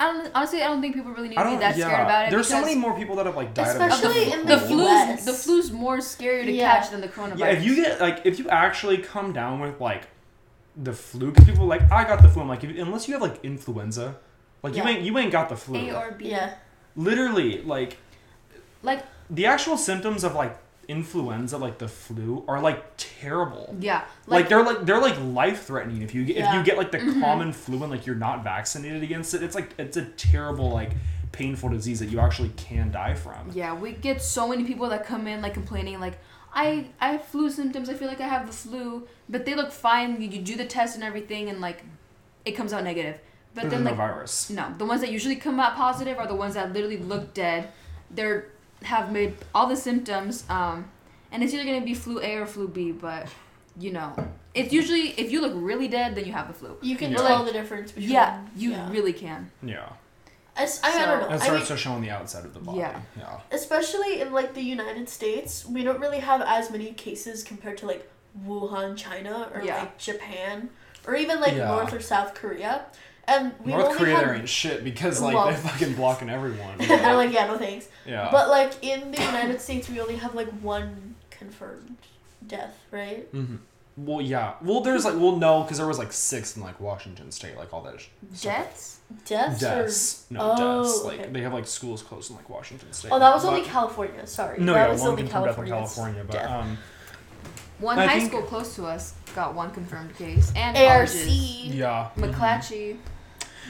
I 0.00 0.12
don't 0.12 0.30
honestly. 0.34 0.62
I 0.62 0.68
don't 0.68 0.80
think 0.80 0.94
people 0.94 1.10
really 1.12 1.28
need 1.28 1.36
to 1.36 1.44
be 1.44 1.56
that 1.56 1.76
yeah, 1.76 1.86
scared 1.86 2.02
about 2.02 2.26
it. 2.26 2.30
there's 2.30 2.46
so 2.48 2.60
many 2.60 2.76
more 2.76 2.96
people 2.96 3.16
that 3.16 3.26
have 3.26 3.34
like 3.36 3.52
died 3.54 3.68
Especially 3.68 4.28
of 4.32 4.40
in 4.40 4.46
the, 4.46 4.56
the 4.56 4.60
flu's 4.60 4.80
US. 4.88 5.24
the 5.24 5.32
flu's 5.32 5.72
more 5.72 6.00
scary 6.00 6.44
to 6.44 6.52
Yeah. 6.52 6.78
catch 6.80 6.90
than 6.90 7.00
the 7.00 7.08
coronavirus. 7.08 7.38
Yeah, 7.38 7.46
if 7.48 7.64
you 7.64 7.74
get 7.76 8.00
like 8.00 8.20
if 8.24 8.38
you 8.38 8.48
actually 8.48 8.98
come 8.98 9.32
down 9.32 9.58
with 9.60 9.80
like 9.80 10.04
the 10.76 10.92
flu, 10.92 11.32
because 11.32 11.46
people 11.46 11.64
are 11.64 11.66
like 11.66 11.90
I 11.90 12.04
got 12.04 12.22
the 12.22 12.28
flu. 12.28 12.42
I'm 12.42 12.48
like 12.48 12.62
if, 12.62 12.76
unless 12.78 13.08
you 13.08 13.14
have 13.14 13.22
like 13.22 13.44
influenza, 13.44 14.16
like 14.62 14.76
Yeah. 14.76 14.84
you 14.84 14.88
ain't 14.88 15.02
you 15.02 15.18
ain't 15.18 15.32
got 15.32 15.48
the 15.48 15.56
flu. 15.56 15.76
A 15.76 15.96
or 15.96 16.12
B, 16.12 16.30
Yeah. 16.30 16.54
Literally, 16.94 17.62
like 17.62 17.96
like 18.84 19.04
the 19.30 19.46
actual 19.46 19.76
symptoms 19.76 20.22
of 20.22 20.34
like 20.34 20.56
influenza, 20.88 21.58
like 21.58 21.78
the 21.78 21.86
flu, 21.88 22.44
are 22.48 22.60
like 22.60 22.82
terrible. 22.96 23.76
yeah, 23.78 24.04
like, 24.26 24.48
they're 24.48 24.64
like 24.64 24.84
they're 24.86 25.00
like 25.00 25.16
life 25.20 25.64
threatening 25.66 26.02
if 26.02 26.14
you 26.14 26.24
get 26.24 26.36
if 26.38 26.54
you 26.54 26.62
get 26.62 26.76
like 26.78 26.90
the 26.90 26.98
Mhm. 26.98 27.20
common 27.20 27.52
flu 27.52 27.82
and 27.82 27.90
like 27.92 28.06
you're 28.06 28.16
not 28.16 28.42
vaccinated 28.42 29.02
against 29.02 29.34
it 29.34 29.42
it's 29.42 29.54
like 29.54 29.74
it's 29.78 29.96
a 29.98 30.04
terrible 30.04 30.70
like 30.70 30.92
painful 31.30 31.68
disease 31.68 32.00
that 32.00 32.06
you 32.08 32.18
actually 32.18 32.48
can 32.56 32.90
die 32.90 33.14
from 33.14 33.50
yeah, 33.52 33.74
we 33.74 33.92
get 33.92 34.22
so 34.22 34.48
many 34.48 34.64
people 34.64 34.88
that 34.88 35.04
come 35.06 35.26
in 35.28 35.40
like 35.42 35.54
complaining 35.54 36.00
like. 36.00 36.18
I, 36.50 36.86
I 36.98 37.12
have 37.12 37.24
flu 37.26 37.50
symptoms. 37.50 37.90
I 37.90 37.94
feel 37.94 38.08
like 38.08 38.22
I 38.22 38.26
have 38.26 38.46
the 38.46 38.52
flu, 38.54 39.06
but 39.28 39.44
they 39.44 39.54
look 39.54 39.70
fine. 39.70 40.20
You, 40.22 40.30
you 40.30 40.40
do 40.40 40.56
the 40.56 40.64
test 40.64 40.94
and 40.94 41.04
everything, 41.04 41.50
and 41.50 41.60
like, 41.60 41.84
it 42.46 42.52
comes 42.52 42.72
out 42.72 42.82
negative. 42.84 43.20
But 43.54 43.62
There's 43.62 43.72
then 43.74 43.84
no 43.84 43.90
like 43.90 43.98
virus 43.98 44.48
No, 44.48 44.72
the 44.78 44.86
ones 44.86 45.02
that 45.02 45.12
usually 45.12 45.36
come 45.36 45.60
out 45.60 45.76
positive 45.76 46.16
are 46.18 46.26
the 46.26 46.34
ones 46.34 46.54
that 46.54 46.72
literally 46.72 46.96
look 46.96 47.34
dead. 47.34 47.68
They're 48.10 48.46
have 48.84 49.12
made 49.12 49.34
all 49.54 49.66
the 49.66 49.76
symptoms, 49.76 50.44
um, 50.48 50.90
and 51.32 51.42
it's 51.42 51.52
either 51.52 51.64
gonna 51.64 51.84
be 51.84 51.94
flu 51.94 52.20
A 52.20 52.36
or 52.36 52.46
flu 52.46 52.68
B. 52.68 52.92
But 52.92 53.28
you 53.78 53.92
know, 53.92 54.12
it's 54.54 54.72
usually 54.72 55.10
if 55.18 55.30
you 55.30 55.40
look 55.40 55.52
really 55.56 55.88
dead, 55.88 56.14
then 56.14 56.24
you 56.24 56.32
have 56.32 56.48
the 56.48 56.54
flu. 56.54 56.76
You 56.82 56.96
can 56.96 57.12
Yeah. 57.12 57.18
tell 57.18 57.44
the 57.44 57.52
difference 57.52 57.92
between. 57.92 58.10
Yeah, 58.12 58.40
you 58.56 58.70
yeah. 58.72 58.90
really 58.90 59.12
can. 59.12 59.50
yeah 59.62 59.88
It's- 60.56 60.80
I, 60.82 60.90
mean, 60.92 61.02
I 61.02 61.06
don't 61.06 61.20
know. 61.20 61.26
and 61.26 61.34
it 61.36 61.40
I 61.42 61.44
starts 61.44 61.70
mean, 61.70 61.76
to 61.76 61.82
show 61.82 61.92
on 61.92 62.02
the 62.02 62.10
outside 62.10 62.44
of 62.44 62.52
the 62.54 62.58
body 62.60 62.78
Yeah. 62.78 63.00
yeah 63.16 63.38
especially 63.52 64.20
in 64.20 64.32
like 64.32 64.54
the 64.54 64.62
United 64.62 65.08
States, 65.08 65.64
we 65.66 65.84
don't 65.84 66.00
really 66.00 66.18
have 66.18 66.40
as 66.42 66.70
many 66.70 66.92
cases 66.92 67.44
compared 67.44 67.78
to 67.78 67.86
like 67.86 68.10
Wuhan, 68.46 68.96
China, 68.96 69.48
or 69.54 69.62
Yeah. 69.62 69.78
like 69.78 69.98
Japan, 69.98 70.70
or 71.06 71.14
even 71.14 71.40
like 71.40 71.54
Yeah. 71.54 71.68
North 71.68 71.92
or 71.92 72.00
South 72.00 72.34
Korea. 72.34 72.86
And 73.28 73.52
we 73.64 73.72
north 73.72 73.96
korea 73.96 74.16
had, 74.16 74.24
there 74.26 74.34
ain't 74.34 74.48
shit 74.48 74.82
because 74.84 75.20
like 75.20 75.34
Well- 75.34 75.46
they're 75.48 75.56
fucking 75.56 75.94
blocking 75.94 76.30
everyone 76.30 76.78
they're 76.78 77.14
like, 77.14 77.32
yeah, 77.32 77.46
no 77.46 77.58
thanks. 77.58 77.88
yeah 78.06 78.28
But 78.32 78.48
like 78.48 78.72
in 78.82 79.10
the 79.12 79.20
United 79.22 79.60
States, 79.60 79.88
we 79.88 80.00
only 80.00 80.16
have 80.16 80.34
like 80.34 80.48
one 80.62 81.14
confirmed 81.30 81.96
death, 82.46 82.76
right? 82.90 83.26
hmm 83.32 83.56
well 84.00 84.20
yeah 84.20 84.52
well 84.62 84.80
there's 84.80 85.04
like 85.04 85.14
well 85.14 85.34
no 85.34 85.62
because 85.64 85.76
there 85.78 85.86
was 85.88 85.98
like 85.98 86.12
six 86.12 86.56
in 86.56 86.62
like 86.62 86.78
washington 86.78 87.32
state 87.32 87.56
like 87.56 87.74
all 87.74 87.82
that 87.82 88.00
sh- 88.00 88.06
Jets? 88.40 89.00
Deaths. 89.26 89.58
deaths 89.58 90.26
no 90.30 90.52
Oh, 90.56 90.82
deaths 90.84 91.02
like 91.04 91.18
okay. 91.18 91.30
they 91.32 91.40
have 91.40 91.52
like 91.52 91.66
schools 91.66 92.00
closed 92.00 92.30
in 92.30 92.36
like 92.36 92.48
washington 92.48 92.92
state 92.92 93.10
Oh, 93.10 93.18
that 93.18 93.34
was 93.34 93.42
But- 93.42 93.48
only 93.54 93.62
California. 93.62 94.24
Sorry. 94.24 94.60
no 94.60 94.72
that 94.72 94.86
yeah 94.86 94.92
was 94.92 95.00
one 95.00 95.10
only 95.10 95.22
confirmed 95.24 95.46
death 95.46 95.58
in 95.58 95.66
california 95.66 96.24
but 96.24 96.32
death. 96.32 96.48
um 96.48 96.78
One 97.80 97.98
I 97.98 98.06
high 98.06 98.18
think- 98.20 98.30
school 98.30 98.42
close 98.42 98.76
to 98.76 98.86
us 98.86 99.14
got 99.34 99.54
one 99.54 99.72
confirmed 99.72 100.14
case, 100.16 100.52
and 100.54 100.76
ARC. 100.76 101.08
colleges. 101.08 101.26
yeah 101.66 102.10
mhm. 102.16 102.32
McClatchy. 102.32 102.92
Put 102.92 103.00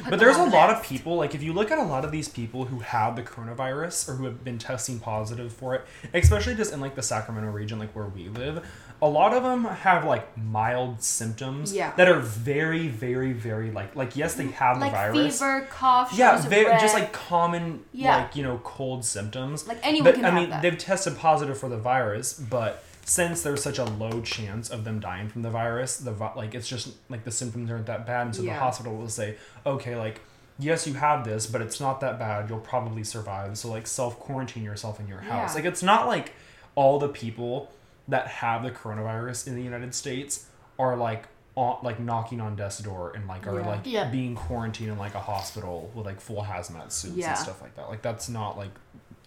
but 0.09 0.19
there's 0.19 0.37
a 0.37 0.45
lot 0.45 0.71
of 0.71 0.83
people 0.83 1.17
like 1.17 1.35
if 1.35 1.43
you 1.43 1.53
look 1.53 1.71
at 1.71 1.79
a 1.79 1.83
lot 1.83 2.05
of 2.05 2.11
these 2.13 2.29
people 2.29 2.65
who 2.67 2.79
have 2.81 3.17
the 3.17 3.23
coronavirus 3.23 4.09
or 4.09 4.13
who 4.15 4.25
have 4.25 4.45
been 4.45 4.59
testing 4.59 4.99
positive 4.99 5.53
for 5.53 5.75
it 5.75 5.85
especially 6.15 6.55
just 6.55 6.73
in 6.73 6.81
like 6.81 6.95
the 6.95 7.03
sacramento 7.03 7.51
region 7.51 7.79
like 7.79 7.95
where 7.95 8.07
we 8.07 8.29
live 8.29 8.65
a 9.01 9.09
lot 9.09 9.33
of 9.33 9.45
them 9.45 9.65
have 9.65 10.05
like 10.05 10.37
mild 10.37 11.01
symptoms 11.03 11.73
Yeah. 11.73 11.93
that 11.97 12.09
are 12.09 12.19
very 12.21 12.89
very 12.89 13.33
very 13.33 13.71
like 13.71 13.95
like 13.95 14.17
yes 14.17 14.35
they 14.35 14.49
have 14.49 14.79
like 14.79 14.91
the 14.93 14.97
virus 14.97 15.39
fever, 15.39 15.67
cough, 15.71 16.13
yeah 16.15 16.37
very, 16.49 16.65
just 16.81 16.95
like 16.95 17.13
common 17.13 17.85
Yeah. 17.93 18.17
like 18.23 18.37
you 18.37 18.43
know 18.43 18.61
cold 18.65 19.05
symptoms 19.05 19.67
Like 19.69 19.79
anyone 19.83 20.05
but 20.13 20.15
can 20.17 20.25
i 20.25 20.31
mean 20.33 20.51
that. 20.51 20.63
they've 20.63 20.77
tested 20.79 21.17
positive 21.17 21.57
for 21.59 21.69
the 21.69 21.79
virus 21.79 22.33
but 22.35 22.83
since 23.09 23.43
there's 23.43 23.63
such 23.63 23.79
a 23.79 23.85
low 23.85 24.21
chance 24.21 24.69
of 24.69 24.85
them 24.85 25.01
dying 25.01 25.29
from 25.29 25.41
the 25.43 25.49
virus 25.51 25.97
the 25.97 26.13
vi- 26.13 26.35
like 26.37 26.55
it's 26.55 26.69
just 26.69 26.91
like 27.09 27.25
the 27.25 27.31
symptoms 27.31 27.71
aren't 27.71 27.87
that 27.87 28.07
bad 28.07 28.27
and 28.27 28.37
so 28.37 28.43
the 28.43 28.51
hospital 28.53 28.95
will 28.97 29.09
say 29.09 29.35
okay 29.65 29.97
like 29.97 30.21
yes 30.59 30.87
you 30.87 30.93
have 30.95 31.25
this 31.25 31.47
but 31.47 31.63
it's 31.63 31.81
not 31.81 32.01
that 32.01 32.19
bad 32.19 32.49
you'll 32.51 32.59
probably 32.61 33.03
survive 33.03 33.57
so 33.57 33.69
like 33.71 33.87
self 33.87 34.19
quarantine 34.21 34.63
yourself 34.63 35.01
in 35.01 35.09
your 35.09 35.21
house 35.21 35.51
Yeah. 35.51 35.55
like 35.55 35.65
it's 35.65 35.83
not 35.83 36.07
like 36.07 36.35
all 36.75 36.99
the 36.99 37.09
people 37.09 37.73
that 38.09 38.27
have 38.29 38.63
the 38.63 38.71
coronavirus 38.71 39.47
in 39.47 39.55
the 39.57 39.63
united 39.63 39.95
states 39.95 40.47
are 40.79 40.95
like 40.97 41.25
on, 41.55 41.79
like 41.83 41.99
knocking 41.99 42.41
on 42.41 42.57
death's 42.57 42.79
door 42.81 43.13
and 43.17 43.27
like 43.27 43.47
are 43.47 43.59
Yeah. 43.61 43.67
like 43.67 43.81
Yeah. 43.85 44.11
being 44.11 44.35
quarantined 44.35 44.91
in 44.93 44.99
like 44.99 45.15
a 45.15 45.21
hospital 45.21 45.91
with 45.95 46.05
like 46.05 46.21
full 46.21 46.43
hazmat 46.43 46.93
suits 46.93 47.17
Yeah. 47.17 47.31
and 47.31 47.39
stuff 47.39 47.63
like 47.63 47.75
that 47.77 47.89
like 47.89 48.03
that's 48.03 48.29
not 48.29 48.59
like 48.59 48.71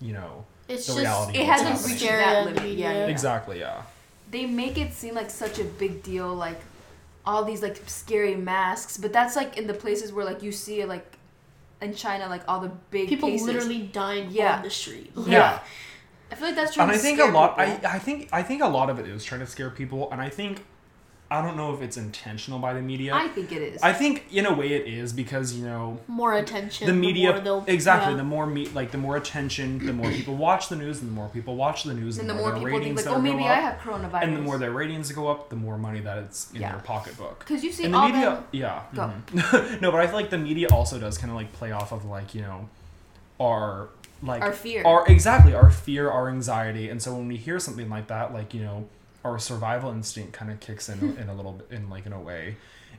you 0.02 0.14
know 0.14 0.46
It's 0.68 0.88
the 0.88 0.94
just 0.94 1.00
reality 1.00 1.38
it 1.40 1.46
hasn't 1.46 1.70
happening. 1.70 1.92
reached 1.92 2.06
that 2.06 2.44
the 2.46 2.52
limit. 2.62 2.78
Yeah, 2.78 2.92
yeah. 2.92 3.06
exactly 3.08 3.60
yeah 3.60 3.84
they 4.30 4.46
make 4.46 4.78
it 4.78 4.94
seem 4.94 5.14
like 5.14 5.30
such 5.30 5.60
a 5.60 5.64
big 5.66 6.04
deal, 6.04 6.34
like 6.34 6.60
all 7.26 7.44
these 7.44 7.62
like 7.62 7.78
scary 7.88 8.34
masks, 8.36 8.98
but 8.98 9.12
that's 9.12 9.36
like 9.36 9.58
in 9.58 9.68
the 9.68 9.74
places 9.74 10.14
where 10.14 10.24
like 10.24 10.42
you 10.42 10.54
see 10.54 10.80
it, 10.80 10.88
like 10.88 11.06
in 11.82 11.94
China, 11.94 12.30
like 12.30 12.42
all 12.48 12.62
the 12.62 12.72
big 12.92 13.10
people 13.10 13.28
cases. 13.28 13.46
literally 13.46 13.80
dying 13.92 14.30
Yeah. 14.32 14.56
on 14.58 14.64
the 14.64 14.70
street. 14.70 15.12
Yeah. 15.28 15.60
I 16.32 16.36
feel 16.36 16.48
like 16.48 16.56
that's 16.56 16.74
trying 16.74 16.86
and 16.88 16.94
I 16.94 16.96
to 16.98 17.02
think 17.04 17.20
a 17.20 17.26
lot. 17.26 17.58
people. 17.58 17.88
I, 17.90 17.96
I 17.96 18.00
think 18.00 18.30
I 18.32 18.42
think 18.42 18.64
a 18.64 18.68
lot 18.70 18.90
of 18.90 19.00
it 19.00 19.06
is 19.06 19.26
trying 19.26 19.42
to 19.42 19.48
scare 19.48 19.70
people, 19.70 20.10
and 20.14 20.22
I 20.22 20.30
think 20.30 20.64
I 21.32 21.42
don't 21.42 21.56
know 21.56 21.74
if 21.74 21.82
it's 21.82 21.96
intentional 21.96 22.60
by 22.60 22.74
the 22.74 22.82
media. 22.82 23.14
I 23.16 23.30
think 23.30 23.54
it 23.54 23.62
is. 23.62 23.82
I 23.82 23.94
think 23.94 24.26
in 24.34 24.46
a 24.46 24.54
way 24.54 24.74
it 24.74 24.86
is 24.86 25.14
because 25.14 25.54
you 25.54 25.66
know 25.66 25.98
More 26.08 26.34
attention. 26.34 26.88
the 26.88 26.94
media 26.94 27.42
more 27.42 27.64
exactly 27.68 28.12
yeah. 28.12 28.18
the 28.18 28.24
more 28.26 28.46
me 28.46 28.68
like 28.68 28.92
the 28.92 28.98
more 28.98 29.16
attention 29.16 29.86
the 29.86 29.94
more 29.94 30.12
people 30.12 30.36
watch 30.36 30.68
the 30.68 30.76
news 30.76 31.00
and 31.02 31.10
the 31.10 31.14
more 31.14 31.30
people 31.30 31.56
watch 31.56 31.84
the 31.86 31.94
news 31.94 32.18
and 32.18 32.30
the, 32.30 32.34
the 32.34 32.40
more 32.42 32.52
their 32.52 32.60
people 32.60 32.72
think 32.72 32.82
ratings 32.82 33.06
like, 33.06 33.16
oh, 33.16 33.22
maybe 33.22 33.44
I 33.46 33.54
have 33.56 33.80
coronavirus. 33.80 34.24
and 34.24 34.36
the 34.36 34.42
more 34.42 34.58
their 34.58 34.72
ratings 34.72 35.10
go 35.14 35.30
up 35.30 35.50
the 35.50 35.56
more 35.56 35.78
money 35.78 36.02
that 36.02 36.18
it's 36.18 36.52
in 36.52 36.60
Yeah. 36.62 36.74
their 36.74 36.82
pocketbook 36.82 37.40
because 37.40 37.64
you 37.64 37.72
see 37.72 37.86
and 37.86 37.94
the 37.94 38.02
media 38.02 38.22
them. 38.32 38.44
yeah 38.52 38.82
mhm. 38.94 39.82
no 39.82 39.90
but 39.90 40.02
i 40.02 40.08
feel 40.08 40.16
like 40.18 40.32
the 40.32 40.38
media 40.38 40.68
also 40.72 41.00
does 41.00 41.18
kind 41.18 41.32
of 41.32 41.38
like 41.38 41.54
play 41.54 41.72
off 41.72 41.94
of 41.94 42.04
like 42.06 42.36
you 42.36 42.42
know 42.42 42.68
our 43.40 43.88
like 44.22 44.42
Our 44.42 44.52
fear. 44.54 44.84
our 44.86 45.08
exactly 45.08 45.54
our 45.56 45.72
fear 45.72 46.10
our 46.10 46.30
anxiety 46.30 46.90
and 46.90 47.02
so 47.02 47.14
when 47.16 47.28
we 47.30 47.38
hear 47.38 47.58
something 47.60 47.90
like 47.90 48.08
that 48.08 48.34
like 48.34 48.54
you 48.54 48.62
know 48.62 48.88
our 49.24 49.38
survival 49.40 49.92
instinct 49.92 50.34
kind 50.34 50.52
of 50.52 50.60
kicks 50.60 50.90
in 50.90 51.18
in 51.18 51.30
a 51.30 51.34
little 51.34 51.54
bit 51.54 51.68
in 51.72 51.90
like 51.90 52.06
in 52.06 52.14
a 52.14 52.20
way. 52.20 52.58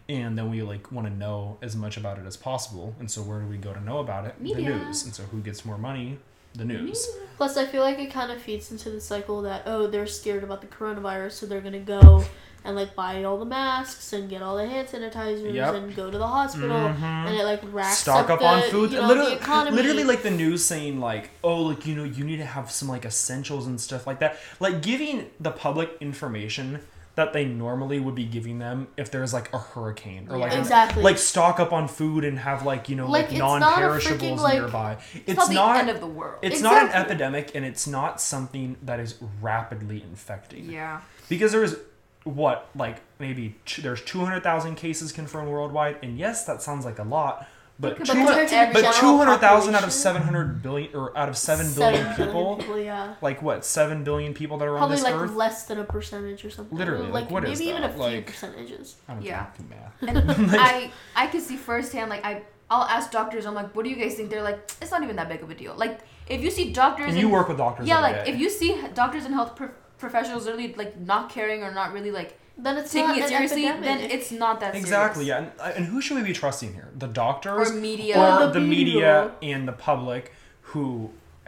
And 0.09 0.37
then 0.37 0.51
we 0.51 0.63
like 0.63 0.91
want 0.91 1.07
to 1.07 1.13
know 1.13 1.59
as 1.63 1.77
much 1.77 1.97
about 1.97 2.19
it 2.19 2.27
as 2.27 2.37
possible. 2.37 2.95
And 2.99 3.11
so 3.11 3.23
where 3.23 3.41
do 3.41 3.47
we 3.47 3.57
go 3.57 3.73
to 3.73 3.81
know 3.81 3.99
about 3.99 4.27
it? 4.27 4.41
Media. 4.41 4.73
the 4.73 4.85
news. 4.85 5.05
And 5.05 5.15
so 5.15 5.23
who 5.25 5.41
gets 5.41 5.65
more 5.65 5.79
money? 5.79 6.19
The 6.55 6.65
news. 6.65 7.09
Plus, 7.39 7.57
I 7.57 7.65
feel 7.65 7.83
like 7.83 7.99
it 7.99 8.13
kind 8.13 8.31
of 8.31 8.43
feeds 8.43 8.71
into 8.71 8.91
the 8.91 9.01
cycle 9.01 9.43
that 9.43 9.63
oh, 9.65 9.87
they're 9.87 10.07
scared 10.07 10.45
about 10.45 10.61
the 10.61 10.67
coronavirus, 10.67 11.33
so 11.33 11.47
they're 11.47 11.63
gonna 11.63 11.81
go 11.81 12.25
and 12.65 12.77
like 12.77 12.95
buy 12.95 13.25
all 13.25 13.39
the 13.39 13.45
masks 13.45 14.13
and 14.13 14.29
get 14.31 14.43
all 14.43 14.57
the 14.57 14.67
hand 14.67 14.89
sanitizers 14.89 15.53
Yep. 15.53 15.75
and 15.75 15.97
go 15.97 16.11
to 16.11 16.19
the 16.19 16.27
hospital, 16.27 16.71
Mhm. 16.77 17.03
and 17.03 17.35
it 17.35 17.45
like 17.45 17.61
racks 17.73 17.99
stock 17.99 18.31
up 18.31 18.41
the, 18.41 18.47
on 18.47 18.63
food 18.71 18.93
You 18.93 19.01
know, 19.01 19.09
literally, 19.09 19.31
the 19.35 19.37
economy. 19.41 19.77
literally 19.77 20.05
like 20.05 20.23
the 20.23 20.31
news 20.31 20.65
saying 20.65 21.01
like 21.01 21.31
oh 21.43 21.63
like 21.63 21.87
you 21.87 21.95
know 21.95 22.05
you 22.05 22.25
need 22.25 22.39
to 22.39 22.45
have 22.47 22.71
some 22.71 22.89
like 22.89 23.05
essentials 23.05 23.67
and 23.67 23.81
stuff 23.81 24.07
like 24.07 24.21
that 24.21 24.39
like 24.61 24.83
giving 24.83 25.31
the 25.41 25.51
public 25.51 25.91
information 26.01 26.81
that 27.15 27.35
they 27.35 27.45
normally 27.45 28.01
would 28.01 28.15
be 28.15 28.25
giving 28.25 28.59
them 28.59 28.89
if 28.97 29.11
there's 29.11 29.35
like 29.35 29.53
a 29.53 29.59
hurricane 29.59 30.27
or 30.31 30.39
like 30.39 30.51
Yeah. 30.53 30.57
an- 30.57 30.63
Exactly. 30.63 31.03
like 31.03 31.19
stock 31.19 31.61
up 31.61 31.71
on 31.71 31.87
food 31.87 32.25
and 32.25 32.39
have 32.39 32.65
like 32.65 32.89
you 32.89 32.97
know 32.97 33.07
Like, 33.07 33.25
like, 33.25 33.31
it's 33.33 33.39
not 33.39 33.57
a 33.57 33.61
non-perishables 33.61 34.41
freaking, 34.41 34.43
like- 34.43 34.55
nearby 34.61 34.93
It's, 35.15 35.23
it's, 35.27 35.37
not 35.37 35.49
the 35.49 35.55
not 35.55 35.77
end 35.77 35.91
of 35.91 36.01
the 36.01 36.07
world. 36.07 36.39
it's 36.41 36.63
not 36.63 36.85
an 36.85 36.89
epidemic 36.93 37.51
and 37.55 37.67
it's 37.67 37.87
not 37.87 38.19
something 38.21 38.77
that 38.83 38.99
is 38.99 39.17
rapidly 39.43 40.03
infecting 40.03 40.71
yeah. 40.71 41.01
because 41.29 41.53
there's 41.53 41.75
what 42.25 42.69
like 42.77 42.99
maybe 43.19 43.57
t- 43.67 43.83
there's 43.83 44.01
200,000 44.03 44.75
cases 44.77 45.11
confirmed 45.13 45.49
worldwide 45.49 45.97
and 46.03 46.19
yes 46.19 46.45
that 46.45 46.63
sounds 46.63 46.85
like 46.85 46.99
a 46.99 47.03
lot 47.05 47.47
but 47.81 47.97
Think 47.97 48.07
two, 48.07 48.13
about 48.13 48.27
Compared 48.29 48.49
to 48.49 48.55
the 48.55 48.61
every- 48.61 48.83
but 48.83 48.95
200,000 48.95 49.75
out 49.75 49.83
of 49.83 49.93
700 49.93 50.63
billion 50.63 50.95
or 50.95 51.17
out 51.19 51.29
of 51.29 51.37
7 51.37 51.67
seven 51.67 51.93
billion 51.95 52.15
people 52.15 52.57
people, 52.57 52.79
yeah. 52.79 53.15
like 53.23 53.43
what 53.43 53.65
7 53.65 54.05
billion 54.05 54.35
people 54.35 54.57
that 54.59 54.69
are 54.69 54.75
on 54.75 54.79
Probably 54.81 54.97
this 54.97 55.05
like 55.05 55.15
earth 55.15 55.35
less 55.35 55.65
than 55.65 55.79
a 55.81 55.85
percentage 55.85 56.45
or 56.45 56.51
something. 56.51 56.77
Literally, 56.79 57.09
like, 57.11 57.31
what 57.31 57.43
maybe 57.43 57.55
is 57.55 57.63
even 57.63 57.81
that? 57.81 57.91
a 57.91 57.95
few 57.95 58.03
Like- 58.03 58.27
percentages. 58.27 58.97
I 59.09 59.15
don't 59.15 59.23
Yeah. 59.23 59.47
do 59.59 59.65
math 59.69 60.03
And 60.31 60.51
I 60.61 60.93
I 61.17 61.27
could 61.27 61.43
see 61.43 61.57
firsthand 61.57 62.09
like 62.11 62.25
I 62.25 62.43
I'll 62.71 62.85
ask 62.85 63.11
doctors 63.11 63.47
I'm 63.47 63.55
like 63.55 63.75
what 63.75 63.85
do 63.85 63.91
you 63.91 63.97
guys 63.97 64.15
think 64.15 64.31
they're 64.31 64.43
like 64.43 64.71
it's 64.81 64.91
not 64.91 65.03
even 65.03 65.17
that 65.17 65.29
big 65.29 65.43
of 65.43 65.51
a 65.51 65.55
deal 65.55 65.75
like 65.77 66.01
if 66.29 66.41
you 66.43 66.51
see 66.51 66.73
doctors 66.73 67.09
and 67.09 67.19
you 67.19 67.29
work 67.29 67.49
with 67.49 67.57
doctors 67.59 67.89
yeah 67.89 68.01
like 68.01 68.25
day. 68.27 68.33
if 68.33 68.39
you 68.39 68.49
see 68.49 68.81
doctors 68.95 69.25
and 69.25 69.35
health 69.35 69.57
pro- 69.57 69.71
professionals 70.05 70.45
literally 70.47 70.71
like 70.83 70.93
not 71.13 71.25
caring 71.37 71.61
or 71.67 71.73
not 71.81 71.89
really 71.97 72.11
like 72.21 72.31
Then 72.65 72.75
it's 72.81 72.93
taking 72.93 73.09
not 73.09 73.19
it 73.19 73.23
an 73.23 73.29
seriously 73.29 73.63
then 73.89 73.99
it's 74.17 74.31
not 74.45 74.55
that 74.63 74.75
exactly 74.83 75.25
serious. 75.27 75.29
yeah 75.29 75.65
and, 75.65 75.75
uh, 75.75 75.77
and 75.77 75.85
who 75.91 75.99
should 76.03 76.17
we 76.21 76.25
be 76.33 76.37
trusting 76.43 76.71
here 76.79 76.89
the 77.05 77.11
doctors 77.25 77.71
or 77.71 77.75
media 77.89 78.15
or 78.21 78.29
the 78.47 78.49
the 78.59 78.61
media. 78.61 78.95
media 78.95 79.55
and 79.55 79.61
the 79.71 79.77
public 79.91 80.25
who 80.73 80.85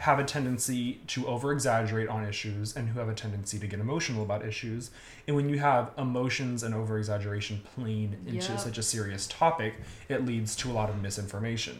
have 0.08 0.18
a 0.24 0.24
tendency 0.24 1.00
to 1.12 1.18
over 1.32 1.52
exaggerate 1.52 2.08
on 2.16 2.20
issues 2.34 2.66
and 2.76 2.88
who 2.90 2.98
have 3.02 3.08
a 3.08 3.14
tendency 3.14 3.56
to 3.60 3.66
get 3.72 3.78
emotional 3.88 4.22
about 4.28 4.44
issues. 4.52 4.90
And 5.26 5.36
when 5.36 5.48
you 5.48 5.58
have 5.70 5.92
emotions 6.06 6.64
and 6.64 6.74
over 6.74 6.98
exaggeration 6.98 7.62
playing 7.76 8.10
into 8.26 8.52
Yeah. 8.52 8.58
such 8.66 8.76
a 8.76 8.82
serious 8.82 9.22
topic, 9.28 9.72
it 10.08 10.26
leads 10.30 10.50
to 10.56 10.64
a 10.72 10.74
lot 10.80 10.88
of 10.92 10.96
misinformation. 11.00 11.76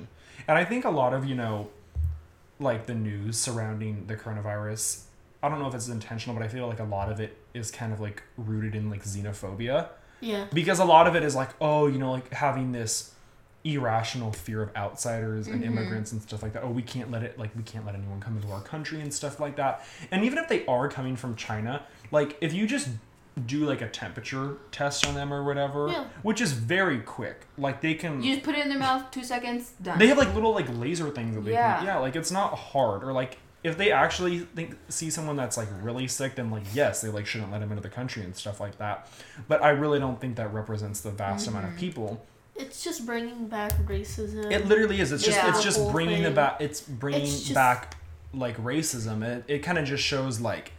And 0.47 0.57
I 0.57 0.65
think 0.71 0.85
a 0.85 0.91
lot 1.03 1.13
of, 1.13 1.25
you 1.31 1.35
know, 1.43 1.55
like 2.61 2.87
the 2.87 2.95
news 2.95 3.37
surrounding 3.37 4.07
the 4.07 4.17
coronavirus, 4.23 4.85
I 5.45 5.49
don't 5.49 5.59
know 5.59 5.69
if 5.69 5.75
it's 5.75 5.89
intentional, 5.89 6.35
but 6.37 6.45
I 6.45 6.49
feel 6.49 6.67
like 6.67 6.81
a 6.81 6.85
lot 6.85 7.11
of 7.13 7.21
it 7.21 7.37
is 7.53 7.71
kind 7.71 7.93
of 7.93 8.01
like 8.01 8.23
rooted 8.37 8.75
in 8.75 8.89
like 8.91 9.05
xenophobia 9.05 9.89
Yeah. 10.21 10.47
because 10.53 10.79
a 10.79 10.85
lot 10.85 11.07
of 11.07 11.15
it 11.17 11.23
is 11.23 11.35
like 11.35 11.51
oh 11.61 11.87
you 11.87 11.99
know 11.99 12.13
like 12.13 12.33
having 12.33 12.73
this 12.73 13.13
irrational 13.65 14.31
fear 14.33 14.61
of 14.63 14.77
outsiders 14.77 15.47
and 15.47 15.63
Mhm. 15.63 15.67
immigrants 15.67 16.13
and 16.13 16.21
stuff 16.21 16.43
like 16.43 16.53
that 16.53 16.63
oh 16.63 16.71
we 16.71 16.83
can't 16.83 17.11
let 17.11 17.23
it 17.23 17.39
like 17.39 17.51
we 17.57 17.63
can't 17.63 17.87
let 17.87 17.95
anyone 17.95 18.21
come 18.21 18.37
into 18.37 18.51
our 18.51 18.61
country 18.61 19.01
and 19.01 19.13
stuff 19.13 19.41
like 19.41 19.57
that 19.57 19.83
and 20.11 20.23
even 20.23 20.39
if 20.39 20.49
they 20.49 20.67
are 20.67 20.87
coming 20.89 21.17
from 21.17 21.35
china 21.35 21.83
like 22.11 22.37
if 22.43 22.53
you 22.53 22.67
just 22.67 22.89
do 23.47 23.65
like 23.65 23.81
a 23.81 23.89
temperature 23.89 24.59
test 24.71 25.07
on 25.07 25.15
them 25.15 25.33
or 25.33 25.43
whatever 25.43 25.89
Yeah. 25.89 26.05
which 26.23 26.41
is 26.43 26.53
very 26.53 26.99
quick 27.01 27.47
like 27.57 27.81
they 27.81 27.95
can 27.95 28.23
you 28.23 28.35
just 28.35 28.45
put 28.45 28.55
it 28.55 28.61
in 28.63 28.69
their 28.69 28.79
mouth 28.79 29.11
two 29.11 29.25
seconds 29.25 29.73
done 29.83 29.99
they 29.99 30.09
have 30.09 30.19
like 30.19 30.35
little 30.35 30.53
like 30.53 30.67
laser 30.77 31.09
things 31.11 31.35
that 31.35 31.45
they 31.45 31.53
Yeah. 31.53 31.77
can 31.79 31.87
yeah 31.87 31.97
like 31.99 32.17
it's 32.17 32.31
not 32.31 32.51
hard 32.59 33.03
or 33.03 33.13
like 33.15 33.39
if 33.65 33.77
they 33.79 33.91
actually 33.91 34.41
think 34.41 34.77
see 34.89 35.11
someone 35.11 35.35
that's 35.37 35.57
like 35.57 35.69
really 35.83 36.07
sick 36.07 36.37
then 36.37 36.51
like 36.51 36.63
yes 36.75 37.01
they 37.01 37.09
like 37.09 37.27
shouldn't 37.27 37.51
let 37.51 37.59
them 37.61 37.71
into 37.73 37.83
the 37.83 37.89
country 37.89 38.23
and 38.23 38.37
stuff 38.37 38.61
like 38.61 38.77
that 38.79 39.09
but 39.49 39.63
i 39.63 39.71
really 39.71 39.99
don't 39.99 40.21
think 40.21 40.37
that 40.37 40.53
represents 40.55 41.01
the 41.01 41.11
vast 41.11 41.49
amount 41.49 41.67
of 41.67 41.75
people 41.77 42.25
It's 42.55 42.85
just 42.85 43.05
bringing 43.07 43.49
back 43.49 43.73
racism. 43.87 44.53
it 44.53 44.67
literally 44.67 45.01
is 45.01 45.11
it's 45.11 45.25
just 45.25 45.37
Yeah. 45.39 45.49
it's 45.49 45.63
just 45.65 45.91
bringing 45.91 46.23
the 46.23 46.29
thing. 46.29 46.35
back 46.37 46.61
it's 46.61 46.81
bringing 46.83 47.23
It's 47.23 47.41
just- 47.41 47.55
back 47.55 47.97
like 48.35 48.57
racism 48.59 49.23
it, 49.25 49.45
it 49.49 49.59
kind 49.61 49.79
of 49.79 49.85
just 49.87 50.03
shows 50.05 50.41
like 50.41 50.73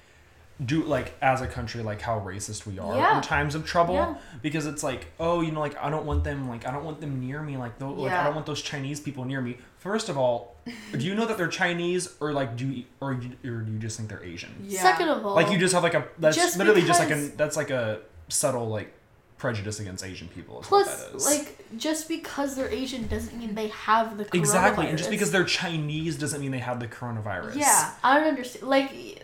do 0.64 0.84
like 0.84 1.14
as 1.22 1.42
a 1.42 1.48
country 1.48 1.84
like 1.84 2.00
how 2.00 2.18
racist 2.20 2.66
we 2.66 2.80
are 2.80 2.96
Yeah. 2.96 3.18
in 3.18 3.22
times 3.22 3.56
of 3.56 3.66
trouble 3.66 3.96
Yeah. 3.96 4.16
because 4.42 4.66
it's 4.66 4.84
like 4.84 5.08
oh 5.20 5.42
you 5.42 5.52
know 5.52 5.60
like 5.60 5.76
i 5.84 5.90
don't 5.90 6.06
want 6.06 6.24
them 6.24 6.48
like 6.48 6.66
i 6.66 6.72
don't 6.72 6.86
want 6.86 7.02
them 7.02 7.20
near 7.20 7.42
me 7.42 7.58
like, 7.58 7.78
tho- 7.78 7.92
like 7.92 8.14
i 8.14 8.24
don't 8.24 8.36
want 8.36 8.46
those 8.46 8.62
chinese 8.62 9.02
people 9.02 9.26
near 9.26 9.42
me 9.42 9.58
first 9.80 10.08
of 10.08 10.18
all 10.18 10.56
do 10.94 11.00
you 11.06 11.14
know 11.14 11.26
that 11.26 11.38
they're 11.38 11.50
chinese 11.50 12.16
or 12.22 12.32
like 12.32 12.56
do 12.56 12.68
you 12.68 12.86
or 13.02 13.12
you, 13.14 13.32
or 13.52 13.62
do 13.64 13.72
you 13.74 13.80
just 13.80 13.98
think 13.98 14.08
they're 14.08 14.24
asian 14.24 14.56
yeah. 14.64 14.82
Second 14.82 15.10
of 15.10 15.26
all, 15.26 15.36
like 15.36 15.52
you 15.52 15.58
just 15.58 15.74
have 15.74 15.84
like 15.84 15.94
a 15.94 16.08
that's 16.20 16.38
Just 16.38 16.58
literally 16.58 16.84
just 16.84 17.02
like 17.02 17.12
a 17.12 17.28
that's 17.36 17.58
like 17.58 17.70
a 17.70 18.00
subtle 18.30 18.70
like 18.70 18.94
prejudice 19.38 19.82
against 19.82 20.06
asian 20.06 20.30
people 20.30 20.62
is 20.62 20.68
plus 20.68 20.88
what 20.88 20.98
that 21.12 21.16
is 21.18 21.26
like 21.26 21.66
just 21.76 22.08
because 22.08 22.56
they're 22.56 22.70
Asian 22.70 23.06
doesn't 23.08 23.38
mean 23.38 23.54
they 23.54 23.68
have 23.68 24.18
the 24.18 24.24
coronavirus. 24.24 24.36
exactly 24.40 24.88
and 24.88 24.98
just 24.98 25.10
because 25.10 25.32
they're 25.32 25.44
chinese 25.44 26.18
doesn't 26.18 26.40
mean 26.40 26.52
they 26.52 26.60
have 26.60 26.80
the 26.80 26.88
coronavirus 26.88 27.56
yeah 27.58 27.92
I 28.02 28.18
don't 28.20 28.30
understand. 28.30 28.68
Like, 28.70 29.24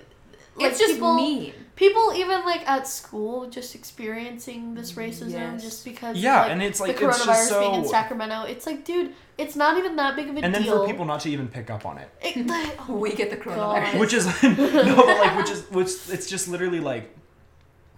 like 0.55 0.71
it's 0.71 0.79
just 0.79 0.93
people, 0.93 1.15
mean 1.15 1.53
People 1.77 2.13
even 2.15 2.45
like 2.45 2.67
at 2.69 2.87
school 2.87 3.49
just 3.49 3.73
experiencing 3.73 4.75
this 4.75 4.91
mm, 4.91 4.97
racism 5.07 5.31
Yes. 5.31 5.63
just 5.63 5.83
because. 5.85 6.15
Yeah, 6.17 6.41
like, 6.41 6.51
and 6.51 6.61
it's 6.61 6.79
like 6.79 6.97
the 6.97 7.07
like 7.07 7.15
coronavirus 7.15 7.29
it's 7.39 7.49
just 7.49 7.59
being 7.59 7.73
in 7.73 7.87
Sacramento. 7.87 8.43
It's 8.43 8.65
like, 8.67 8.85
dude, 8.85 9.13
it's 9.39 9.55
not 9.55 9.77
even 9.79 9.95
that 9.95 10.15
big 10.15 10.25
of 10.29 10.33
a 10.33 10.35
deal. 10.35 10.43
and 10.45 10.53
then 10.53 10.61
deal. 10.63 10.81
for 10.81 10.87
people 10.87 11.05
not 11.05 11.21
to 11.21 11.29
even 11.31 11.47
pick 11.47 11.71
up 11.71 11.85
on 11.85 11.97
it 11.97 12.09
It- 12.21 12.45
like, 12.45 12.77
oh 12.89 12.95
we 12.97 13.13
get 13.15 13.31
the 13.31 13.37
God. 13.37 13.81
coronavirus 13.83 13.99
which 13.99 14.13
is 14.13 14.25
no 14.43 14.95
but 14.95 15.17
like 15.17 15.37
which 15.37 15.49
is 15.49 15.63
which 15.71 15.89
it's 16.13 16.27
just 16.29 16.47
literally 16.47 16.79
like 16.79 17.15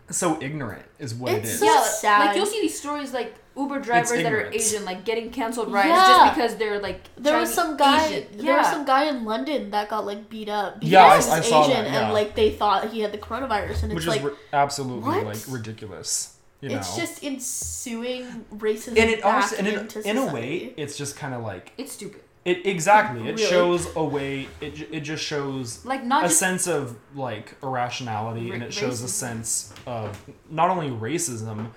so 0.09 0.39
ignorant 0.41 0.85
is 0.99 1.13
what 1.15 1.33
It's 1.33 1.49
it 1.49 1.53
is. 1.53 1.59
so 1.59 1.65
yeah, 1.65 1.81
sad. 1.83 2.25
like 2.27 2.35
you'll 2.37 2.45
see 2.45 2.61
these 2.61 2.77
stories 2.79 3.11
like 3.13 3.35
Uber 3.55 3.79
drivers 3.79 4.09
that 4.23 4.33
are. 4.33 4.51
Asian 4.51 4.83
like 4.85 5.05
getting 5.05 5.29
canceled 5.29 5.71
rides 5.71 5.89
Yeah. 5.89 6.07
just 6.07 6.35
because 6.35 6.55
they're 6.57 6.79
like 6.79 7.01
There 7.17 7.37
was 7.37 7.53
some 7.53 7.77
guy. 7.77 8.05
Asian. 8.07 8.25
There 8.37 8.57
was 8.57 8.67
some 8.67 8.83
guy 8.85 9.05
in 9.09 9.25
London 9.25 9.69
that 9.71 9.89
got 9.89 10.05
like 10.05 10.29
beat 10.29 10.49
up. 10.49 10.79
because 10.79 10.91
Yeah, 10.91 11.03
I- 11.05 11.09
he 11.11 11.15
was 11.17 11.29
I 11.29 11.41
saw 11.41 11.61
Asian, 11.65 11.83
that, 11.83 11.91
yeah. 11.91 12.03
and 12.05 12.13
like 12.13 12.35
they 12.35 12.51
thought 12.51 12.89
he 12.91 13.01
had 13.01 13.11
the 13.11 13.17
coronavirus, 13.19 13.83
and 13.83 13.91
it's 13.91 13.95
which 13.95 14.07
like 14.07 14.19
is 14.21 14.25
ri- 14.25 14.33
absolutely 14.53 15.03
what? 15.09 15.25
like 15.25 15.37
ridiculous. 15.49 16.29
You 16.61 16.69
it's 16.77 16.95
just 16.95 17.23
ensuing 17.23 18.45
racism. 18.55 18.97
and 18.97 19.09
it 19.09 19.21
back 19.21 19.43
also 19.43 19.55
and 19.57 19.67
it, 19.67 19.95
in 19.97 20.17
a 20.17 20.33
way, 20.33 20.73
it's 20.77 20.97
just 20.97 21.17
kind 21.17 21.33
of 21.33 21.43
like 21.43 21.73
It's 21.77 21.91
stupid. 21.91 22.21
it 22.45 22.65
exactly. 22.65 23.21
It 23.27 23.35
Really? 23.35 23.43
shows 23.49 23.87
a 23.95 24.03
way. 24.03 24.47
It 24.61 24.87
it 24.91 25.01
just 25.01 25.23
shows 25.23 25.83
Like 25.85 26.03
not 26.05 26.23
a 26.23 26.27
just 26.27 26.39
sense 26.39 26.65
of 26.67 26.95
like 27.15 27.55
irrationality, 27.61 28.51
and 28.51 28.61
Ra- 28.61 28.67
it 28.67 28.73
shows 28.73 29.01
a 29.01 29.07
sense 29.09 29.73
of 29.85 30.17
not 30.49 30.69
only 30.69 30.89
racism, 30.89 31.67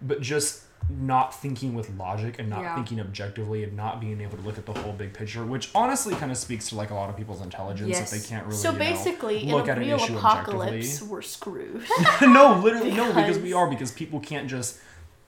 but 0.00 0.20
just 0.20 0.62
not 0.88 1.34
thinking 1.34 1.74
with 1.74 1.90
logic 1.98 2.38
and 2.38 2.48
not 2.48 2.60
Yeah. 2.60 2.74
thinking 2.76 3.00
objectively 3.00 3.64
and 3.64 3.76
not 3.76 4.00
being 4.00 4.20
able 4.20 4.36
to 4.36 4.42
look 4.44 4.56
at 4.56 4.66
the 4.66 4.72
whole 4.72 4.92
big 4.92 5.12
picture, 5.12 5.44
which 5.44 5.70
honestly 5.74 6.14
kind 6.14 6.30
of 6.30 6.38
speaks 6.38 6.68
to 6.68 6.76
like 6.76 6.90
a 6.90 6.94
lot 6.94 7.10
of 7.10 7.16
people's 7.16 7.40
intelligence 7.40 7.88
Yes. 7.90 8.10
that 8.10 8.16
they 8.20 8.24
can't 8.26 8.46
really. 8.46 8.56
So 8.56 8.70
you 8.70 8.78
know, 8.78 8.84
basically, 8.84 9.44
look 9.46 9.64
in 9.64 9.70
at 9.70 9.78
a 9.78 9.80
an 9.80 9.86
real 9.88 9.96
issue 9.96 10.16
apocalypse, 10.16 11.02
we're 11.02 11.22
screwed. 11.22 11.84
no, 12.22 12.60
literally, 12.62 12.92
no, 12.92 13.06
because 13.08 13.24
Because- 13.24 13.38
we 13.42 13.52
are 13.52 13.68
because 13.68 13.90
people 13.90 14.20
can't 14.20 14.48
just 14.48 14.78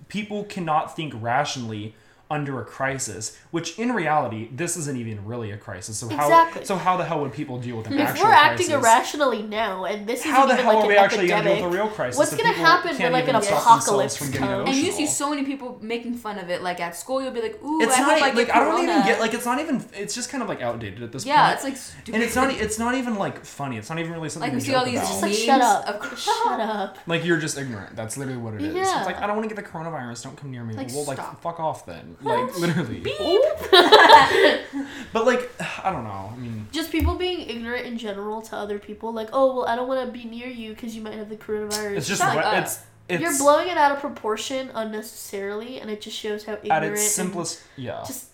people 0.08 0.44
cannot 0.44 0.94
think 0.94 1.12
rationally 1.20 1.94
under 2.30 2.60
a 2.60 2.64
crisis, 2.64 3.38
which 3.52 3.78
in 3.78 3.90
reality 3.92 4.48
this 4.54 4.76
isn't 4.76 4.98
even 4.98 5.24
really 5.24 5.50
a 5.50 5.56
crisis. 5.56 5.96
So 5.98 6.08
how 6.08 6.24
Exactly. 6.26 6.64
so 6.66 6.76
how 6.76 6.96
the 6.98 7.04
hell 7.04 7.20
would 7.22 7.32
people 7.32 7.58
deal 7.58 7.76
with 7.78 7.86
an 7.86 7.94
if 7.94 8.08
actual 8.08 8.26
we're 8.26 8.32
acting 8.32 8.66
crisis? 8.66 8.84
irrationally 8.84 9.42
now, 9.42 9.84
and 9.86 10.06
this 10.06 10.20
is 10.20 10.30
how 10.30 10.44
the 10.44 10.52
even 10.52 10.64
hell 10.64 10.74
like 10.74 10.82
are 10.82 10.82
an 10.84 10.88
we 10.88 10.96
actually 10.96 11.28
going 11.28 11.42
to 11.44 11.54
deal 11.54 11.64
with 11.64 11.74
a 11.74 11.76
real 11.76 11.88
crisis? 11.88 12.18
what's 12.18 12.36
gonna 12.36 12.52
happen 12.52 12.96
when, 12.98 13.12
like, 13.12 13.28
an 13.28 13.36
apocalypse 13.36 14.18
comes? 14.18 14.68
and 14.68 14.76
you 14.76 14.92
see 14.92 15.06
so 15.06 15.30
many 15.30 15.44
people 15.44 15.78
making 15.80 16.14
fun 16.14 16.38
of 16.38 16.50
it. 16.50 16.60
Like 16.62 16.80
at 16.80 16.94
school, 16.94 17.22
you'll 17.22 17.30
be 17.32 17.40
like, 17.40 17.62
"Ooh, 17.62 17.80
It's 17.80 17.96
I 17.96 18.00
not 18.00 18.12
hope 18.20 18.22
I 18.22 18.30
like 18.32 18.50
I 18.50 18.60
don't 18.60 18.82
even 18.82 19.02
get 19.06 19.20
like 19.20 19.32
it's 19.32 19.46
not 19.46 19.60
even 19.60 19.84
it's 19.94 20.14
just 20.14 20.28
kind 20.28 20.42
of 20.42 20.48
like 20.48 20.60
outdated 20.60 21.02
at 21.02 21.12
this 21.12 21.24
yeah, 21.24 21.36
point. 21.36 21.48
Yeah, 21.48 21.54
it's 21.54 21.64
like 21.64 21.76
stupid. 21.76 22.14
and 22.14 22.22
it's 22.22 22.36
not 22.36 22.50
it's 22.52 22.78
not 22.78 22.94
even 22.94 23.14
like 23.16 23.44
funny. 23.44 23.78
It's 23.78 23.88
not 23.88 23.98
even 23.98 24.12
really 24.12 24.28
something 24.28 24.50
Like, 24.50 24.54
we 24.54 24.60
to 24.60 24.66
see 24.66 24.72
joke 24.72 24.80
all 24.80 24.84
these 24.84 24.98
about. 25.00 25.12
It's 25.12 25.22
like 25.22 25.32
shut 25.32 25.60
up, 25.62 26.18
shut 26.18 26.60
up. 26.76 26.98
Like 27.06 27.24
you're 27.24 27.38
just 27.38 27.56
ignorant. 27.56 27.96
That's 27.96 28.16
literally 28.18 28.38
what 28.38 28.54
it 28.54 28.62
is. 28.62 28.74
Yeah. 28.74 28.98
It's 28.98 29.06
like 29.06 29.16
I 29.16 29.26
don't 29.26 29.36
want 29.36 29.48
to 29.48 29.54
get 29.54 29.64
the 29.64 29.68
coronavirus. 29.70 30.24
Don't 30.24 30.36
come 30.36 30.50
near 30.50 30.64
me. 30.64 30.74
Like, 30.74 30.88
well, 30.88 31.04
like 31.04 31.18
fuck 31.40 31.58
off 31.60 31.86
then. 31.86 32.16
Like 32.20 32.58
literally. 32.58 33.02
Oh. 33.20 34.64
But 35.12 35.24
like 35.24 35.50
I 35.82 35.90
don't 35.90 36.04
know. 36.04 36.32
I 36.32 36.36
mean, 36.36 36.66
Just 36.70 36.92
people 36.92 37.14
being 37.14 37.48
ignorant 37.48 37.86
in 37.86 37.96
general 37.96 38.42
to 38.42 38.56
other 38.56 38.78
people, 38.78 39.12
like, 39.12 39.30
oh 39.32 39.56
well, 39.56 39.66
I 39.66 39.74
don't 39.74 39.88
want 39.88 40.04
to 40.06 40.12
be 40.12 40.24
near 40.28 40.48
you 40.48 40.74
because 40.74 40.94
you 40.94 41.00
might 41.02 41.14
have 41.14 41.30
the 41.30 41.36
coronavirus. 41.36 41.96
it's 41.96 42.06
just 42.08 42.22
what 42.22 42.44
up. 42.44 42.62
it's 42.62 42.80
it's 43.08 43.22
You're 43.22 43.36
blowing 43.38 43.68
it 43.68 43.78
out 43.78 43.90
of 43.92 44.00
proportion 44.00 44.70
unnecessarily, 44.74 45.80
and 45.80 45.90
it 45.90 46.02
just 46.02 46.16
shows 46.16 46.44
how 46.44 46.54
ignorant. 46.62 46.72
at 46.72 46.92
its 46.92 47.10
simplest. 47.10 47.62
Yeah. 47.76 48.04
just 48.06 48.26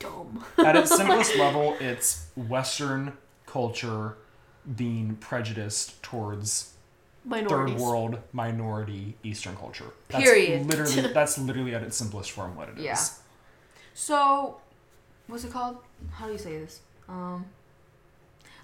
dumb. 0.00 0.44
at 0.58 0.74
its 0.74 0.94
simplest 0.96 1.36
level, 1.36 1.76
it's 1.78 2.26
Western 2.34 3.12
culture 3.46 4.16
being 4.74 5.16
prejudiced 5.16 6.02
towards. 6.02 6.72
Third 7.28 7.74
world 7.78 8.18
minority 8.32 9.16
Eastern 9.22 9.56
culture. 9.56 9.86
That's 10.08 10.24
Period. 10.24 10.66
Literally, 10.70 11.12
that's 11.12 11.38
literally 11.38 11.74
at 11.74 11.82
its 11.82 11.96
simplest 11.96 12.30
form 12.30 12.56
what 12.56 12.68
it 12.68 12.78
is. 12.78 12.84
Yeah. 12.84 12.98
So, 13.94 14.60
what's 15.26 15.44
it 15.44 15.52
called? 15.52 15.78
How 16.12 16.26
do 16.26 16.32
you 16.32 16.38
say 16.38 16.58
this? 16.58 16.80
Um, 17.08 17.44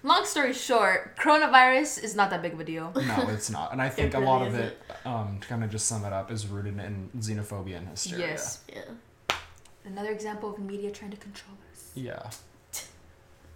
long 0.03 0.25
story 0.25 0.53
short, 0.53 1.17
coronavirus 1.17 2.03
is 2.03 2.15
not 2.15 2.29
that 2.31 2.41
big 2.41 2.53
of 2.53 2.59
a 2.59 2.63
deal. 2.63 2.91
No, 2.95 3.27
it's 3.29 3.49
not. 3.49 3.71
And 3.71 3.81
I 3.81 3.89
think 3.97 4.13
a 4.13 4.19
lot 4.19 4.45
of 4.45 4.55
it, 4.55 4.81
um, 5.05 5.37
to 5.41 5.47
kind 5.47 5.63
of 5.63 5.69
just 5.69 5.87
sum 5.87 6.03
it 6.05 6.13
up, 6.13 6.31
is 6.31 6.47
rooted 6.47 6.79
in 6.79 7.09
xenophobia 7.17 7.77
and 7.77 7.87
hysteria. 7.89 8.27
Yes. 8.27 8.61
Yeah. 8.73 9.35
Another 9.85 10.11
example 10.11 10.53
of 10.53 10.59
media 10.59 10.91
trying 10.91 11.11
to 11.11 11.17
control 11.17 11.55
us. 11.71 11.91
Yeah. 11.95 12.29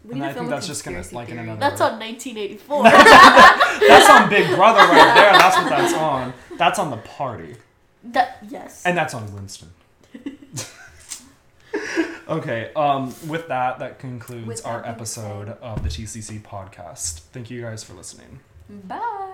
We 0.04 0.12
And 0.12 0.20
need 0.22 0.26
to 0.26 0.30
I 0.30 0.34
film 0.34 0.46
think 0.46 0.52
a 0.52 0.56
that's 0.56 0.68
just 0.68 0.84
gonna, 0.84 0.98
conspiracy 0.98 1.16
like, 1.16 1.30
in 1.30 1.40
another- 1.40 1.60
That's 1.60 1.82
on 1.82 2.00
1984. 2.00 2.84
That's 3.88 4.10
on 4.10 4.30
Big 4.30 4.48
Brother 4.56 4.80
right 4.80 5.14
there. 5.16 5.34
That's 5.34 5.58
what 5.58 5.70
that's 5.70 5.94
on. 5.94 6.34
That's 6.58 6.80
on 6.80 6.92
the 6.92 6.98
party. 6.98 7.56
that 8.04 8.40
yes. 8.50 8.84
And 8.86 8.98
that's 8.98 9.14
on 9.14 9.34
Winston. 9.34 9.70
okay, 12.28 12.72
um, 12.76 13.14
with 13.28 13.48
that, 13.48 13.80
that 13.80 14.00
concludes 14.00 14.48
With 14.48 14.66
our 14.66 14.82
that 14.82 14.90
episode 14.90 15.48
said- 15.48 15.58
of 15.62 15.84
the 15.84 15.90
TCC 15.90 16.42
podcast. 16.42 17.22
Thank 17.32 17.50
you 17.50 17.62
guys 17.62 17.84
for 17.84 17.94
listening. 17.94 18.40
Bye. 18.70 19.30